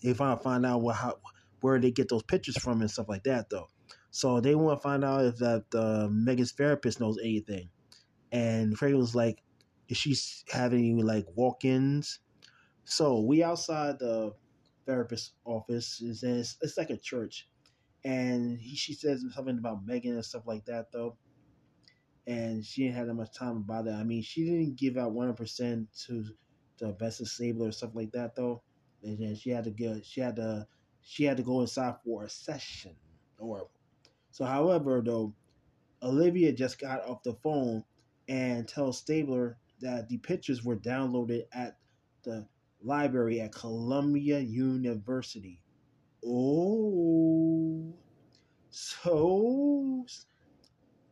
they 0.00 0.12
to 0.12 0.36
find 0.36 0.64
out 0.64 0.80
what 0.80 0.94
how, 0.94 1.18
where 1.60 1.80
they 1.80 1.90
get 1.90 2.08
those 2.08 2.22
pictures 2.22 2.56
from 2.56 2.80
and 2.80 2.90
stuff 2.90 3.08
like 3.08 3.24
that 3.24 3.50
though. 3.50 3.68
So 4.12 4.40
they 4.40 4.54
want 4.54 4.78
to 4.78 4.82
find 4.82 5.04
out 5.04 5.24
if 5.24 5.38
that 5.38 5.64
uh, 5.74 6.08
Megan's 6.08 6.52
therapist 6.52 7.00
knows 7.00 7.18
anything. 7.20 7.70
And 8.30 8.78
Cragen 8.78 8.98
was 8.98 9.14
like, 9.14 9.42
is 9.88 9.96
she 9.96 10.16
having 10.52 11.04
like 11.04 11.26
walk-ins? 11.34 12.20
So 12.84 13.20
we 13.20 13.42
outside 13.42 13.98
the 13.98 14.34
therapist 14.86 15.32
office. 15.44 16.00
It's, 16.04 16.22
it's, 16.22 16.56
it's 16.60 16.78
like 16.78 16.90
a 16.90 16.96
church, 16.96 17.48
and 18.04 18.58
he, 18.58 18.76
she 18.76 18.94
says 18.94 19.24
something 19.34 19.58
about 19.58 19.86
Megan 19.86 20.14
and 20.14 20.24
stuff 20.24 20.42
like 20.46 20.64
that 20.66 20.92
though. 20.92 21.16
And 22.26 22.64
she 22.64 22.82
didn't 22.84 22.96
have 22.96 23.08
that 23.08 23.14
much 23.14 23.34
time 23.34 23.56
about 23.56 23.88
it. 23.88 23.94
I 23.94 24.04
mean, 24.04 24.22
she 24.22 24.44
didn't 24.44 24.76
give 24.76 24.96
out 24.96 25.12
one 25.12 25.26
hundred 25.26 25.38
percent 25.38 25.88
to 26.06 26.24
the 26.78 26.92
best 26.92 27.20
of 27.20 27.28
Stabler 27.28 27.68
or 27.68 27.72
stuff 27.72 27.90
like 27.94 28.12
that 28.12 28.36
though 28.36 28.62
and 29.02 29.18
then 29.18 29.34
she 29.34 29.50
had 29.50 29.64
to 29.64 29.70
go 29.70 30.00
she 30.02 30.20
had 30.20 30.36
to 30.36 30.66
she 31.00 31.24
had 31.24 31.36
to 31.36 31.42
go 31.42 31.60
inside 31.60 31.94
for 32.04 32.24
a 32.24 32.28
session 32.28 32.94
or 33.38 33.68
so 34.30 34.44
however 34.44 35.02
though 35.04 35.34
olivia 36.02 36.52
just 36.52 36.80
got 36.80 37.04
off 37.06 37.22
the 37.22 37.34
phone 37.42 37.84
and 38.28 38.68
tells 38.68 38.98
stabler 38.98 39.58
that 39.80 40.08
the 40.08 40.18
pictures 40.18 40.64
were 40.64 40.76
downloaded 40.76 41.42
at 41.52 41.76
the 42.24 42.46
library 42.82 43.40
at 43.40 43.52
columbia 43.52 44.38
university 44.38 45.61
oh 46.26 47.94
so 48.70 50.04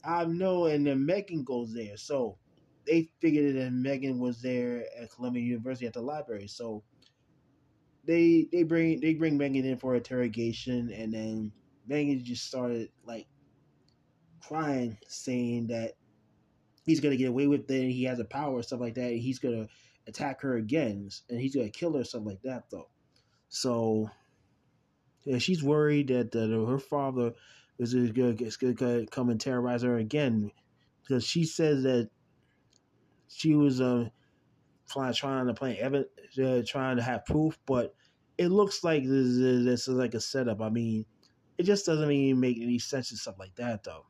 i 0.05 0.25
know 0.25 0.67
and 0.67 0.87
then 0.87 1.05
megan 1.05 1.45
goes 1.45 1.75
there 1.75 1.97
so 1.97 2.37
they 2.87 3.11
figured 3.21 3.57
that 3.57 3.73
megan 3.73 4.19
was 4.19 4.41
there 4.41 4.85
at 5.01 5.11
columbia 5.11 5.43
university 5.43 5.87
at 5.87 5.93
the 5.93 6.01
library 6.01 6.47
so 6.47 6.83
they 8.05 8.49
they 8.53 8.63
bring 8.63 9.01
they 9.01 9.15
bring 9.15 9.37
Megan 9.37 9.65
in 9.65 9.79
for 9.79 9.95
interrogation, 9.95 10.91
and 10.93 11.13
then 11.13 11.53
Megan 11.87 12.25
just 12.25 12.47
started 12.47 12.91
like 13.05 13.27
crying, 14.43 14.97
saying 15.07 15.69
that 15.69 15.93
he's 16.85 17.01
gonna 17.01 17.17
get 17.17 17.29
away 17.29 17.47
with 17.47 17.71
it, 17.71 17.83
and 17.83 17.93
he 17.93 18.05
has 18.05 18.19
a 18.19 18.25
power 18.25 18.63
stuff 18.63 18.81
like 18.81 18.95
that, 18.95 19.13
he's 19.13 19.39
gonna 19.39 19.69
attack 20.07 20.41
her 20.41 20.57
again, 20.57 21.09
and 21.29 21.41
he's 21.41 21.55
gonna 21.55 21.69
kill 21.71 21.97
her, 21.97 22.05
something 22.05 22.31
like 22.31 22.43
that, 22.43 22.65
though. 22.71 22.89
So, 23.49 24.11
yeah, 25.25 25.39
she's 25.39 25.63
worried 25.63 26.09
that 26.09 26.35
uh, 26.35 26.67
her 26.71 26.79
father 26.79 27.33
is 27.79 27.95
gonna, 28.13 28.35
gonna 28.75 29.07
come 29.07 29.31
and 29.31 29.41
terrorize 29.41 29.83
her 29.83 29.97
again, 29.97 30.51
because 31.03 31.25
she 31.25 31.45
says 31.45 31.83
that 31.83 32.11
she 33.29 33.55
was 33.55 33.81
uh, 33.81 34.09
trying 34.89 35.47
to 35.47 35.55
play 35.55 35.79
evidence, 35.79 36.09
uh, 36.39 36.63
trying 36.67 36.97
to 36.97 37.03
have 37.03 37.25
proof, 37.25 37.59
but 37.67 37.95
it 38.39 38.49
looks 38.49 38.83
like 38.83 39.03
this, 39.05 39.37
this 39.37 39.89
is 39.89 39.95
like 39.95 40.15
a 40.15 40.21
setup. 40.21 40.61
I 40.61 40.71
mean, 40.71 41.05
it 41.59 41.65
just 41.65 41.87
doesn't 41.87 42.11
even 42.11 42.41
make 42.41 42.59
any 42.61 42.79
sense 42.79 43.11
and 43.11 43.19
stuff 43.19 43.39
like 43.39 43.55
that, 43.57 43.85
though. 43.85 44.07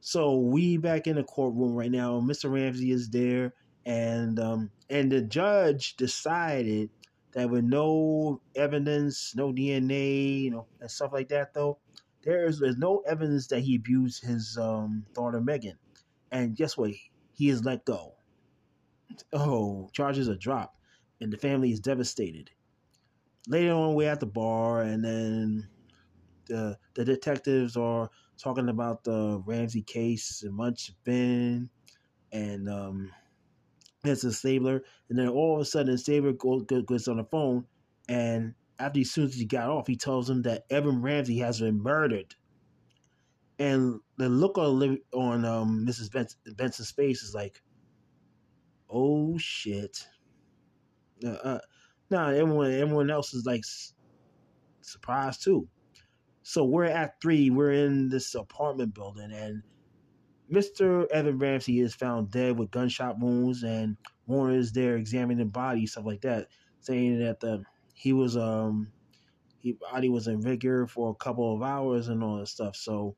So 0.00 0.38
we 0.38 0.76
back 0.76 1.06
in 1.06 1.16
the 1.16 1.24
courtroom 1.24 1.74
right 1.74 1.90
now. 1.90 2.20
Mr. 2.20 2.50
Ramsey 2.50 2.92
is 2.92 3.10
there, 3.10 3.52
and 3.84 4.38
um, 4.38 4.70
and 4.88 5.10
the 5.10 5.20
judge 5.20 5.96
decided 5.96 6.90
that 7.32 7.50
with 7.50 7.64
no 7.64 8.40
evidence, 8.54 9.34
no 9.36 9.52
DNA, 9.52 10.42
you 10.42 10.50
know, 10.50 10.66
and 10.80 10.90
stuff 10.90 11.12
like 11.12 11.28
that, 11.28 11.54
though, 11.54 11.78
there 12.22 12.46
is 12.46 12.58
there's 12.58 12.76
no 12.78 13.02
evidence 13.06 13.46
that 13.48 13.60
he 13.60 13.76
abused 13.76 14.24
his 14.24 14.56
um, 14.58 15.06
daughter 15.14 15.40
Megan. 15.40 15.78
And 16.30 16.56
guess 16.56 16.76
what? 16.76 16.90
He 17.34 17.48
is 17.48 17.64
let 17.64 17.84
go. 17.84 18.14
Oh, 19.32 19.88
charges 19.92 20.28
are 20.28 20.36
dropped, 20.36 20.76
and 21.20 21.32
the 21.32 21.38
family 21.38 21.72
is 21.72 21.80
devastated. 21.80 22.50
Later 23.46 23.72
on, 23.72 23.94
we're 23.94 24.10
at 24.10 24.20
the 24.20 24.26
bar, 24.26 24.82
and 24.82 25.04
then 25.04 25.68
the 26.46 26.76
the 26.94 27.04
detectives 27.04 27.76
are 27.76 28.10
talking 28.38 28.68
about 28.68 29.04
the 29.04 29.42
Ramsey 29.46 29.82
case 29.82 30.42
and 30.42 30.54
Munch 30.54 30.92
Ben 31.04 31.68
and 32.32 32.68
um, 32.68 33.10
it's 34.08 34.24
a 34.24 34.32
Stabler, 34.32 34.82
and 35.08 35.18
then 35.18 35.28
all 35.28 35.54
of 35.54 35.60
a 35.60 35.64
sudden 35.64 35.96
Stabler 35.98 36.32
goes, 36.32 37.08
on 37.08 37.16
the 37.16 37.24
phone, 37.24 37.64
and 38.08 38.54
after 38.78 39.00
as 39.00 39.10
soon 39.10 39.24
as 39.24 39.34
he 39.34 39.44
got 39.44 39.68
off, 39.68 39.86
he 39.86 39.96
tells 39.96 40.28
him 40.30 40.42
that 40.42 40.64
Evan 40.70 41.02
Ramsey 41.02 41.38
has 41.38 41.60
been 41.60 41.82
murdered. 41.82 42.34
And 43.58 43.98
the 44.16 44.28
look 44.28 44.56
on 44.56 44.98
on 45.12 45.44
um, 45.44 45.84
Mrs. 45.86 46.12
Benson, 46.12 46.38
Benson's 46.56 46.92
face 46.92 47.22
is 47.22 47.34
like, 47.34 47.60
oh 48.88 49.36
shit. 49.38 50.06
Uh, 51.24 51.30
uh, 51.30 51.58
now 52.10 52.28
everyone 52.28 52.72
everyone 52.72 53.10
else 53.10 53.34
is 53.34 53.44
like 53.44 53.64
surprised 54.80 55.42
too. 55.42 55.68
So 56.42 56.64
we're 56.64 56.84
at 56.84 57.20
three. 57.20 57.50
We're 57.50 57.72
in 57.72 58.08
this 58.08 58.34
apartment 58.34 58.94
building, 58.94 59.32
and 59.32 59.62
Mr. 60.50 61.06
Evan 61.10 61.38
Ramsey 61.38 61.80
is 61.80 61.94
found 61.94 62.30
dead 62.30 62.58
with 62.58 62.70
gunshot 62.70 63.18
wounds, 63.18 63.62
and 63.62 63.96
Warner 64.26 64.56
is 64.56 64.72
there 64.72 64.96
examining 64.96 65.38
the 65.38 65.44
body, 65.44 65.86
stuff 65.86 66.06
like 66.06 66.22
that, 66.22 66.48
saying 66.80 67.18
that 67.20 67.40
the 67.40 67.64
he 67.94 68.12
was 68.12 68.36
um 68.36 68.92
he 69.58 69.72
body 69.72 70.08
was 70.08 70.28
in 70.28 70.40
vigor 70.40 70.86
for 70.86 71.10
a 71.10 71.14
couple 71.14 71.54
of 71.54 71.62
hours 71.62 72.08
and 72.08 72.22
all 72.22 72.38
that 72.38 72.48
stuff. 72.48 72.76
So, 72.76 73.16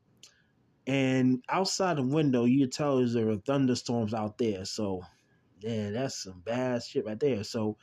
and 0.87 1.43
outside 1.47 1.97
the 1.97 2.03
window, 2.03 2.45
you 2.45 2.61
could 2.65 2.73
tell 2.73 3.05
there 3.05 3.27
were 3.27 3.37
thunderstorms 3.37 4.13
out 4.13 4.37
there. 4.37 4.65
So, 4.65 5.03
yeah, 5.59 5.91
that's 5.91 6.23
some 6.23 6.41
bad 6.43 6.83
shit 6.83 7.05
right 7.05 7.19
there. 7.19 7.43
So, 7.43 7.77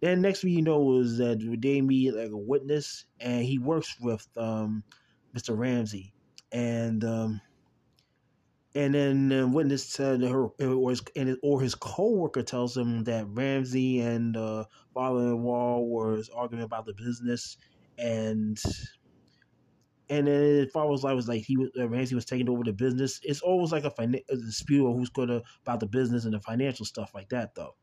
then 0.00 0.20
next 0.20 0.42
thing 0.42 0.50
you 0.50 0.62
know 0.62 0.98
is 1.00 1.16
that 1.18 1.38
they 1.60 1.80
meet 1.80 2.14
like 2.14 2.30
a 2.30 2.36
witness, 2.36 3.06
and 3.18 3.44
he 3.44 3.58
works 3.58 3.96
with 4.00 4.26
um, 4.36 4.84
Mr. 5.34 5.56
Ramsey, 5.56 6.12
and 6.52 7.02
um, 7.02 7.40
and 8.76 8.94
then 8.94 9.28
the 9.30 9.48
witness 9.48 9.84
said 9.84 10.20
her 10.20 10.48
or 10.60 10.90
his, 10.90 11.02
or 11.42 11.62
his 11.62 11.74
co-worker 11.74 12.42
tells 12.42 12.76
him 12.76 13.04
that 13.04 13.26
Ramsey 13.26 14.00
and 14.00 14.36
uh, 14.36 14.64
father-in-law 14.92 15.80
was 15.80 16.28
arguing 16.28 16.62
about 16.62 16.84
the 16.84 16.92
business, 16.92 17.56
and 17.96 18.60
and 20.10 20.26
then 20.26 20.42
it 20.42 20.72
follows 20.72 21.04
like 21.04 21.16
was 21.16 21.26
like 21.26 21.42
he 21.42 21.56
was 21.56 21.70
uh, 21.78 21.88
Ramsey 21.88 22.14
was 22.14 22.26
taking 22.26 22.50
over 22.50 22.64
the 22.64 22.74
business. 22.74 23.18
It's 23.22 23.40
always 23.40 23.72
like 23.72 23.84
a, 23.84 23.90
fin- 23.90 24.20
a 24.28 24.36
dispute 24.36 24.86
of 24.86 24.94
who's 24.94 25.08
to 25.08 25.42
about 25.62 25.80
the 25.80 25.86
business 25.86 26.26
and 26.26 26.34
the 26.34 26.40
financial 26.40 26.84
stuff 26.84 27.12
like 27.14 27.30
that, 27.30 27.54
though. 27.54 27.76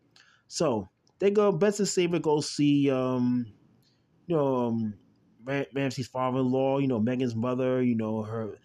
So 0.48 0.90
they 1.18 1.32
go. 1.32 1.52
Benson 1.52 1.88
Stabler 1.88 2.20
go 2.20 2.40
see 2.40 2.92
um, 2.92 3.48
you 4.28 4.36
know 4.36 4.68
um, 4.68 4.94
Ramsey's 5.44 6.08
father-in-law, 6.08 6.78
you 6.78 6.88
know 6.88 7.00
Megan's 7.00 7.36
mother, 7.36 7.82
you 7.82 7.96
know 7.96 8.22
her 8.22 8.60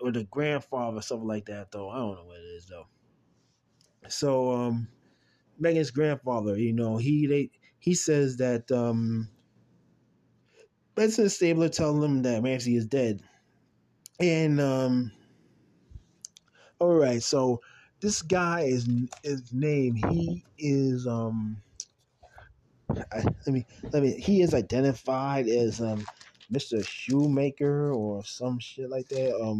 or 0.00 0.12
the 0.12 0.24
grandfather, 0.24 1.02
something 1.02 1.28
like 1.28 1.46
that. 1.46 1.70
Though 1.72 1.90
I 1.90 1.96
don't 1.98 2.16
know 2.16 2.24
what 2.24 2.38
it 2.38 2.44
is 2.56 2.66
though. 2.66 2.86
So 4.08 4.52
um, 4.52 4.88
Megan's 5.58 5.90
grandfather, 5.90 6.56
you 6.58 6.72
know, 6.72 6.96
he 6.96 7.26
they 7.26 7.50
he 7.78 7.94
says 7.94 8.38
that 8.38 8.70
um, 8.70 9.28
Benson 10.94 11.28
Stabler 11.28 11.68
telling 11.68 12.02
him 12.02 12.22
that 12.22 12.42
Ramsey 12.42 12.76
is 12.76 12.86
dead, 12.86 13.22
and 14.18 14.60
um, 14.60 15.12
all 16.78 16.94
right, 16.94 17.22
so 17.22 17.60
this 18.00 18.22
guy 18.22 18.62
is 18.62 18.88
his 19.22 19.52
name. 19.52 19.94
He 19.96 20.44
is 20.58 21.06
um. 21.06 21.62
I, 23.12 23.22
let 23.22 23.48
me 23.48 23.66
let 23.92 24.02
me. 24.02 24.18
He 24.18 24.42
is 24.42 24.54
identified 24.54 25.46
as 25.48 25.80
um 25.80 26.04
Mr. 26.52 26.86
Shoemaker 26.86 27.92
or 27.92 28.24
some 28.24 28.58
shit 28.58 28.90
like 28.90 29.08
that. 29.08 29.34
Um, 29.42 29.58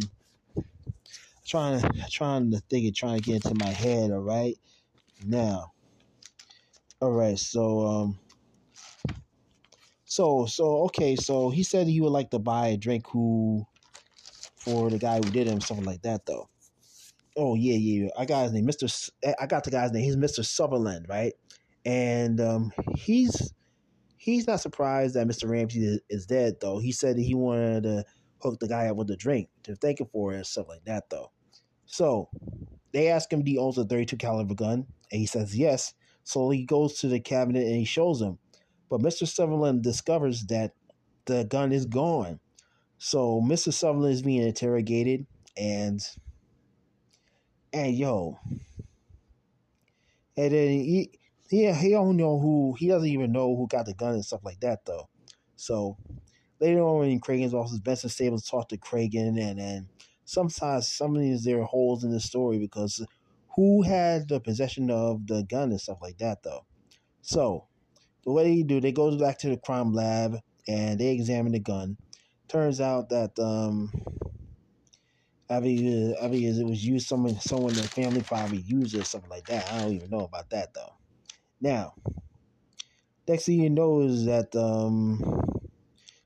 trying 1.45 1.81
trying 2.11 2.51
to 2.51 2.59
think 2.69 2.87
of 2.87 2.95
trying 2.95 3.17
to 3.17 3.23
get 3.23 3.45
into 3.45 3.55
my 3.55 3.71
head. 3.71 4.11
All 4.11 4.19
right, 4.19 4.57
now, 5.25 5.73
all 7.01 7.11
right. 7.11 7.37
So 7.37 7.85
um, 7.87 8.19
so 10.05 10.45
so 10.45 10.83
okay. 10.85 11.15
So 11.15 11.49
he 11.49 11.63
said 11.63 11.87
he 11.87 12.01
would 12.01 12.11
like 12.11 12.31
to 12.31 12.39
buy 12.39 12.67
a 12.69 12.77
drink 12.77 13.07
who 13.09 13.65
for 14.57 14.89
the 14.89 14.99
guy 14.99 15.17
who 15.17 15.31
did 15.31 15.47
him 15.47 15.61
something 15.61 15.85
like 15.85 16.01
that 16.03 16.25
though. 16.25 16.49
Oh 17.37 17.55
yeah 17.55 17.75
yeah. 17.75 18.03
Yeah. 18.05 18.09
I 18.17 18.25
got 18.25 18.43
his 18.43 18.53
name, 18.53 18.65
Mister. 18.65 18.87
I 19.39 19.47
got 19.47 19.63
the 19.63 19.71
guy's 19.71 19.91
name. 19.91 20.03
He's 20.03 20.17
Mister 20.17 20.43
Sutherland, 20.43 21.07
right? 21.09 21.33
And 21.85 22.39
um, 22.41 22.71
he's 22.95 23.53
He's 24.21 24.45
not 24.45 24.59
surprised 24.61 25.15
that 25.15 25.27
Mr. 25.27 25.49
Ramsey 25.49 25.99
is 26.07 26.27
dead, 26.27 26.57
though. 26.61 26.77
He 26.77 26.91
said 26.91 27.17
he 27.17 27.33
wanted 27.33 27.81
to 27.81 28.05
hook 28.39 28.59
the 28.59 28.67
guy 28.67 28.85
up 28.85 28.95
with 28.95 29.09
a 29.09 29.15
drink 29.15 29.49
to 29.63 29.75
thank 29.75 29.99
him 29.99 30.05
for 30.13 30.31
it 30.31 30.35
and 30.35 30.45
stuff 30.45 30.67
like 30.69 30.85
that, 30.85 31.09
though. 31.09 31.31
So 31.87 32.29
they 32.93 33.07
ask 33.07 33.33
him 33.33 33.39
if 33.39 33.47
he 33.47 33.57
owns 33.57 33.79
a 33.79 33.83
32 33.83 34.17
caliber 34.17 34.53
gun, 34.53 34.85
and 35.11 35.19
he 35.19 35.25
says 35.25 35.57
yes. 35.57 35.95
So 36.23 36.51
he 36.51 36.65
goes 36.65 36.99
to 36.99 37.07
the 37.07 37.19
cabinet 37.19 37.65
and 37.65 37.77
he 37.77 37.83
shows 37.83 38.21
him. 38.21 38.37
But 38.91 39.01
Mr. 39.01 39.27
Sutherland 39.27 39.81
discovers 39.81 40.45
that 40.45 40.73
the 41.25 41.45
gun 41.45 41.71
is 41.71 41.87
gone. 41.87 42.39
So 42.99 43.41
Mr. 43.41 43.73
Sutherland 43.73 44.13
is 44.13 44.21
being 44.21 44.43
interrogated, 44.43 45.25
and 45.57 45.99
and 47.73 47.95
yo, 47.95 48.37
and 50.37 50.53
then 50.53 50.69
he 50.69 51.19
he 51.51 51.69
he 51.73 51.89
don't 51.89 52.15
know 52.15 52.39
who 52.39 52.75
he 52.79 52.87
doesn't 52.87 53.09
even 53.09 53.33
know 53.33 53.53
who 53.55 53.67
got 53.67 53.85
the 53.85 53.93
gun 53.93 54.13
and 54.13 54.25
stuff 54.25 54.39
like 54.45 54.61
that 54.61 54.85
though. 54.85 55.09
So 55.57 55.97
later 56.61 56.79
on 56.79 57.07
in 57.07 57.19
Cragen's 57.19 57.53
office, 57.53 57.77
Benson 57.77 58.09
Stabler 58.09 58.39
talk 58.39 58.69
to 58.69 58.77
Cragen 58.77 59.37
and 59.37 59.59
then 59.59 59.89
sometimes 60.23 60.87
some 60.89 61.13
of 61.13 61.21
these 61.21 61.43
there 61.43 61.59
are 61.59 61.65
holes 61.65 62.05
in 62.05 62.11
the 62.11 62.21
story 62.21 62.57
because 62.57 63.05
who 63.57 63.81
had 63.81 64.29
the 64.29 64.39
possession 64.39 64.89
of 64.89 65.27
the 65.27 65.43
gun 65.43 65.71
and 65.71 65.81
stuff 65.81 65.97
like 66.01 66.17
that 66.19 66.41
though. 66.43 66.65
So 67.21 67.67
the 68.23 68.31
way 68.31 68.55
they 68.55 68.63
do, 68.63 68.79
they 68.79 68.93
go 68.93 69.17
back 69.17 69.37
to 69.39 69.49
the 69.49 69.57
crime 69.57 69.93
lab 69.93 70.37
and 70.69 70.99
they 70.99 71.09
examine 71.13 71.51
the 71.51 71.59
gun. 71.59 71.97
Turns 72.47 72.79
out 72.79 73.09
that 73.09 73.37
um 73.39 73.91
obviously 75.49 76.61
it 76.61 76.65
was 76.65 76.85
used 76.85 77.09
someone 77.09 77.37
someone 77.41 77.71
in 77.71 77.81
the 77.81 77.89
family 77.89 78.21
probably 78.21 78.59
used 78.59 78.95
it 78.95 79.01
or 79.01 79.03
something 79.03 79.29
like 79.29 79.47
that. 79.47 79.69
I 79.69 79.81
don't 79.81 79.93
even 79.93 80.09
know 80.11 80.21
about 80.21 80.49
that 80.51 80.73
though. 80.73 81.00
Now, 81.61 81.93
next 83.27 83.45
thing 83.45 83.61
you 83.61 83.69
know 83.69 84.01
is 84.01 84.25
that 84.25 84.55
um, 84.55 85.41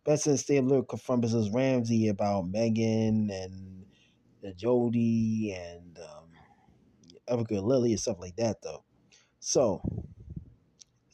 Benson 0.05 0.37
Stabler 0.37 0.81
confronts 0.83 1.33
Mrs. 1.33 1.53
Ramsey 1.53 2.07
about 2.07 2.47
Megan 2.47 3.29
and 3.29 3.85
the 4.41 4.53
Jody 4.53 5.53
and 5.57 5.99
um, 5.99 6.29
Erica 7.27 7.55
Lily 7.55 7.91
and 7.91 7.99
stuff 7.99 8.17
like 8.19 8.37
that, 8.37 8.61
though. 8.63 8.85
So, 9.41 9.81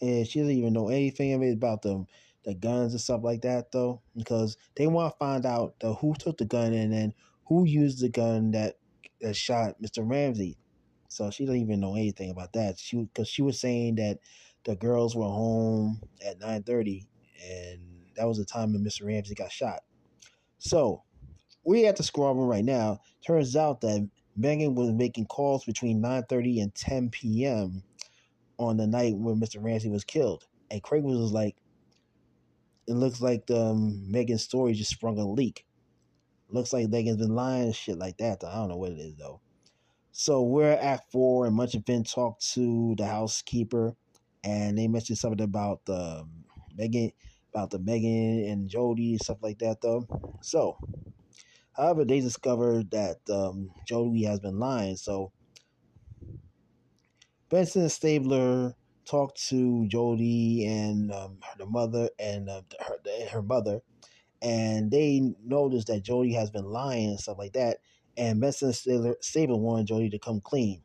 and 0.02 0.28
she 0.28 0.40
doesn't 0.40 0.56
even 0.56 0.74
know 0.74 0.90
anything 0.90 1.34
of 1.34 1.42
it 1.42 1.54
about 1.54 1.82
the 1.82 2.06
the 2.44 2.56
guns 2.56 2.94
and 2.94 3.02
stuff 3.02 3.22
like 3.24 3.42
that, 3.42 3.72
though, 3.72 4.02
because 4.16 4.58
they 4.76 4.88
want 4.88 5.14
to 5.14 5.18
find 5.18 5.46
out 5.46 5.76
the, 5.80 5.94
who 5.96 6.16
took 6.16 6.38
the 6.38 6.46
gun 6.46 6.74
and 6.74 6.92
then 6.92 7.14
who 7.48 7.66
used 7.66 8.02
the 8.02 8.10
gun 8.10 8.52
that 8.52 8.78
that 9.22 9.36
shot 9.36 9.76
Mr. 9.82 10.08
Ramsey. 10.08 10.58
So 11.12 11.30
she 11.30 11.46
didn't 11.46 11.60
even 11.60 11.82
know 11.82 11.96
anything 11.96 12.30
about 12.30 12.54
that. 12.54 12.80
She 12.80 12.96
because 12.96 13.28
she 13.28 13.42
was 13.42 13.60
saying 13.60 13.96
that 13.96 14.20
the 14.64 14.78
girls 14.78 15.14
were 15.14 15.26
home 15.26 16.02
at 16.26 16.40
nine 16.40 16.64
thirty, 16.64 17.06
and 17.46 17.82
that 18.16 18.30
was 18.30 18.38
the 18.38 18.46
time 18.46 18.72
when 18.72 18.82
Mr. 18.82 19.06
Ramsey 19.06 19.36
got 19.36 19.52
shot. 19.52 19.82
So 20.60 21.04
we 21.66 21.86
at 21.86 21.98
the 21.98 22.10
room 22.16 22.38
right 22.38 22.64
now. 22.64 23.02
Turns 23.28 23.58
out 23.58 23.82
that 23.82 24.10
Megan 24.38 24.74
was 24.74 24.94
making 24.94 25.26
calls 25.26 25.66
between 25.66 26.00
nine 26.00 26.24
thirty 26.30 26.62
and 26.62 26.74
ten 26.74 27.10
p.m. 27.10 27.84
on 28.58 28.78
the 28.78 28.88
night 28.88 29.18
when 29.18 29.38
Mr. 29.38 29.62
Ramsey 29.62 29.90
was 29.90 30.06
killed, 30.06 30.46
and 30.72 30.82
Cragen 30.82 31.20
was 31.20 31.34
like, 31.34 31.58
"It 32.88 32.94
looks 32.94 33.20
like 33.20 33.48
the 33.48 33.60
um, 33.62 34.10
Megan's 34.10 34.44
story 34.44 34.72
just 34.76 34.92
sprung 34.92 35.20
a 35.20 35.28
leak. 35.28 35.66
Looks 36.48 36.72
like 36.72 36.88
Megan's 36.88 37.18
been 37.18 37.36
lying 37.36 37.74
shit 37.74 37.98
like 37.98 38.18
that. 38.20 38.46
I 38.46 38.56
don't 38.56 38.70
know 38.70 38.78
what 38.78 38.94
it 38.94 39.00
is 39.00 39.18
though." 39.18 39.42
So 40.12 40.42
we're 40.42 40.72
at 40.72 41.10
Four, 41.12 41.46
and 41.46 41.56
Munch 41.56 41.74
and 41.74 41.86
Fin 41.86 42.04
talk 42.04 42.40
to 42.54 42.96
the 42.98 43.06
housekeeper, 43.06 43.96
and 44.44 44.78
they 44.78 44.88
mentioned 44.88 45.18
something 45.18 45.44
about 45.44 45.86
the 45.86 46.28
Megan, 46.76 47.12
about 47.54 47.70
the 47.70 47.80
Megan 47.80 48.46
and 48.46 48.70
Jody 48.70 49.12
and 49.14 49.22
stuff 49.22 49.38
like 49.42 49.60
that, 49.60 49.82
though. 49.82 50.06
So, 50.42 50.78
however, 51.74 52.04
they 52.04 52.20
discovered 52.20 52.92
that 52.92 53.18
um, 53.30 53.72
Jody 53.88 54.24
has 54.24 54.42
been 54.42 54.60
lying. 54.60 54.98
So, 54.98 55.32
Benson 57.50 57.88
Stabler 57.88 58.76
talked 59.06 59.42
to 59.48 59.88
Jody 59.88 60.66
and 60.66 61.12
um, 61.14 61.40
her 61.58 61.66
mother 61.66 62.10
and 62.20 62.50
uh, 62.50 62.64
her 62.82 62.98
her 63.32 63.42
mother, 63.42 63.82
and 64.42 64.92
they 64.92 65.22
noticed 65.42 65.88
that 65.88 66.04
Jody 66.04 66.34
has 66.34 66.52
been 66.52 66.66
lying 66.66 67.12
and 67.12 67.20
stuff 67.20 67.38
like 67.38 67.54
that 67.54 67.78
and 68.18 68.42
Benson 68.42 68.74
Stabler 68.74 69.58
wanted 69.58 69.88
Jody 69.88 70.10
to 70.10 70.20
come 70.20 70.42
clean. 70.42 70.84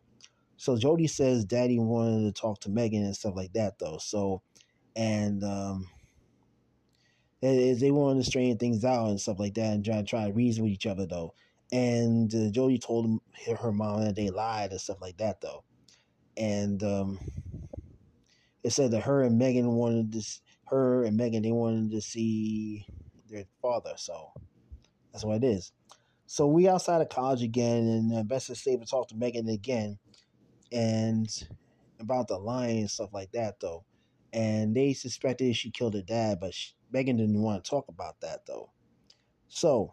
So 0.56 0.76
Jody 0.76 1.06
says 1.06 1.44
Daddy 1.44 1.78
wanted 1.78 2.34
to 2.34 2.40
talk 2.40 2.60
to 2.60 2.70
Megan 2.70 3.04
and 3.04 3.16
stuff 3.16 3.34
like 3.36 3.52
that, 3.54 3.78
though. 3.78 3.98
So, 3.98 4.42
and 4.94 5.44
um, 5.44 5.88
they 7.42 7.90
wanted 7.90 8.24
to 8.24 8.30
straighten 8.30 8.58
things 8.58 8.84
out 8.84 9.08
and 9.08 9.20
stuff 9.20 9.38
like 9.38 9.54
that, 9.54 9.74
and 9.74 9.84
try 9.84 10.02
try 10.02 10.26
to 10.26 10.32
reason 10.32 10.64
with 10.64 10.72
each 10.72 10.86
other, 10.86 11.06
though. 11.06 11.34
And 11.72 12.34
uh, 12.34 12.50
Jody 12.50 12.78
told 12.78 13.06
him, 13.06 13.20
her 13.58 13.72
mom 13.72 14.04
that 14.04 14.16
they 14.16 14.30
lied 14.30 14.70
and 14.70 14.80
stuff 14.80 14.98
like 15.00 15.18
that, 15.18 15.40
though. 15.40 15.64
And 16.36 16.82
um, 16.82 17.18
it 18.64 18.70
said 18.70 18.92
that 18.92 19.02
her 19.02 19.22
and 19.22 19.38
Megan 19.38 19.72
wanted 19.72 20.12
to, 20.12 20.22
her 20.68 21.04
and 21.04 21.16
Megan, 21.16 21.42
they 21.42 21.52
wanted 21.52 21.90
to 21.92 22.00
see 22.00 22.86
their 23.28 23.44
father. 23.62 23.94
So 23.96 24.32
that's 25.12 25.24
what 25.24 25.38
it 25.38 25.44
is. 25.44 25.72
So 26.26 26.46
we 26.48 26.68
outside 26.68 27.00
of 27.00 27.08
college 27.08 27.42
again, 27.42 27.86
and 27.86 28.14
uh, 28.14 28.22
Benson 28.24 28.56
Stabler 28.56 28.84
talked 28.84 29.10
to 29.10 29.16
Megan 29.16 29.48
again, 29.48 29.98
and 30.72 31.28
about 32.00 32.28
the 32.28 32.36
lying 32.38 32.80
and 32.80 32.90
stuff 32.90 33.10
like 33.12 33.30
that, 33.32 33.60
though. 33.60 33.84
And 34.32 34.76
they 34.76 34.92
suspected 34.92 35.56
she 35.56 35.70
killed 35.70 35.94
her 35.94 36.02
dad, 36.02 36.40
but 36.40 36.52
she, 36.52 36.72
Megan 36.92 37.16
didn't 37.16 37.40
want 37.40 37.62
to 37.64 37.70
talk 37.70 37.86
about 37.88 38.20
that, 38.20 38.44
though. 38.46 38.72
So 39.48 39.92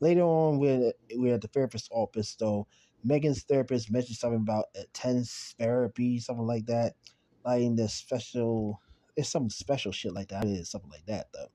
later 0.00 0.22
on, 0.22 0.58
we're, 0.58 0.92
we're 1.14 1.34
at 1.34 1.42
the 1.42 1.48
therapist's 1.48 1.88
office, 1.92 2.34
though. 2.34 2.66
Megan's 3.04 3.42
therapist 3.42 3.90
mentioned 3.90 4.16
something 4.16 4.40
about 4.40 4.66
intense 4.74 5.54
therapy, 5.58 6.18
something 6.20 6.46
like 6.46 6.66
that. 6.66 6.94
Like 7.44 7.62
in 7.62 7.76
the 7.76 7.88
special, 7.88 8.80
it's 9.16 9.28
some 9.28 9.50
special 9.50 9.92
shit 9.92 10.14
like 10.14 10.28
that. 10.28 10.44
It 10.44 10.52
is 10.52 10.70
something 10.70 10.90
like 10.90 11.06
that, 11.06 11.26
though. 11.34 11.50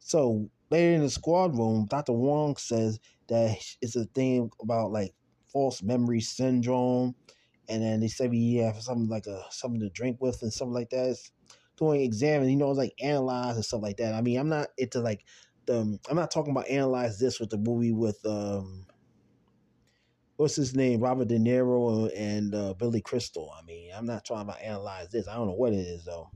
So 0.00 0.50
later 0.72 0.94
in 0.94 1.02
the 1.02 1.10
squad 1.10 1.56
room, 1.56 1.86
Dr. 1.86 2.12
Huang 2.12 2.56
says 2.56 2.98
that 3.28 3.56
it's 3.82 3.94
a 3.94 4.06
thing 4.06 4.50
about 4.60 4.90
like 4.90 5.14
false 5.52 5.82
memory 5.82 6.20
syndrome, 6.20 7.14
and 7.68 7.82
then 7.82 8.00
they 8.00 8.08
say 8.08 8.26
we 8.26 8.54
have 8.56 8.82
something 8.82 9.08
like 9.08 9.26
a 9.26 9.44
something 9.50 9.80
to 9.80 9.90
drink 9.90 10.16
with 10.20 10.42
and 10.42 10.52
something 10.52 10.74
like 10.74 10.90
that. 10.90 11.10
It's 11.10 11.30
doing 11.76 12.02
and 12.02 12.50
you 12.50 12.56
know 12.56 12.70
it's 12.70 12.78
like 12.78 12.94
analyze 13.02 13.56
and 13.56 13.64
stuff 13.64 13.82
like 13.82 13.98
that. 13.98 14.14
I 14.14 14.22
mean, 14.22 14.38
I'm 14.38 14.48
not 14.48 14.68
into 14.78 15.00
like 15.00 15.24
the 15.66 15.98
I'm 16.08 16.16
not 16.16 16.30
talking 16.30 16.52
about 16.52 16.68
analyze 16.68 17.18
this 17.18 17.38
with 17.38 17.50
the 17.50 17.58
movie 17.58 17.92
with 17.92 18.18
um 18.24 18.86
what's 20.36 20.56
his 20.56 20.74
name 20.74 21.00
Robert 21.00 21.28
De 21.28 21.38
Niro 21.38 22.10
and 22.16 22.54
uh, 22.54 22.74
Billy 22.74 23.00
Crystal. 23.02 23.52
I 23.56 23.62
mean, 23.64 23.90
I'm 23.94 24.06
not 24.06 24.24
trying 24.24 24.46
to 24.46 24.64
analyze 24.64 25.10
this. 25.10 25.28
I 25.28 25.34
don't 25.34 25.46
know 25.48 25.54
what 25.54 25.72
it 25.74 25.80
is 25.86 26.04
though. 26.04 26.30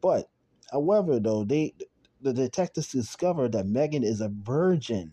But 0.00 0.30
however, 0.72 1.20
though 1.20 1.44
they 1.44 1.74
the 2.20 2.32
detectives 2.32 2.92
discover 2.92 3.48
that 3.48 3.66
Megan 3.66 4.04
is 4.04 4.20
a 4.20 4.28
virgin. 4.28 5.12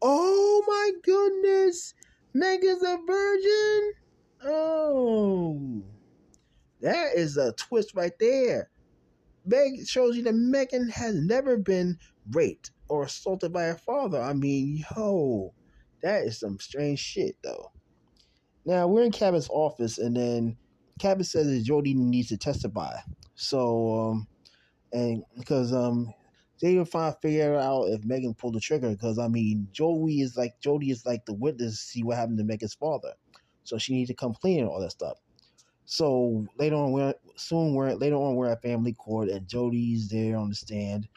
Oh 0.00 0.64
my 0.66 0.90
goodness, 1.02 1.94
Megan's 2.34 2.82
a 2.82 2.98
virgin. 3.06 3.92
Oh, 4.44 5.82
that 6.80 7.14
is 7.14 7.36
a 7.36 7.52
twist 7.52 7.94
right 7.94 8.12
there. 8.18 8.70
Meg 9.44 9.86
shows 9.86 10.16
you 10.16 10.22
that 10.24 10.34
Megan 10.34 10.88
has 10.88 11.14
never 11.14 11.56
been 11.56 11.98
raped 12.32 12.70
or 12.88 13.04
assaulted 13.04 13.52
by 13.52 13.64
her 13.64 13.76
father. 13.76 14.20
I 14.20 14.32
mean, 14.32 14.84
yo, 14.96 15.54
that 16.02 16.24
is 16.24 16.40
some 16.40 16.58
strange 16.58 16.98
shit, 16.98 17.36
though. 17.42 17.70
Now 18.64 18.86
we're 18.86 19.02
in 19.02 19.12
Cabot's 19.12 19.48
office, 19.50 19.98
and 19.98 20.16
then 20.16 20.56
Cabot 20.98 21.26
says 21.26 21.46
that 21.46 21.64
Jody 21.64 21.94
needs 21.94 22.28
to 22.28 22.36
testify. 22.36 22.96
So, 23.34 24.10
um, 24.10 24.28
and 24.92 25.24
because 25.36 25.72
um, 25.72 26.12
they 26.62 26.76
will 26.76 26.84
find 26.84 27.14
figure 27.20 27.56
out 27.56 27.88
if 27.88 28.04
Megan 28.04 28.34
pulled 28.34 28.54
the 28.54 28.60
trigger. 28.60 28.90
Because 28.90 29.18
I 29.18 29.28
mean, 29.28 29.68
Joey 29.72 30.20
is 30.20 30.36
like 30.36 30.58
Jody 30.60 30.90
is 30.90 31.04
like 31.04 31.26
the 31.26 31.34
witness 31.34 31.72
to 31.72 31.84
see 31.84 32.02
what 32.04 32.16
happened 32.16 32.38
to 32.38 32.44
Megan's 32.44 32.74
father, 32.74 33.12
so 33.64 33.76
she 33.76 33.94
needs 33.94 34.08
to 34.08 34.14
come 34.14 34.32
clean 34.32 34.60
and 34.60 34.68
all 34.68 34.80
that 34.80 34.92
stuff. 34.92 35.18
So 35.84 36.46
later 36.58 36.76
on, 36.76 36.92
we're 36.92 37.14
soon 37.36 37.74
we're 37.74 37.92
later 37.94 38.14
on 38.16 38.36
we're 38.36 38.48
at 38.48 38.62
family 38.62 38.94
court, 38.94 39.28
and 39.28 39.46
Jody's 39.48 40.08
there 40.08 40.36
on 40.36 40.50
the 40.50 40.54
stand, 40.54 41.08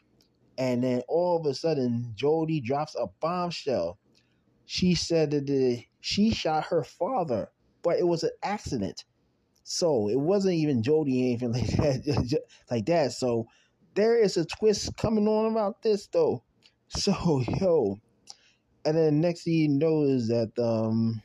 and 0.58 0.82
then 0.82 1.02
all 1.08 1.38
of 1.38 1.46
a 1.46 1.54
sudden, 1.54 2.12
Jody 2.16 2.60
drops 2.60 2.96
a 2.96 3.06
bombshell. 3.20 3.98
She 4.64 4.94
said 4.94 5.30
that 5.30 5.46
the, 5.46 5.84
she 6.00 6.32
shot 6.32 6.66
her 6.66 6.82
father, 6.82 7.50
but 7.82 7.98
it 7.98 8.06
was 8.06 8.24
an 8.24 8.30
accident. 8.42 9.04
So 9.62 10.08
it 10.08 10.18
wasn't 10.18 10.54
even 10.54 10.82
Jody 10.82 11.22
anything 11.22 11.52
like 11.52 11.66
that, 11.76 12.40
like 12.70 12.86
that. 12.86 13.12
So 13.12 13.46
there 13.96 14.16
is 14.22 14.36
a 14.36 14.44
twist 14.44 14.96
coming 14.96 15.26
on 15.26 15.50
about 15.50 15.82
this 15.82 16.06
though. 16.08 16.42
So 16.88 17.42
yo, 17.60 17.96
and 18.84 18.96
then 18.96 19.20
next 19.20 19.42
thing 19.42 19.54
you 19.54 19.68
know 19.68 20.04
is 20.04 20.28
that 20.28 20.52
um 20.56 21.20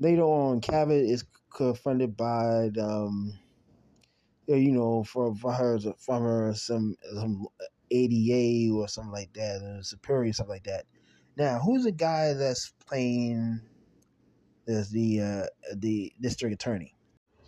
later 0.00 0.22
on, 0.22 0.60
Cabot 0.60 1.04
is 1.04 1.24
confronted 1.54 2.16
by 2.16 2.70
um 2.80 3.38
you 4.48 4.72
know 4.72 5.04
for 5.04 5.34
for 5.36 5.52
her 5.52 5.78
from 5.98 6.24
her 6.24 6.52
some 6.54 6.96
some 7.14 7.46
ADA 7.92 8.74
or 8.74 8.88
something 8.88 9.12
like 9.12 9.32
that, 9.34 9.60
and 9.62 9.86
superior 9.86 10.32
something 10.32 10.54
like 10.54 10.64
that. 10.64 10.86
Now, 11.36 11.60
who's 11.60 11.84
the 11.84 11.92
guy 11.92 12.32
that's 12.34 12.72
playing 12.86 13.60
as 14.66 14.90
the 14.90 15.20
uh, 15.20 15.46
the 15.76 16.12
district 16.20 16.54
attorney? 16.54 16.94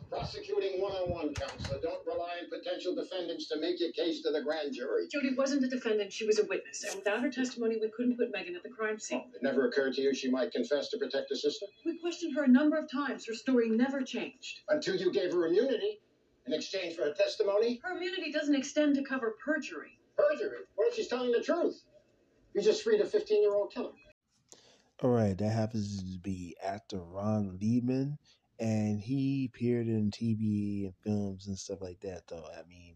Prosecuting 0.09 0.62
one-on-one, 1.07 1.35
counselor. 1.35 1.81
Don't 1.81 2.07
rely 2.07 2.37
on 2.43 2.51
potential 2.51 2.95
defendants 2.95 3.49
to 3.49 3.59
make 3.59 3.81
your 3.81 3.93
case 3.93 4.23
to 4.23 4.31
the 4.31 4.43
grand 4.43 4.75
jury. 4.75 5.07
Jody 5.11 5.35
wasn't 5.35 5.65
a 5.65 5.69
defendant, 5.69 6.13
she 6.13 6.27
was 6.27 6.39
a 6.39 6.45
witness. 6.47 6.85
And 6.85 6.97
without 6.97 7.21
her 7.21 7.31
testimony, 7.31 7.77
we 7.81 7.91
couldn't 7.97 8.17
put 8.17 8.33
Megan 8.33 8.57
at 8.57 8.63
the 8.63 8.69
crime 8.69 8.99
scene. 8.99 9.25
It 9.35 9.43
never 9.43 9.69
occurred 9.69 9.95
to 9.95 10.03
you 10.03 10.15
she 10.15 10.31
might 10.31 10.53
confess 10.53 10.89
to 10.91 10.99
protect 10.99 11.31
her 11.31 11.37
sister? 11.37 11.67
We 11.85 11.99
questioned 11.99 12.35
her 12.37 12.45
a 12.45 12.49
number 12.49 12.79
of 12.79 12.91
times. 12.91 13.27
Her 13.27 13.35
story 13.35 13.69
never 13.71 14.03
changed. 14.03 14.61
Until 14.69 14.97
you 14.97 15.13
gave 15.13 15.33
her 15.33 15.47
immunity 15.47 16.01
in 16.47 16.53
exchange 16.53 16.97
for 16.97 17.05
her 17.05 17.15
testimony? 17.15 17.81
Her 17.83 17.97
immunity 17.97 18.33
doesn't 18.33 18.55
extend 18.55 18.95
to 18.97 19.03
cover 19.03 19.37
perjury. 19.45 19.99
Perjury? 20.17 20.59
What 20.75 20.89
if 20.89 20.95
she's 20.95 21.09
telling 21.09 21.33
the 21.33 21.41
truth? 21.41 21.83
You 22.55 22.63
just 22.63 22.83
freed 22.83 23.01
a 23.01 23.05
15-year-old 23.05 23.73
killer. 23.73 23.93
All 25.01 25.11
right, 25.11 25.37
that 25.37 25.49
happens 25.49 25.99
to 26.13 26.19
be 26.19 26.55
actor 26.63 27.01
Ron 27.01 27.59
Leibman, 27.61 28.19
and 28.63 29.01
he 29.01 29.51
appeared 29.53 29.89
in 29.89 30.13
TV 30.13 30.85
and 30.85 30.95
films 31.03 31.49
and 31.49 31.59
stuff 31.59 31.83
like 31.83 32.01
that. 32.01 32.23
Though 32.29 32.47
I 32.57 32.63
mean, 32.69 32.95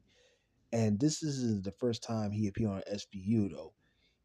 and 0.73 0.99
this 0.99 1.25
is 1.25 1.61
the 1.61 1.73
first 1.73 2.05
time 2.05 2.31
he 2.31 2.47
appeared 2.47 2.71
on 2.71 2.83
SVU. 2.91 3.51
Though 3.51 3.73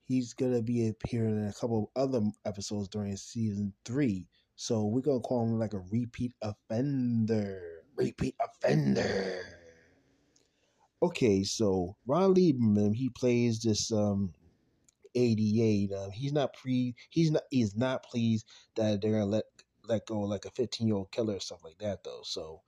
he's 0.05 0.33
gonna 0.33 0.61
be 0.61 0.87
appearing 0.87 1.37
in 1.39 1.47
a 1.47 1.53
couple 1.53 1.91
of 1.95 2.01
other 2.01 2.21
episodes 2.45 2.87
during 2.89 3.17
season 3.17 3.73
three, 3.85 4.27
so 4.55 4.85
we're 4.85 5.01
gonna 5.01 5.19
call 5.19 5.43
him 5.43 5.57
like 5.57 5.73
a 5.73 5.83
repeat 5.91 6.31
offender. 6.43 7.83
Repeat 7.95 8.35
offender. 8.39 9.41
Okay, 11.03 11.43
so 11.43 11.95
Ron 12.05 12.35
Lieberman, 12.35 12.93
he 12.93 13.09
plays 13.09 13.59
this 13.59 13.91
um 13.91 14.31
88. 15.15 15.91
Um, 15.91 16.11
he's 16.11 16.31
not 16.31 16.53
pre. 16.53 16.95
He's 17.09 17.31
not. 17.31 17.43
He's 17.49 17.75
not 17.75 18.03
pleased 18.03 18.47
that 18.75 19.01
they're 19.01 19.13
gonna 19.13 19.25
let 19.25 19.45
let 19.87 20.05
go 20.05 20.21
like 20.21 20.45
a 20.45 20.51
15 20.51 20.87
year 20.87 20.97
old 20.97 21.11
killer 21.11 21.35
or 21.35 21.39
stuff 21.39 21.63
like 21.63 21.77
that 21.79 22.03
though. 22.03 22.21
So 22.23 22.61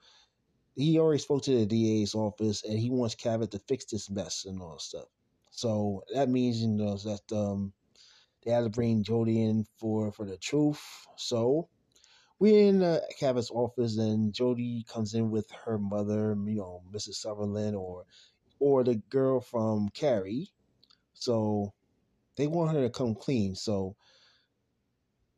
he 0.75 0.99
already 0.99 1.19
spoke 1.19 1.43
to 1.43 1.51
the 1.59 1.65
DA's 1.65 2.15
office 2.15 2.63
and 2.63 2.79
he 2.79 2.89
wants 2.89 3.15
Cabot 3.15 3.51
to 3.51 3.59
fix 3.59 3.85
this 3.85 4.09
mess 4.09 4.45
and 4.45 4.61
all 4.61 4.73
that 4.73 4.81
stuff. 4.81 5.07
So 5.51 6.03
that 6.13 6.29
means 6.29 6.61
you 6.61 6.69
know 6.69 6.97
that 6.97 7.35
um 7.35 7.73
they 8.43 8.51
had 8.51 8.63
to 8.63 8.69
bring 8.69 9.03
Jody 9.03 9.41
in 9.43 9.65
for 9.77 10.11
for 10.11 10.25
the 10.25 10.37
truth. 10.37 10.81
So 11.17 11.69
we're 12.39 12.67
in 12.67 12.83
uh, 12.83 12.99
Cabot's 13.19 13.51
office 13.51 13.97
and 13.97 14.33
Jody 14.33 14.85
comes 14.89 15.13
in 15.13 15.29
with 15.29 15.49
her 15.65 15.77
mother, 15.77 16.35
you 16.45 16.55
know, 16.55 16.83
Mrs. 16.93 17.15
Sutherland 17.15 17.75
or 17.75 18.05
or 18.59 18.83
the 18.83 18.95
girl 18.95 19.39
from 19.39 19.89
Carrie. 19.93 20.49
So 21.13 21.73
they 22.35 22.47
want 22.47 22.71
her 22.75 22.81
to 22.83 22.89
come 22.89 23.15
clean. 23.15 23.55
So 23.55 23.95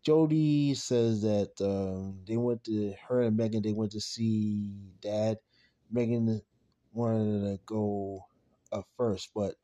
Jody 0.05 0.75
says 0.75 1.21
that 1.23 1.51
um, 1.61 2.19
they 2.27 2.37
went 2.37 2.63
to 2.65 2.93
her 3.07 3.21
and 3.23 3.37
Megan. 3.37 3.63
They 3.63 3.73
went 3.73 3.91
to 3.93 4.01
see 4.01 4.71
Dad. 5.01 5.39
Megan 5.91 6.41
wanted 6.93 7.41
to 7.41 7.59
go 7.65 8.25
up 8.71 8.85
first, 8.97 9.31
but 9.35 9.55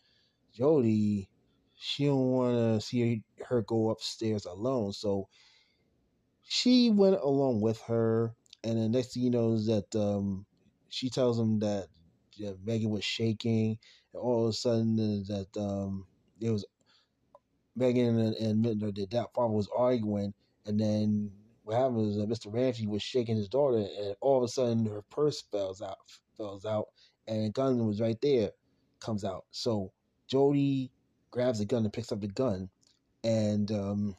Jody 0.54 1.30
she 1.78 2.06
don't 2.06 2.32
want 2.32 2.56
to 2.56 2.82
see 2.86 3.24
her 3.48 3.62
go 3.64 3.90
upstairs 3.90 4.46
alone. 4.46 4.94
So 4.94 5.28
she 6.44 6.90
went 6.92 7.16
along 7.22 7.62
with 7.62 7.82
her, 7.84 8.36
and 8.64 8.78
the 8.78 8.90
next 8.90 9.14
thing 9.14 9.24
you 9.24 9.32
know 9.32 9.54
is 9.54 9.68
that 9.68 9.96
um, 9.96 10.46
she 10.90 11.10
tells 11.10 11.40
him 11.40 11.60
that 11.60 11.88
yeah, 12.36 12.52
Megan 12.64 12.90
was 12.92 13.04
shaking, 13.04 13.78
and 14.14 14.22
all 14.22 14.44
of 14.46 14.50
a 14.50 14.54
sudden 14.54 14.96
that 15.28 15.48
um, 15.58 16.06
was 16.42 16.66
Megan 17.76 18.20
and, 18.20 18.36
and 18.36 18.66
that 19.12 19.34
father 19.34 19.54
was 19.54 19.70
arguing, 19.76 20.34
and 20.66 20.80
then 20.80 21.32
what 21.64 21.78
happened 21.78 21.98
was 21.98 22.18
that 22.18 22.30
Mr. 22.30 22.54
Ramsey 22.54 22.88
was 22.88 23.02
shaking 23.02 23.38
his 23.38 23.48
daughter, 23.48 23.78
and 23.78 24.16
all 24.22 24.38
of 24.38 24.44
a 24.44 24.48
sudden 24.48 24.86
her 24.86 25.04
purse 25.10 25.42
falls 25.52 25.82
out, 25.82 25.98
falls 26.38 26.66
out, 26.66 26.88
and 27.28 27.46
a 27.46 27.50
gun 27.50 27.86
was 27.88 28.02
right 28.02 28.20
there, 28.22 28.52
comes 29.00 29.24
out. 29.24 29.46
So 29.52 29.92
Jody 30.28 30.92
grabs 31.32 31.60
the 31.60 31.66
gun 31.66 31.84
and 31.84 31.94
picks 31.94 32.12
up 32.12 32.22
the 32.22 32.28
gun, 32.28 32.70
and 33.24 33.72
um, 33.72 34.16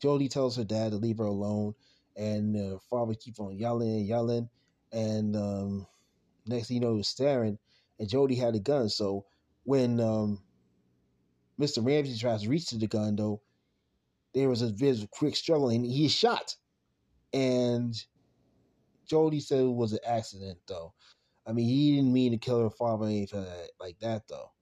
Jody 0.00 0.28
tells 0.28 0.56
her 0.56 0.64
dad 0.64 0.92
to 0.92 0.98
leave 0.98 1.18
her 1.18 1.24
alone, 1.24 1.74
and 2.16 2.54
the 2.54 2.78
father 2.88 3.14
keeps 3.14 3.38
on 3.40 3.56
yelling 3.56 3.90
and 3.96 4.06
yelling, 4.06 4.48
and 4.92 5.36
um, 5.36 5.86
next 6.46 6.68
thing 6.68 6.76
you 6.76 6.80
know, 6.80 6.92
he 6.92 6.98
was 6.98 7.08
staring, 7.08 7.58
and 7.98 8.08
Jody 8.08 8.34
had 8.36 8.54
a 8.54 8.60
gun. 8.60 8.88
So 8.88 9.26
when 9.64 10.00
um, 10.00 10.40
Mr. 11.60 11.84
Ramsey 11.84 12.18
tries 12.18 12.42
to 12.42 12.48
reach 12.48 12.66
to 12.68 12.78
the 12.78 12.86
gun, 12.86 13.16
though, 13.16 13.40
there 14.34 14.48
was 14.48 14.62
a 14.62 14.68
very 14.68 15.08
quick 15.10 15.36
struggle 15.36 15.68
and 15.68 15.84
he's 15.84 16.12
shot. 16.12 16.56
And 17.32 17.94
Jody 19.06 19.40
said 19.40 19.60
it 19.60 19.68
was 19.68 19.92
an 19.92 20.00
accident, 20.06 20.58
though. 20.66 20.94
I 21.46 21.52
mean, 21.52 21.66
he 21.66 21.96
didn't 21.96 22.12
mean 22.12 22.32
to 22.32 22.38
kill 22.38 22.62
her 22.62 22.70
father 22.70 23.06
or 23.06 23.08
anything 23.08 23.46
like 23.80 23.98
that, 24.00 24.28
though. 24.28 24.52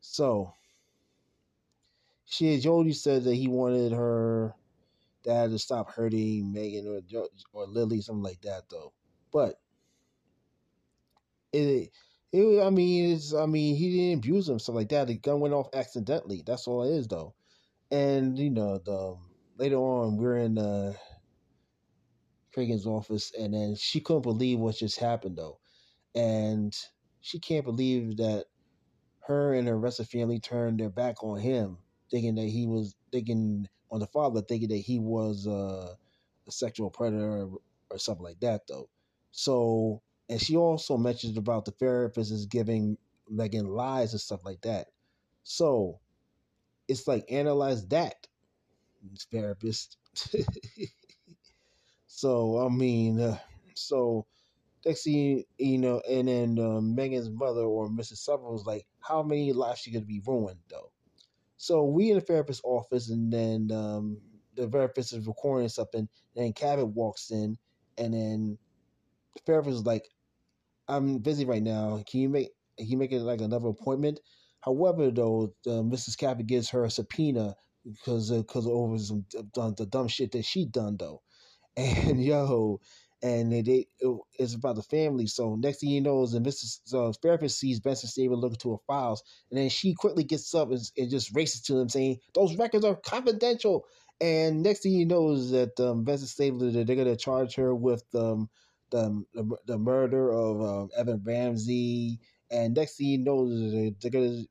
So, 0.00 0.52
she 2.24 2.58
Jody 2.58 2.92
said 2.92 3.24
that 3.24 3.34
he 3.34 3.48
wanted 3.48 3.92
her 3.92 4.54
dad 5.24 5.50
to 5.50 5.58
stop 5.58 5.90
hurting 5.90 6.52
Megan 6.52 6.86
or 6.86 7.00
or 7.52 7.66
Lily, 7.66 8.00
something 8.00 8.22
like 8.22 8.40
that, 8.42 8.68
though. 8.70 8.92
But 9.32 9.60
it 11.52 11.90
it, 12.36 12.62
I 12.62 12.70
mean, 12.70 13.14
it's, 13.14 13.34
I 13.34 13.46
mean, 13.46 13.76
he 13.76 13.90
didn't 13.92 14.18
abuse 14.24 14.48
him, 14.48 14.58
stuff 14.58 14.74
like 14.76 14.90
that. 14.90 15.08
The 15.08 15.16
gun 15.16 15.40
went 15.40 15.54
off 15.54 15.68
accidentally. 15.74 16.42
That's 16.44 16.66
all 16.66 16.82
it 16.84 16.96
is, 16.96 17.08
though. 17.08 17.34
And 17.90 18.38
you 18.38 18.50
know, 18.50 18.78
the 18.78 19.16
later 19.58 19.76
on, 19.76 20.16
we're 20.16 20.38
in 20.38 20.58
uh, 20.58 20.94
Cragen's 22.52 22.86
office, 22.86 23.32
and 23.38 23.54
then 23.54 23.76
she 23.76 24.00
couldn't 24.00 24.22
believe 24.22 24.58
what 24.58 24.76
just 24.76 24.98
happened, 24.98 25.36
though, 25.38 25.58
and 26.14 26.76
she 27.20 27.38
can't 27.38 27.64
believe 27.64 28.18
that 28.18 28.46
her 29.26 29.54
and 29.54 29.68
her 29.68 29.78
rest 29.78 30.00
of 30.00 30.08
family 30.08 30.40
turned 30.40 30.80
their 30.80 30.90
back 30.90 31.22
on 31.22 31.40
him, 31.40 31.78
thinking 32.10 32.36
that 32.36 32.48
he 32.48 32.66
was 32.66 32.94
thinking 33.12 33.68
on 33.90 34.00
the 34.00 34.06
father, 34.06 34.42
thinking 34.42 34.68
that 34.68 34.76
he 34.78 34.98
was 34.98 35.46
uh, 35.46 35.94
a 36.46 36.52
sexual 36.52 36.90
predator 36.90 37.42
or, 37.42 37.50
or 37.90 37.98
something 37.98 38.24
like 38.24 38.40
that, 38.40 38.62
though. 38.68 38.88
So, 39.32 40.02
and 40.28 40.40
she 40.40 40.56
also 40.56 40.96
mentioned 40.96 41.36
about 41.38 41.64
the 41.64 41.70
therapist 41.72 42.32
is 42.32 42.46
giving 42.46 42.98
Megan 43.28 43.66
lies 43.66 44.12
and 44.12 44.20
stuff 44.20 44.44
like 44.44 44.60
that. 44.62 44.88
So, 45.44 46.00
it's 46.88 47.06
like 47.06 47.24
analyze 47.30 47.86
that, 47.88 48.26
therapist. 49.30 49.98
so, 52.06 52.64
I 52.64 52.68
mean, 52.68 53.20
uh, 53.20 53.38
so 53.74 54.26
next 54.84 55.04
thing 55.04 55.44
you 55.58 55.78
know, 55.78 56.00
and 56.08 56.28
then 56.28 56.58
uh, 56.58 56.80
Megan's 56.80 57.30
mother 57.30 57.62
or 57.62 57.88
Mrs. 57.88 58.18
Summer 58.18 58.50
was 58.50 58.66
like, 58.66 58.86
"How 59.00 59.22
many 59.22 59.52
lives 59.52 59.80
she 59.80 59.90
gonna 59.92 60.04
be 60.04 60.22
ruined 60.26 60.60
though?" 60.70 60.92
So 61.56 61.84
we 61.84 62.10
in 62.10 62.16
the 62.16 62.20
therapist's 62.20 62.62
office, 62.64 63.10
and 63.10 63.32
then 63.32 63.70
um, 63.72 64.18
the 64.54 64.68
therapist 64.68 65.12
is 65.12 65.26
recording 65.26 65.68
something. 65.68 66.08
And 66.36 66.44
then 66.44 66.52
Cabot 66.52 66.88
walks 66.88 67.30
in, 67.30 67.56
and 67.98 68.14
then 68.14 68.58
the 69.34 69.42
therapist 69.46 69.78
is 69.78 69.86
like, 69.86 70.08
"I'm 70.88 71.18
busy 71.18 71.44
right 71.44 71.62
now. 71.62 72.02
Can 72.08 72.20
you 72.20 72.28
make 72.28 72.50
can 72.78 72.86
you 72.88 72.96
make 72.96 73.12
it 73.12 73.20
like 73.20 73.40
another 73.40 73.68
appointment?" 73.68 74.20
However, 74.60 75.10
though, 75.10 75.54
uh, 75.66 75.82
Mrs. 75.82 76.18
Cabot 76.18 76.46
gives 76.46 76.70
her 76.70 76.84
a 76.84 76.90
subpoena 76.90 77.56
because 77.84 78.30
because 78.30 78.66
over 78.66 78.98
some 78.98 79.24
the 79.52 79.86
dumb 79.88 80.08
shit 80.08 80.32
that 80.32 80.44
she 80.44 80.66
done 80.66 80.96
though, 80.98 81.22
and 81.76 82.22
yo, 82.22 82.80
and 83.22 83.52
they, 83.52 83.62
they 83.62 83.86
it, 84.00 84.18
it's 84.38 84.54
about 84.54 84.76
the 84.76 84.82
family. 84.82 85.26
So 85.26 85.56
next 85.56 85.80
thing 85.80 85.90
you 85.90 86.00
know 86.00 86.22
is 86.22 86.32
the 86.32 86.40
Mrs. 86.40 86.80
Uh, 86.94 87.12
therapist 87.22 87.58
sees 87.58 87.80
Benson 87.80 88.08
Stabler 88.08 88.36
looking 88.36 88.58
to 88.58 88.72
her 88.72 88.78
files, 88.86 89.22
and 89.50 89.58
then 89.58 89.68
she 89.68 89.94
quickly 89.94 90.24
gets 90.24 90.54
up 90.54 90.70
and, 90.70 90.80
and 90.96 91.10
just 91.10 91.34
races 91.34 91.62
to 91.62 91.78
him, 91.78 91.88
saying, 91.88 92.18
"Those 92.34 92.56
records 92.56 92.84
are 92.84 92.96
confidential." 92.96 93.84
And 94.20 94.62
next 94.62 94.80
thing 94.82 94.92
you 94.92 95.06
know 95.06 95.32
is 95.32 95.50
that 95.50 95.78
um, 95.80 96.04
Benson 96.04 96.28
Stabler 96.28 96.70
they're 96.70 96.84
to 97.04 97.16
charge 97.16 97.54
her 97.56 97.74
with 97.74 98.04
um, 98.14 98.48
the, 98.90 99.24
the 99.34 99.56
the 99.66 99.78
murder 99.78 100.30
of 100.32 100.60
um, 100.62 100.90
Evan 100.96 101.22
Ramsey, 101.24 102.20
and 102.50 102.74
next 102.74 102.96
thing 102.96 103.06
you 103.08 103.18
know 103.18 103.48
they're 103.48 103.90
to 103.90 104.46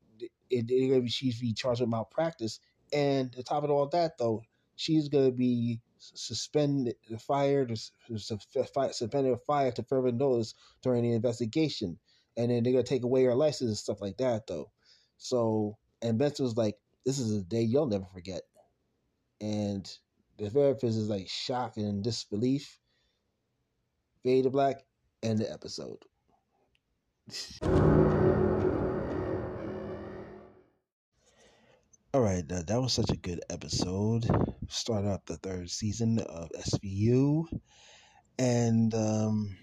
they're 0.51 0.61
to 0.99 1.01
be 1.01 1.09
she's 1.09 1.39
be 1.39 1.53
charged 1.53 1.81
with 1.81 1.89
malpractice. 1.89 2.59
And 2.93 3.33
on 3.35 3.43
top 3.43 3.63
of 3.63 3.71
all 3.71 3.87
that, 3.89 4.17
though, 4.17 4.43
she's 4.75 5.09
to 5.09 5.31
be 5.31 5.81
suspended, 5.97 6.95
fired, 7.19 7.77
suspended 8.17 9.39
fired 9.47 9.75
to 9.75 9.83
further 9.83 10.11
notice 10.11 10.53
during 10.81 11.03
the 11.03 11.13
investigation. 11.13 11.97
And 12.37 12.51
then 12.51 12.63
they're 12.63 12.73
gonna 12.73 12.83
take 12.83 13.03
away 13.03 13.23
her 13.23 13.35
license 13.35 13.69
and 13.69 13.77
stuff 13.77 14.01
like 14.01 14.17
that, 14.17 14.47
though. 14.47 14.71
So, 15.17 15.77
and 16.01 16.17
Benson 16.17 16.43
was 16.45 16.57
like, 16.57 16.77
"This 17.05 17.17
is 17.19 17.31
a 17.31 17.41
day 17.41 17.61
you'll 17.61 17.87
never 17.87 18.05
forget." 18.05 18.43
And 19.39 19.89
the 20.37 20.49
therapist 20.49 20.97
is 20.97 21.09
like 21.09 21.29
shocked 21.29 21.77
and 21.77 22.03
disbelief. 22.03 22.79
Fade 24.25 24.45
to 24.45 24.49
black, 24.49 24.83
end 25.21 25.37
the 25.37 25.53
episode. 25.53 25.99
All 32.11 32.21
right, 32.21 32.43
that 32.47 32.81
was 32.81 32.93
such 32.93 33.11
a 33.11 33.17
good 33.17 33.41
episode. 33.51 34.25
Start 34.67 35.05
out 35.05 35.27
the 35.27 35.37
third 35.37 35.69
season 35.69 36.17
of 36.17 36.49
SVU, 36.57 37.45
and 38.39 38.95
um, 38.95 39.57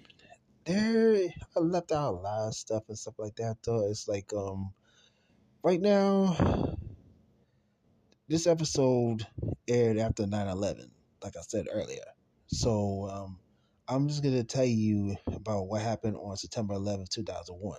there 0.65 1.17
I 1.57 1.59
left 1.59 1.91
out 1.91 2.15
a 2.15 2.17
lot 2.19 2.47
of 2.47 2.55
stuff 2.55 2.85
and 2.87 2.97
stuff 2.97 3.19
like 3.19 3.35
that. 3.35 3.57
Though 3.65 3.91
it's 3.91 4.07
like 4.07 4.33
um, 4.33 4.73
right 5.65 5.81
now, 5.81 6.77
this 8.29 8.47
episode 8.47 9.27
aired 9.67 9.99
after 9.99 10.23
9-11, 10.23 10.89
like 11.21 11.37
I 11.37 11.41
said 11.41 11.67
earlier. 11.69 12.05
So 12.47 13.09
um, 13.11 13.39
I'm 13.93 14.09
just 14.09 14.23
gonna 14.23 14.43
tell 14.43 14.65
you 14.65 15.17
about 15.27 15.65
what 15.65 15.83
happened 15.83 16.17
on 16.17 16.35
September 16.39 16.73
11, 16.73 17.07
2001. 17.11 17.79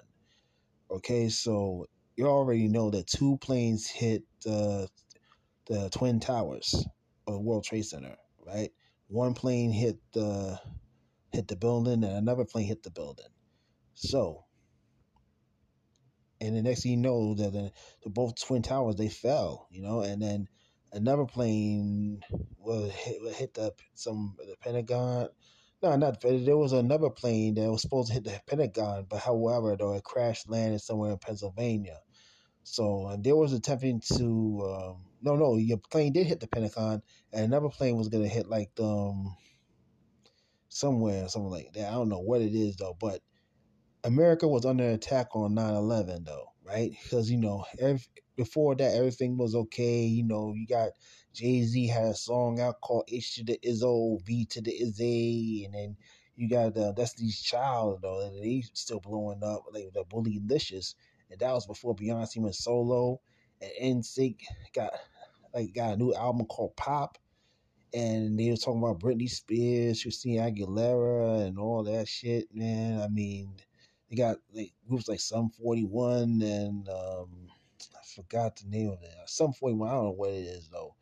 Okay, 0.92 1.28
so 1.30 1.88
you 2.16 2.28
already 2.28 2.68
know 2.68 2.92
that 2.92 3.08
two 3.08 3.38
planes 3.38 3.88
hit 3.88 4.22
the 4.44 4.88
the 5.66 5.90
twin 5.90 6.20
towers 6.20 6.86
of 7.26 7.34
the 7.34 7.40
World 7.40 7.64
Trade 7.64 7.86
Center, 7.86 8.16
right? 8.46 8.70
One 9.08 9.34
plane 9.34 9.72
hit 9.72 9.98
the 10.14 10.60
hit 11.32 11.48
the 11.48 11.56
building, 11.56 12.04
and 12.04 12.14
another 12.14 12.46
plane 12.46 12.68
hit 12.68 12.84
the 12.84 12.92
building. 12.92 13.26
So, 13.96 14.46
and 16.40 16.56
the 16.56 16.62
next 16.62 16.84
thing 16.84 16.92
you 16.92 16.98
know, 16.98 17.34
that 17.34 17.54
the, 17.54 17.72
the 18.04 18.12
both 18.12 18.40
twin 18.40 18.62
towers 18.62 18.98
they 18.98 19.10
fell, 19.10 19.68
you 19.72 19.82
know, 19.82 20.02
and 20.02 20.22
then 20.22 20.48
another 20.92 21.26
plane 21.26 22.22
was 22.60 22.92
hit, 22.92 23.18
hit 23.34 23.56
the 23.56 23.74
some 23.96 24.36
the 24.38 24.56
Pentagon. 24.62 25.30
No, 25.84 25.98
not 25.98 26.22
there 26.22 26.58
was 26.58 26.72
another 26.72 27.10
plane 27.10 27.56
that 27.56 27.70
was 27.70 27.82
supposed 27.82 28.08
to 28.08 28.14
hit 28.16 28.24
the 28.24 28.40
Pentagon, 28.48 29.06
but 29.10 29.20
however, 29.20 29.76
though 29.78 29.96
it 29.96 30.06
crashed 30.06 30.50
landed 30.50 30.80
somewhere 30.82 31.12
in 31.12 31.18
Pennsylvania. 31.20 32.00
So 32.64 33.08
uh, 33.08 33.18
there 33.20 33.36
was 33.36 33.54
attempting 33.54 34.02
to 34.18 34.62
um, 34.66 35.06
no 35.22 35.36
no 35.36 35.58
your 35.58 35.80
plane 35.92 36.14
did 36.14 36.28
hit 36.28 36.40
the 36.40 36.48
Pentagon, 36.48 37.02
and 37.34 37.46
another 37.46 37.70
plane 37.70 37.98
was 37.98 38.10
gonna 38.10 38.30
hit 38.30 38.48
like 38.48 38.72
um 38.80 39.36
somewhere 40.70 41.28
something 41.28 41.52
like 41.52 41.74
that. 41.74 41.90
I 41.90 41.94
don't 41.94 42.10
know 42.10 42.22
what 42.22 42.42
it 42.42 42.54
is 42.56 42.78
though, 42.78 42.98
but 43.00 43.22
America 44.06 44.48
was 44.48 44.66
under 44.66 44.90
attack 44.90 45.36
on 45.36 45.56
9-11 45.56 46.26
though, 46.26 46.53
right? 46.66 46.92
Because 47.04 47.30
you 47.30 47.38
know 47.38 47.66
every, 47.80 48.06
before 48.36 48.76
that 48.76 48.96
everything 48.96 49.38
was 49.38 49.56
okay. 49.56 50.04
You 50.04 50.24
know 50.24 50.54
you 50.56 50.68
got 50.68 50.92
Jay 51.34 51.64
Z 51.64 51.88
had 51.88 52.06
a 52.06 52.16
song 52.16 52.60
out 52.60 52.82
called 52.82 53.06
H 53.08 53.36
to 53.36 53.44
the 53.44 53.60
Izzo, 53.66 54.24
V 54.26 54.46
to 54.46 54.62
the 54.62 54.72
Izzy, 54.72 55.66
and 55.66 55.74
then 55.74 55.98
you 56.36 56.50
got 56.50 56.78
uh, 56.78 56.92
Destiny's 56.94 57.42
Child 57.42 58.00
though, 58.02 58.30
they 58.42 58.64
still 58.74 59.00
blowing 59.00 59.44
up 59.44 59.66
like 59.72 59.92
the 59.94 60.04
Bootylicious 60.04 60.96
and 61.34 61.40
that 61.40 61.52
was 61.52 61.66
before 61.66 61.96
Beyonce 61.96 62.38
went 62.38 62.56
solo. 62.56 63.20
And 63.62 64.04
NSYNC 64.04 64.42
got 64.74 64.92
like 65.54 65.74
got 65.74 65.94
a 65.94 65.98
new 65.98 66.14
album 66.14 66.46
called 66.46 66.76
Pop, 66.76 67.18
and 67.94 68.38
they 68.38 68.50
were 68.50 68.58
talking 68.58 68.84
about 68.84 69.00
Britney 69.00 69.30
Spears, 69.30 70.02
Christina 70.02 70.44
Aguilera, 70.44 71.48
and 71.48 71.58
all 71.58 71.84
that 71.84 72.08
shit. 72.08 72.54
Man, 72.54 73.02
I 73.02 73.08
mean, 73.08 73.54
they 74.14 74.22
got 74.22 74.38
like 74.54 74.74
groups 74.88 75.08
like 75.08 75.20
Sum 75.20 75.50
Forty 75.50 75.86
One 75.86 76.42
and 76.42 76.88
um, 76.90 77.48
I 77.82 78.06
forgot 78.16 78.58
the 78.58 78.70
name 78.70 78.90
of 78.90 79.02
it. 79.02 79.10
Sum 79.26 79.54
Forty 79.54 79.76
One. 79.76 79.90
I 79.90 79.94
don't 79.94 80.06
know 80.06 80.12
what 80.12 80.30
it 80.32 80.46
is 80.46 80.70
though. 80.72 80.96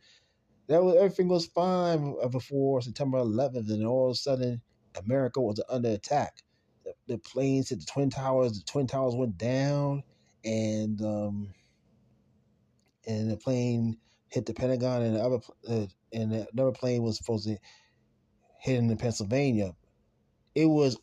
That 0.68 0.84
was 0.84 0.96
everything 0.96 1.28
was 1.28 1.48
fine 1.48 2.16
before 2.32 2.82
September 2.82 3.20
11th, 3.20 3.70
and 3.70 3.86
all 3.86 4.08
of 4.08 4.14
a 4.14 4.16
sudden, 4.16 4.62
America 5.04 5.42
was 5.42 5.62
under 5.70 5.90
attack. 5.90 6.44
The, 6.86 6.94
the 7.08 7.18
planes 7.18 7.70
hit 7.70 7.82
the 7.82 7.86
twin 7.86 8.10
towers. 8.10 8.54
The 8.54 8.66
twin 8.66 8.88
towers 8.88 9.16
went 9.16 9.38
down 9.38 10.04
and 10.46 11.02
um, 11.02 11.54
and 13.08 13.30
the 13.30 13.38
plane 13.38 13.98
hit 14.30 14.46
the 14.46 14.54
Pentagon, 14.54 15.02
and 15.02 15.16
the 15.18 15.22
other 15.22 15.40
uh, 15.70 15.88
and 16.14 16.48
another 16.54 16.72
plane 16.72 17.04
was 17.04 17.18
supposed 17.18 17.48
to 17.48 17.58
hit 18.60 18.78
in 18.78 18.98
Pennsylvania. 18.98 19.74
It 20.56 20.66
was 20.66 20.98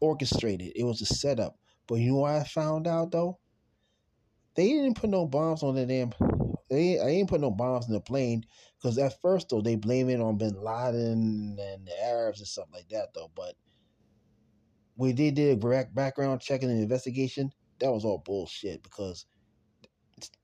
orchestrated. 0.00 0.72
It 0.76 0.84
was 0.84 1.00
a 1.00 1.06
setup. 1.06 1.58
But 1.86 1.96
you 1.96 2.12
know 2.12 2.18
what 2.18 2.32
I 2.32 2.44
found 2.44 2.86
out 2.86 3.10
though? 3.10 3.38
They 4.54 4.68
didn't 4.68 4.94
put 4.94 5.10
no 5.10 5.26
bombs 5.26 5.62
on 5.62 5.74
the 5.74 5.84
damn. 5.84 6.12
They 6.70 6.98
I 7.00 7.08
ain't 7.08 7.28
put 7.28 7.40
no 7.40 7.50
bombs 7.50 7.86
in 7.86 7.92
the 7.92 8.00
plane 8.00 8.44
because 8.78 8.96
at 8.98 9.20
first 9.20 9.48
though 9.48 9.60
they 9.60 9.76
blame 9.76 10.08
it 10.08 10.20
on 10.20 10.38
Bin 10.38 10.54
Laden 10.62 11.58
and 11.60 11.86
the 11.86 12.02
Arabs 12.02 12.40
and 12.40 12.48
stuff 12.48 12.68
like 12.72 12.88
that 12.88 13.08
though. 13.14 13.30
But 13.34 13.54
when 14.96 15.16
they 15.16 15.30
did 15.30 15.62
a 15.62 15.86
background 15.92 16.40
check 16.40 16.62
and 16.62 16.70
investigation, 16.70 17.52
that 17.80 17.92
was 17.92 18.04
all 18.04 18.22
bullshit 18.24 18.82
because 18.82 19.26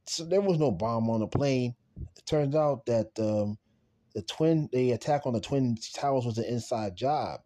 so 0.07 0.25
there 0.25 0.41
was 0.41 0.59
no 0.59 0.71
bomb 0.71 1.09
on 1.09 1.21
the 1.21 1.29
plane. 1.29 1.75
It 2.17 2.27
turns 2.27 2.55
out 2.55 2.87
that 2.87 3.11
um, 3.19 3.59
the 4.15 4.23
twin 4.23 4.69
the 4.73 4.93
attack 4.93 5.27
on 5.27 5.33
the 5.33 5.41
twin 5.41 5.77
towers 5.95 6.27
was 6.27 6.39
an 6.39 6.45
inside 6.45 6.97
job. 6.97 7.41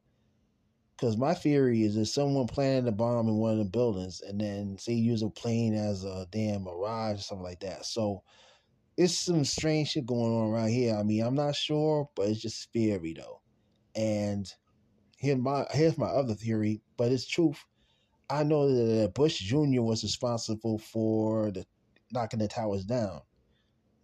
Because 0.96 1.16
my 1.16 1.34
theory 1.34 1.82
is 1.82 1.96
that 1.96 2.06
someone 2.06 2.46
planted 2.46 2.88
a 2.88 2.92
bomb 2.92 3.28
in 3.28 3.34
one 3.34 3.52
of 3.52 3.58
the 3.58 3.64
buildings 3.64 4.20
and 4.20 4.40
then 4.40 4.78
say 4.78 4.92
use 4.92 5.22
a 5.22 5.28
plane 5.28 5.74
as 5.74 6.04
a 6.04 6.26
damn 6.30 6.62
mirage 6.64 7.18
or 7.18 7.22
something 7.22 7.44
like 7.44 7.60
that. 7.60 7.84
So 7.84 8.22
it's 8.96 9.18
some 9.18 9.44
strange 9.44 9.88
shit 9.88 10.06
going 10.06 10.32
on 10.32 10.50
around 10.52 10.68
here. 10.68 10.94
I 10.94 11.02
mean, 11.02 11.24
I'm 11.24 11.34
not 11.34 11.56
sure, 11.56 12.08
but 12.14 12.28
it's 12.28 12.40
just 12.40 12.60
scary 12.62 13.14
though. 13.14 13.40
And 13.96 14.46
here 15.18 15.36
my 15.36 15.66
here's 15.72 15.98
my 15.98 16.06
other 16.06 16.34
theory, 16.34 16.82
but 16.96 17.10
it's 17.10 17.26
truth. 17.26 17.64
I 18.30 18.44
know 18.44 18.68
that 18.68 19.14
Bush 19.14 19.38
Jr. 19.40 19.82
was 19.82 20.02
responsible 20.02 20.78
for 20.78 21.50
the 21.50 21.66
knocking 22.12 22.38
the 22.38 22.48
towers 22.48 22.84
down. 22.84 23.20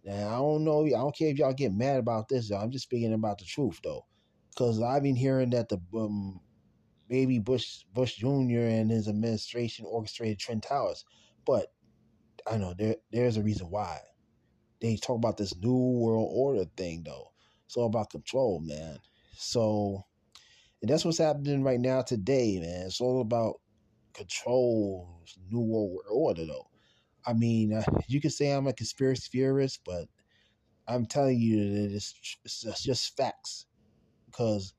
Now 0.03 0.27
I 0.27 0.37
don't 0.37 0.63
know. 0.63 0.85
I 0.85 0.89
don't 0.89 1.15
care 1.15 1.29
if 1.29 1.37
y'all 1.37 1.53
get 1.53 1.73
mad 1.73 1.99
about 1.99 2.27
this. 2.27 2.51
I'm 2.51 2.71
just 2.71 2.83
speaking 2.83 3.13
about 3.13 3.37
the 3.37 3.45
truth 3.45 3.79
though, 3.83 4.05
because 4.49 4.81
I've 4.81 5.03
been 5.03 5.15
hearing 5.15 5.51
that 5.51 5.69
the 5.69 5.79
um, 5.95 6.41
baby 7.11 7.39
Bush 7.39 7.83
Bush 7.93 8.15
Jr. 8.15 8.61
and 8.61 8.89
his 8.89 9.09
administration 9.09 9.85
orchestrated 9.85 10.39
Trent 10.39 10.63
Towers, 10.63 11.03
but 11.45 11.67
I 12.49 12.57
know 12.57 12.73
there 12.73 12.95
there's 13.11 13.35
a 13.37 13.43
reason 13.43 13.69
why. 13.69 13.99
They 14.79 14.95
talk 14.95 15.17
about 15.17 15.37
this 15.37 15.55
new 15.57 15.99
world 15.99 16.29
order 16.31 16.65
thing 16.77 17.03
though. 17.05 17.33
It's 17.65 17.75
all 17.75 17.87
about 17.87 18.11
control, 18.11 18.61
man. 18.61 18.97
So 19.35 20.05
and 20.81 20.89
that's 20.89 21.03
what's 21.03 21.17
happening 21.17 21.63
right 21.63 21.81
now 21.81 22.01
today, 22.01 22.59
man. 22.59 22.87
It's 22.87 23.01
all 23.01 23.19
about 23.19 23.59
control, 24.13 25.21
new 25.49 25.59
world 25.59 25.99
order 26.09 26.45
though. 26.45 26.69
I 27.27 27.33
mean, 27.33 27.73
uh, 27.73 27.83
you 28.07 28.21
can 28.21 28.31
say 28.31 28.51
I'm 28.51 28.67
a 28.67 28.73
conspiracy 28.73 29.27
theorist, 29.31 29.81
but 29.85 30.05
I'm 30.87 31.05
telling 31.05 31.39
you 31.39 31.73
that 31.73 31.95
it's, 31.95 32.15
it's 32.45 32.83
just 32.83 33.15
facts 33.17 33.65
because 34.25 34.73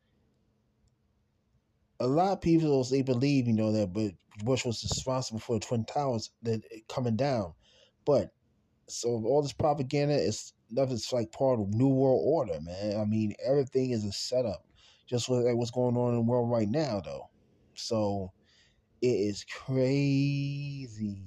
a 2.03 2.07
lot 2.07 2.33
of 2.33 2.41
people 2.41 2.83
they 2.83 3.03
believe, 3.03 3.47
you 3.47 3.53
know, 3.53 3.71
that 3.71 3.93
but 3.93 4.11
Bush 4.45 4.65
was 4.65 4.83
responsible 4.83 5.39
for 5.39 5.57
the 5.57 5.65
twin 5.65 5.85
towers 5.85 6.31
that 6.43 6.63
coming 6.89 7.15
down, 7.15 7.55
but 8.05 8.33
so 8.89 9.09
all 9.25 9.41
this 9.41 9.53
propaganda 9.53 10.15
is 10.15 10.53
nothing's 10.69 11.13
like 11.13 11.31
part 11.31 11.61
of 11.61 11.73
new 11.73 11.87
world 11.89 12.23
order, 12.25 12.61
man. 12.61 13.01
I 13.01 13.05
mean, 13.05 13.35
everything 13.47 13.93
is 13.93 14.05
a 14.05 14.11
setup, 14.11 14.67
just 15.09 15.29
like 15.29 15.55
what's 15.55 15.71
going 15.71 15.97
on 15.97 16.11
in 16.11 16.17
the 16.17 16.23
world 16.23 16.51
right 16.51 16.69
now, 16.69 17.01
though. 17.05 17.31
So 17.75 18.33
it 19.01 19.07
is 19.07 19.45
crazy, 19.45 21.23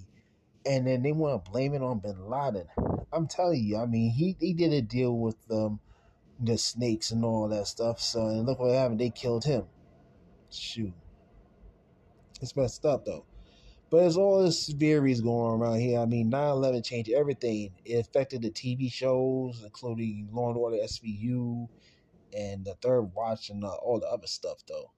and 0.65 0.85
then 0.85 1.03
they 1.03 1.13
want 1.13 1.45
to 1.45 1.51
blame 1.51 1.73
it 1.73 1.81
on 1.83 1.99
Bin 1.99 2.29
Laden. 2.29 2.67
I'm 3.13 3.27
telling 3.27 3.63
you, 3.63 3.77
I 3.77 3.85
mean, 3.85 4.11
he 4.11 4.35
he 4.41 4.53
did 4.53 4.73
a 4.73 4.81
deal 4.81 5.17
with 5.17 5.37
um 5.49 5.79
the 6.37 6.57
snakes 6.57 7.11
and 7.11 7.23
all 7.23 7.47
that 7.47 7.67
stuff. 7.67 8.01
So 8.01 8.27
and 8.27 8.45
look 8.45 8.59
what 8.59 8.73
happened, 8.73 8.99
they 8.99 9.09
killed 9.09 9.45
him. 9.45 9.67
Shoot. 10.51 10.93
It's 12.41 12.55
messed 12.55 12.85
up 12.85 13.05
though. 13.05 13.25
But 13.89 14.01
there's 14.01 14.17
all 14.17 14.43
this 14.43 14.73
theories 14.73 15.21
going 15.21 15.59
around 15.61 15.79
here. 15.79 15.99
I 15.99 16.05
mean, 16.05 16.29
9 16.29 16.49
11 16.49 16.83
changed 16.83 17.11
everything. 17.11 17.71
It 17.85 17.99
affected 17.99 18.41
the 18.41 18.51
TV 18.51 18.91
shows, 18.91 19.61
including 19.63 20.29
Law 20.31 20.49
and 20.49 20.57
Order 20.57 20.77
SVU 20.77 21.67
and 22.35 22.65
the 22.65 22.75
Third 22.81 23.03
Watch 23.13 23.49
and 23.49 23.63
uh, 23.63 23.69
all 23.75 23.99
the 23.99 24.07
other 24.07 24.27
stuff, 24.27 24.57
though. 24.67 24.91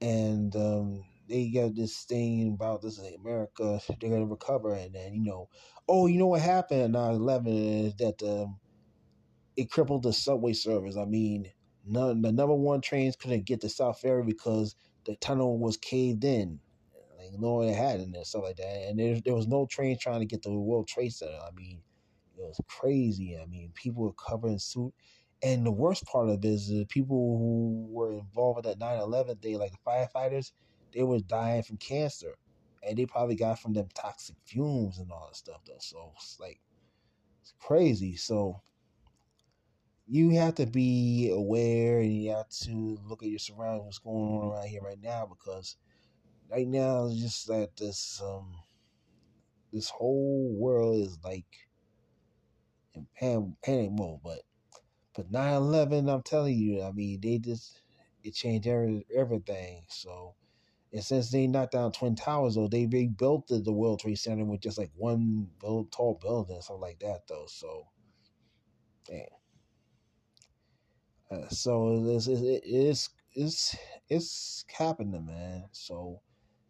And 0.00 0.54
um, 0.54 1.04
they 1.28 1.48
got 1.48 1.74
this 1.74 2.04
thing 2.04 2.52
about 2.54 2.82
this 2.82 2.98
in 2.98 3.14
America, 3.14 3.80
they're 4.00 4.10
going 4.10 4.22
to 4.22 4.30
recover. 4.30 4.74
And 4.74 4.94
then, 4.94 5.12
you 5.14 5.24
know, 5.24 5.48
oh, 5.88 6.06
you 6.06 6.18
know 6.18 6.28
what 6.28 6.40
happened 6.40 6.82
at 6.82 6.90
9 6.90 7.14
11 7.14 7.52
is 7.52 7.96
that 7.96 8.22
um, 8.22 8.58
it 9.56 9.70
crippled 9.70 10.04
the 10.04 10.12
subway 10.12 10.52
service. 10.52 10.96
I 10.96 11.04
mean, 11.04 11.50
none, 11.86 12.22
the 12.22 12.32
number 12.32 12.54
one 12.54 12.80
trains 12.80 13.16
couldn't 13.16 13.44
get 13.44 13.60
to 13.62 13.68
South 13.68 14.00
Ferry 14.00 14.22
because 14.24 14.74
the 15.04 15.16
tunnel 15.16 15.58
was 15.58 15.76
caved 15.76 16.24
in. 16.24 16.60
Like 17.18 17.38
no 17.38 17.54
one 17.54 17.68
had 17.68 18.00
in 18.00 18.12
there, 18.12 18.24
stuff 18.24 18.42
like 18.44 18.56
that. 18.56 18.88
And 18.88 18.98
there, 18.98 19.20
there 19.24 19.34
was 19.34 19.46
no 19.46 19.66
train 19.66 19.98
trying 19.98 20.20
to 20.20 20.26
get 20.26 20.42
to 20.42 20.48
the 20.48 20.58
World 20.58 20.88
Trade 20.88 21.12
Center. 21.12 21.32
I 21.32 21.50
mean, 21.54 21.80
it 22.36 22.42
was 22.42 22.60
crazy. 22.66 23.38
I 23.40 23.46
mean, 23.46 23.72
people 23.74 24.02
were 24.02 24.12
covered 24.12 24.48
in 24.50 24.58
suit. 24.58 24.92
And 25.42 25.66
the 25.66 25.72
worst 25.72 26.04
part 26.06 26.28
of 26.28 26.44
it 26.44 26.48
is 26.48 26.68
the 26.68 26.86
people 26.86 27.38
who 27.38 27.86
were 27.90 28.12
involved 28.12 28.56
with 28.56 28.64
that 28.66 28.78
9 28.78 28.98
11 28.98 29.38
day, 29.38 29.56
like 29.56 29.72
the 29.72 29.78
firefighters, 29.86 30.52
they 30.92 31.02
were 31.02 31.20
dying 31.20 31.62
from 31.62 31.76
cancer. 31.76 32.34
And 32.82 32.96
they 32.96 33.06
probably 33.06 33.34
got 33.34 33.58
from 33.58 33.72
them 33.72 33.88
toxic 33.94 34.36
fumes 34.44 34.98
and 34.98 35.10
all 35.10 35.28
that 35.28 35.36
stuff, 35.36 35.60
though. 35.66 35.74
So 35.78 36.12
it's 36.16 36.38
like, 36.38 36.60
it's 37.42 37.54
crazy. 37.58 38.16
So 38.16 38.60
you 40.08 40.30
have 40.30 40.54
to 40.56 40.66
be 40.66 41.30
aware 41.32 42.00
and 42.00 42.14
you 42.14 42.30
have 42.30 42.48
to 42.48 42.98
look 43.04 43.22
at 43.22 43.28
your 43.28 43.38
surroundings, 43.38 43.84
what's 43.84 43.98
going 43.98 44.16
on 44.16 44.52
around 44.52 44.68
here 44.68 44.82
right 44.82 45.00
now, 45.02 45.26
because 45.26 45.76
right 46.50 46.66
now 46.66 47.06
it's 47.06 47.20
just 47.20 47.46
that 47.48 47.76
this 47.76 48.20
um 48.24 48.54
this 49.72 49.90
whole 49.90 50.54
world 50.56 51.00
is 51.00 51.18
like 51.24 51.46
in 52.94 53.06
pan, 53.16 53.56
panic 53.64 53.90
mode. 53.92 54.20
But 54.22 54.42
but 55.14 55.32
9-11, 55.32 56.12
I'm 56.12 56.22
telling 56.22 56.56
you, 56.56 56.82
I 56.82 56.92
mean 56.92 57.20
they 57.20 57.38
just 57.38 57.80
it 58.22 58.34
changed 58.34 58.66
every, 58.66 59.06
everything. 59.14 59.84
So 59.88 60.34
and 60.92 61.04
since 61.04 61.30
they 61.30 61.46
knocked 61.46 61.72
down 61.72 61.92
Twin 61.92 62.14
Towers, 62.14 62.54
though, 62.54 62.68
they 62.68 62.86
rebuilt 62.86 63.48
the, 63.48 63.58
the 63.58 63.72
World 63.72 64.00
Trade 64.00 64.18
Center 64.18 64.44
with 64.44 64.60
just 64.60 64.78
like 64.78 64.90
one 64.94 65.48
build, 65.60 65.92
tall 65.92 66.18
building, 66.22 66.60
something 66.62 66.80
like 66.80 67.00
that, 67.00 67.26
though. 67.28 67.46
So, 67.48 67.88
damn. 69.06 69.35
Uh, 71.30 71.48
so 71.48 72.02
it's, 72.06 72.28
it's 72.28 73.10
it's 73.34 73.76
it's 74.08 74.64
happening, 74.76 75.26
man. 75.26 75.64
So 75.72 76.20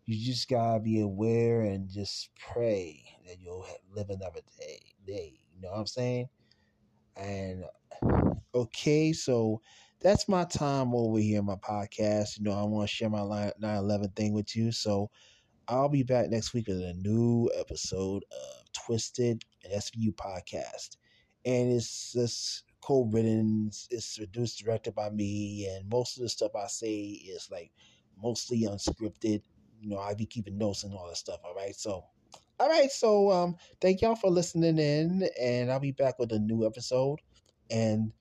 you 0.07 0.25
just 0.25 0.49
gotta 0.49 0.81
be 0.81 1.01
aware 1.01 1.63
and 1.63 1.89
just 1.89 2.31
pray 2.53 3.03
that 3.27 3.41
you'll 3.41 3.67
live 3.95 4.11
another 4.11 4.41
day. 4.59 4.81
Day, 5.07 5.41
you 5.55 5.61
know 5.63 5.71
what 5.73 5.81
I'm 5.81 5.87
saying? 5.87 6.29
And 7.17 7.65
okay, 8.55 9.13
so 9.13 9.61
that's 10.01 10.29
my 10.29 10.45
time 10.45 10.95
over 10.95 11.19
here 11.19 11.41
in 11.41 11.47
my 11.47 11.57
podcast. 11.57 12.39
You 12.39 12.45
know, 12.45 12.53
I 12.53 12.63
want 12.65 12.89
to 12.89 12.95
share 12.95 13.11
my 13.11 13.53
9/11 13.61 14.15
thing 14.17 14.33
with 14.33 14.57
you. 14.57 14.73
So 14.73 15.11
I'll 15.69 15.89
be 15.89 16.03
back 16.05 16.31
next 16.31 16.55
week 16.55 16.69
with 16.69 16.81
a 16.81 16.95
new 16.95 17.51
episode 17.59 18.25
of 18.31 18.73
Twisted 18.73 19.45
and 19.65 19.73
SVU 19.73 20.15
podcast, 20.15 20.97
and 21.45 21.73
it's 21.73 22.13
just 22.13 22.65
co-written. 22.83 23.71
It's 23.91 24.19
produced, 24.19 24.63
directed 24.63 24.95
by 24.95 25.11
me, 25.11 25.69
and 25.69 25.89
most 25.89 26.17
of 26.17 26.23
the 26.23 26.29
stuff 26.29 26.53
I 26.55 26.67
say 26.67 26.95
is 26.95 27.49
like 27.51 27.73
mostly 28.23 28.63
unscripted. 28.63 29.43
You 29.81 29.91
know, 29.91 29.99
I 29.99 30.15
be 30.15 30.27
keeping 30.27 30.59
notes 30.59 30.85
and 30.85 30.93
all 30.95 31.09
that 31.09 31.17
stuff. 31.17 31.41
All 31.45 31.55
right, 31.55 31.75
so 31.75 32.05
all 32.59 32.69
right, 32.69 32.91
so 32.91 33.31
um, 33.31 33.57
thank 33.81 34.01
y'all 34.01 34.17
for 34.17 34.31
listening 34.31 34.79
in, 34.79 35.29
and 35.41 35.71
I'll 35.71 35.81
be 35.81 35.93
back 35.93 36.19
with 36.19 36.33
a 36.33 36.39
new 36.39 36.67
episode. 36.67 37.19
And 37.71 38.13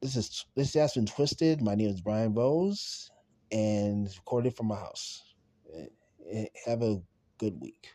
this 0.00 0.14
is 0.16 0.44
this 0.54 0.74
has 0.74 0.94
been 0.94 1.06
twisted. 1.06 1.60
My 1.60 1.74
name 1.74 1.90
is 1.90 2.00
Brian 2.00 2.34
Rose, 2.34 3.10
and 3.50 4.06
recorded 4.16 4.56
from 4.56 4.66
my 4.66 4.76
house. 4.76 5.22
Eh, 5.74 5.86
eh, 6.30 6.46
have 6.66 6.82
a 6.82 7.00
good 7.38 7.60
week. 7.60 7.88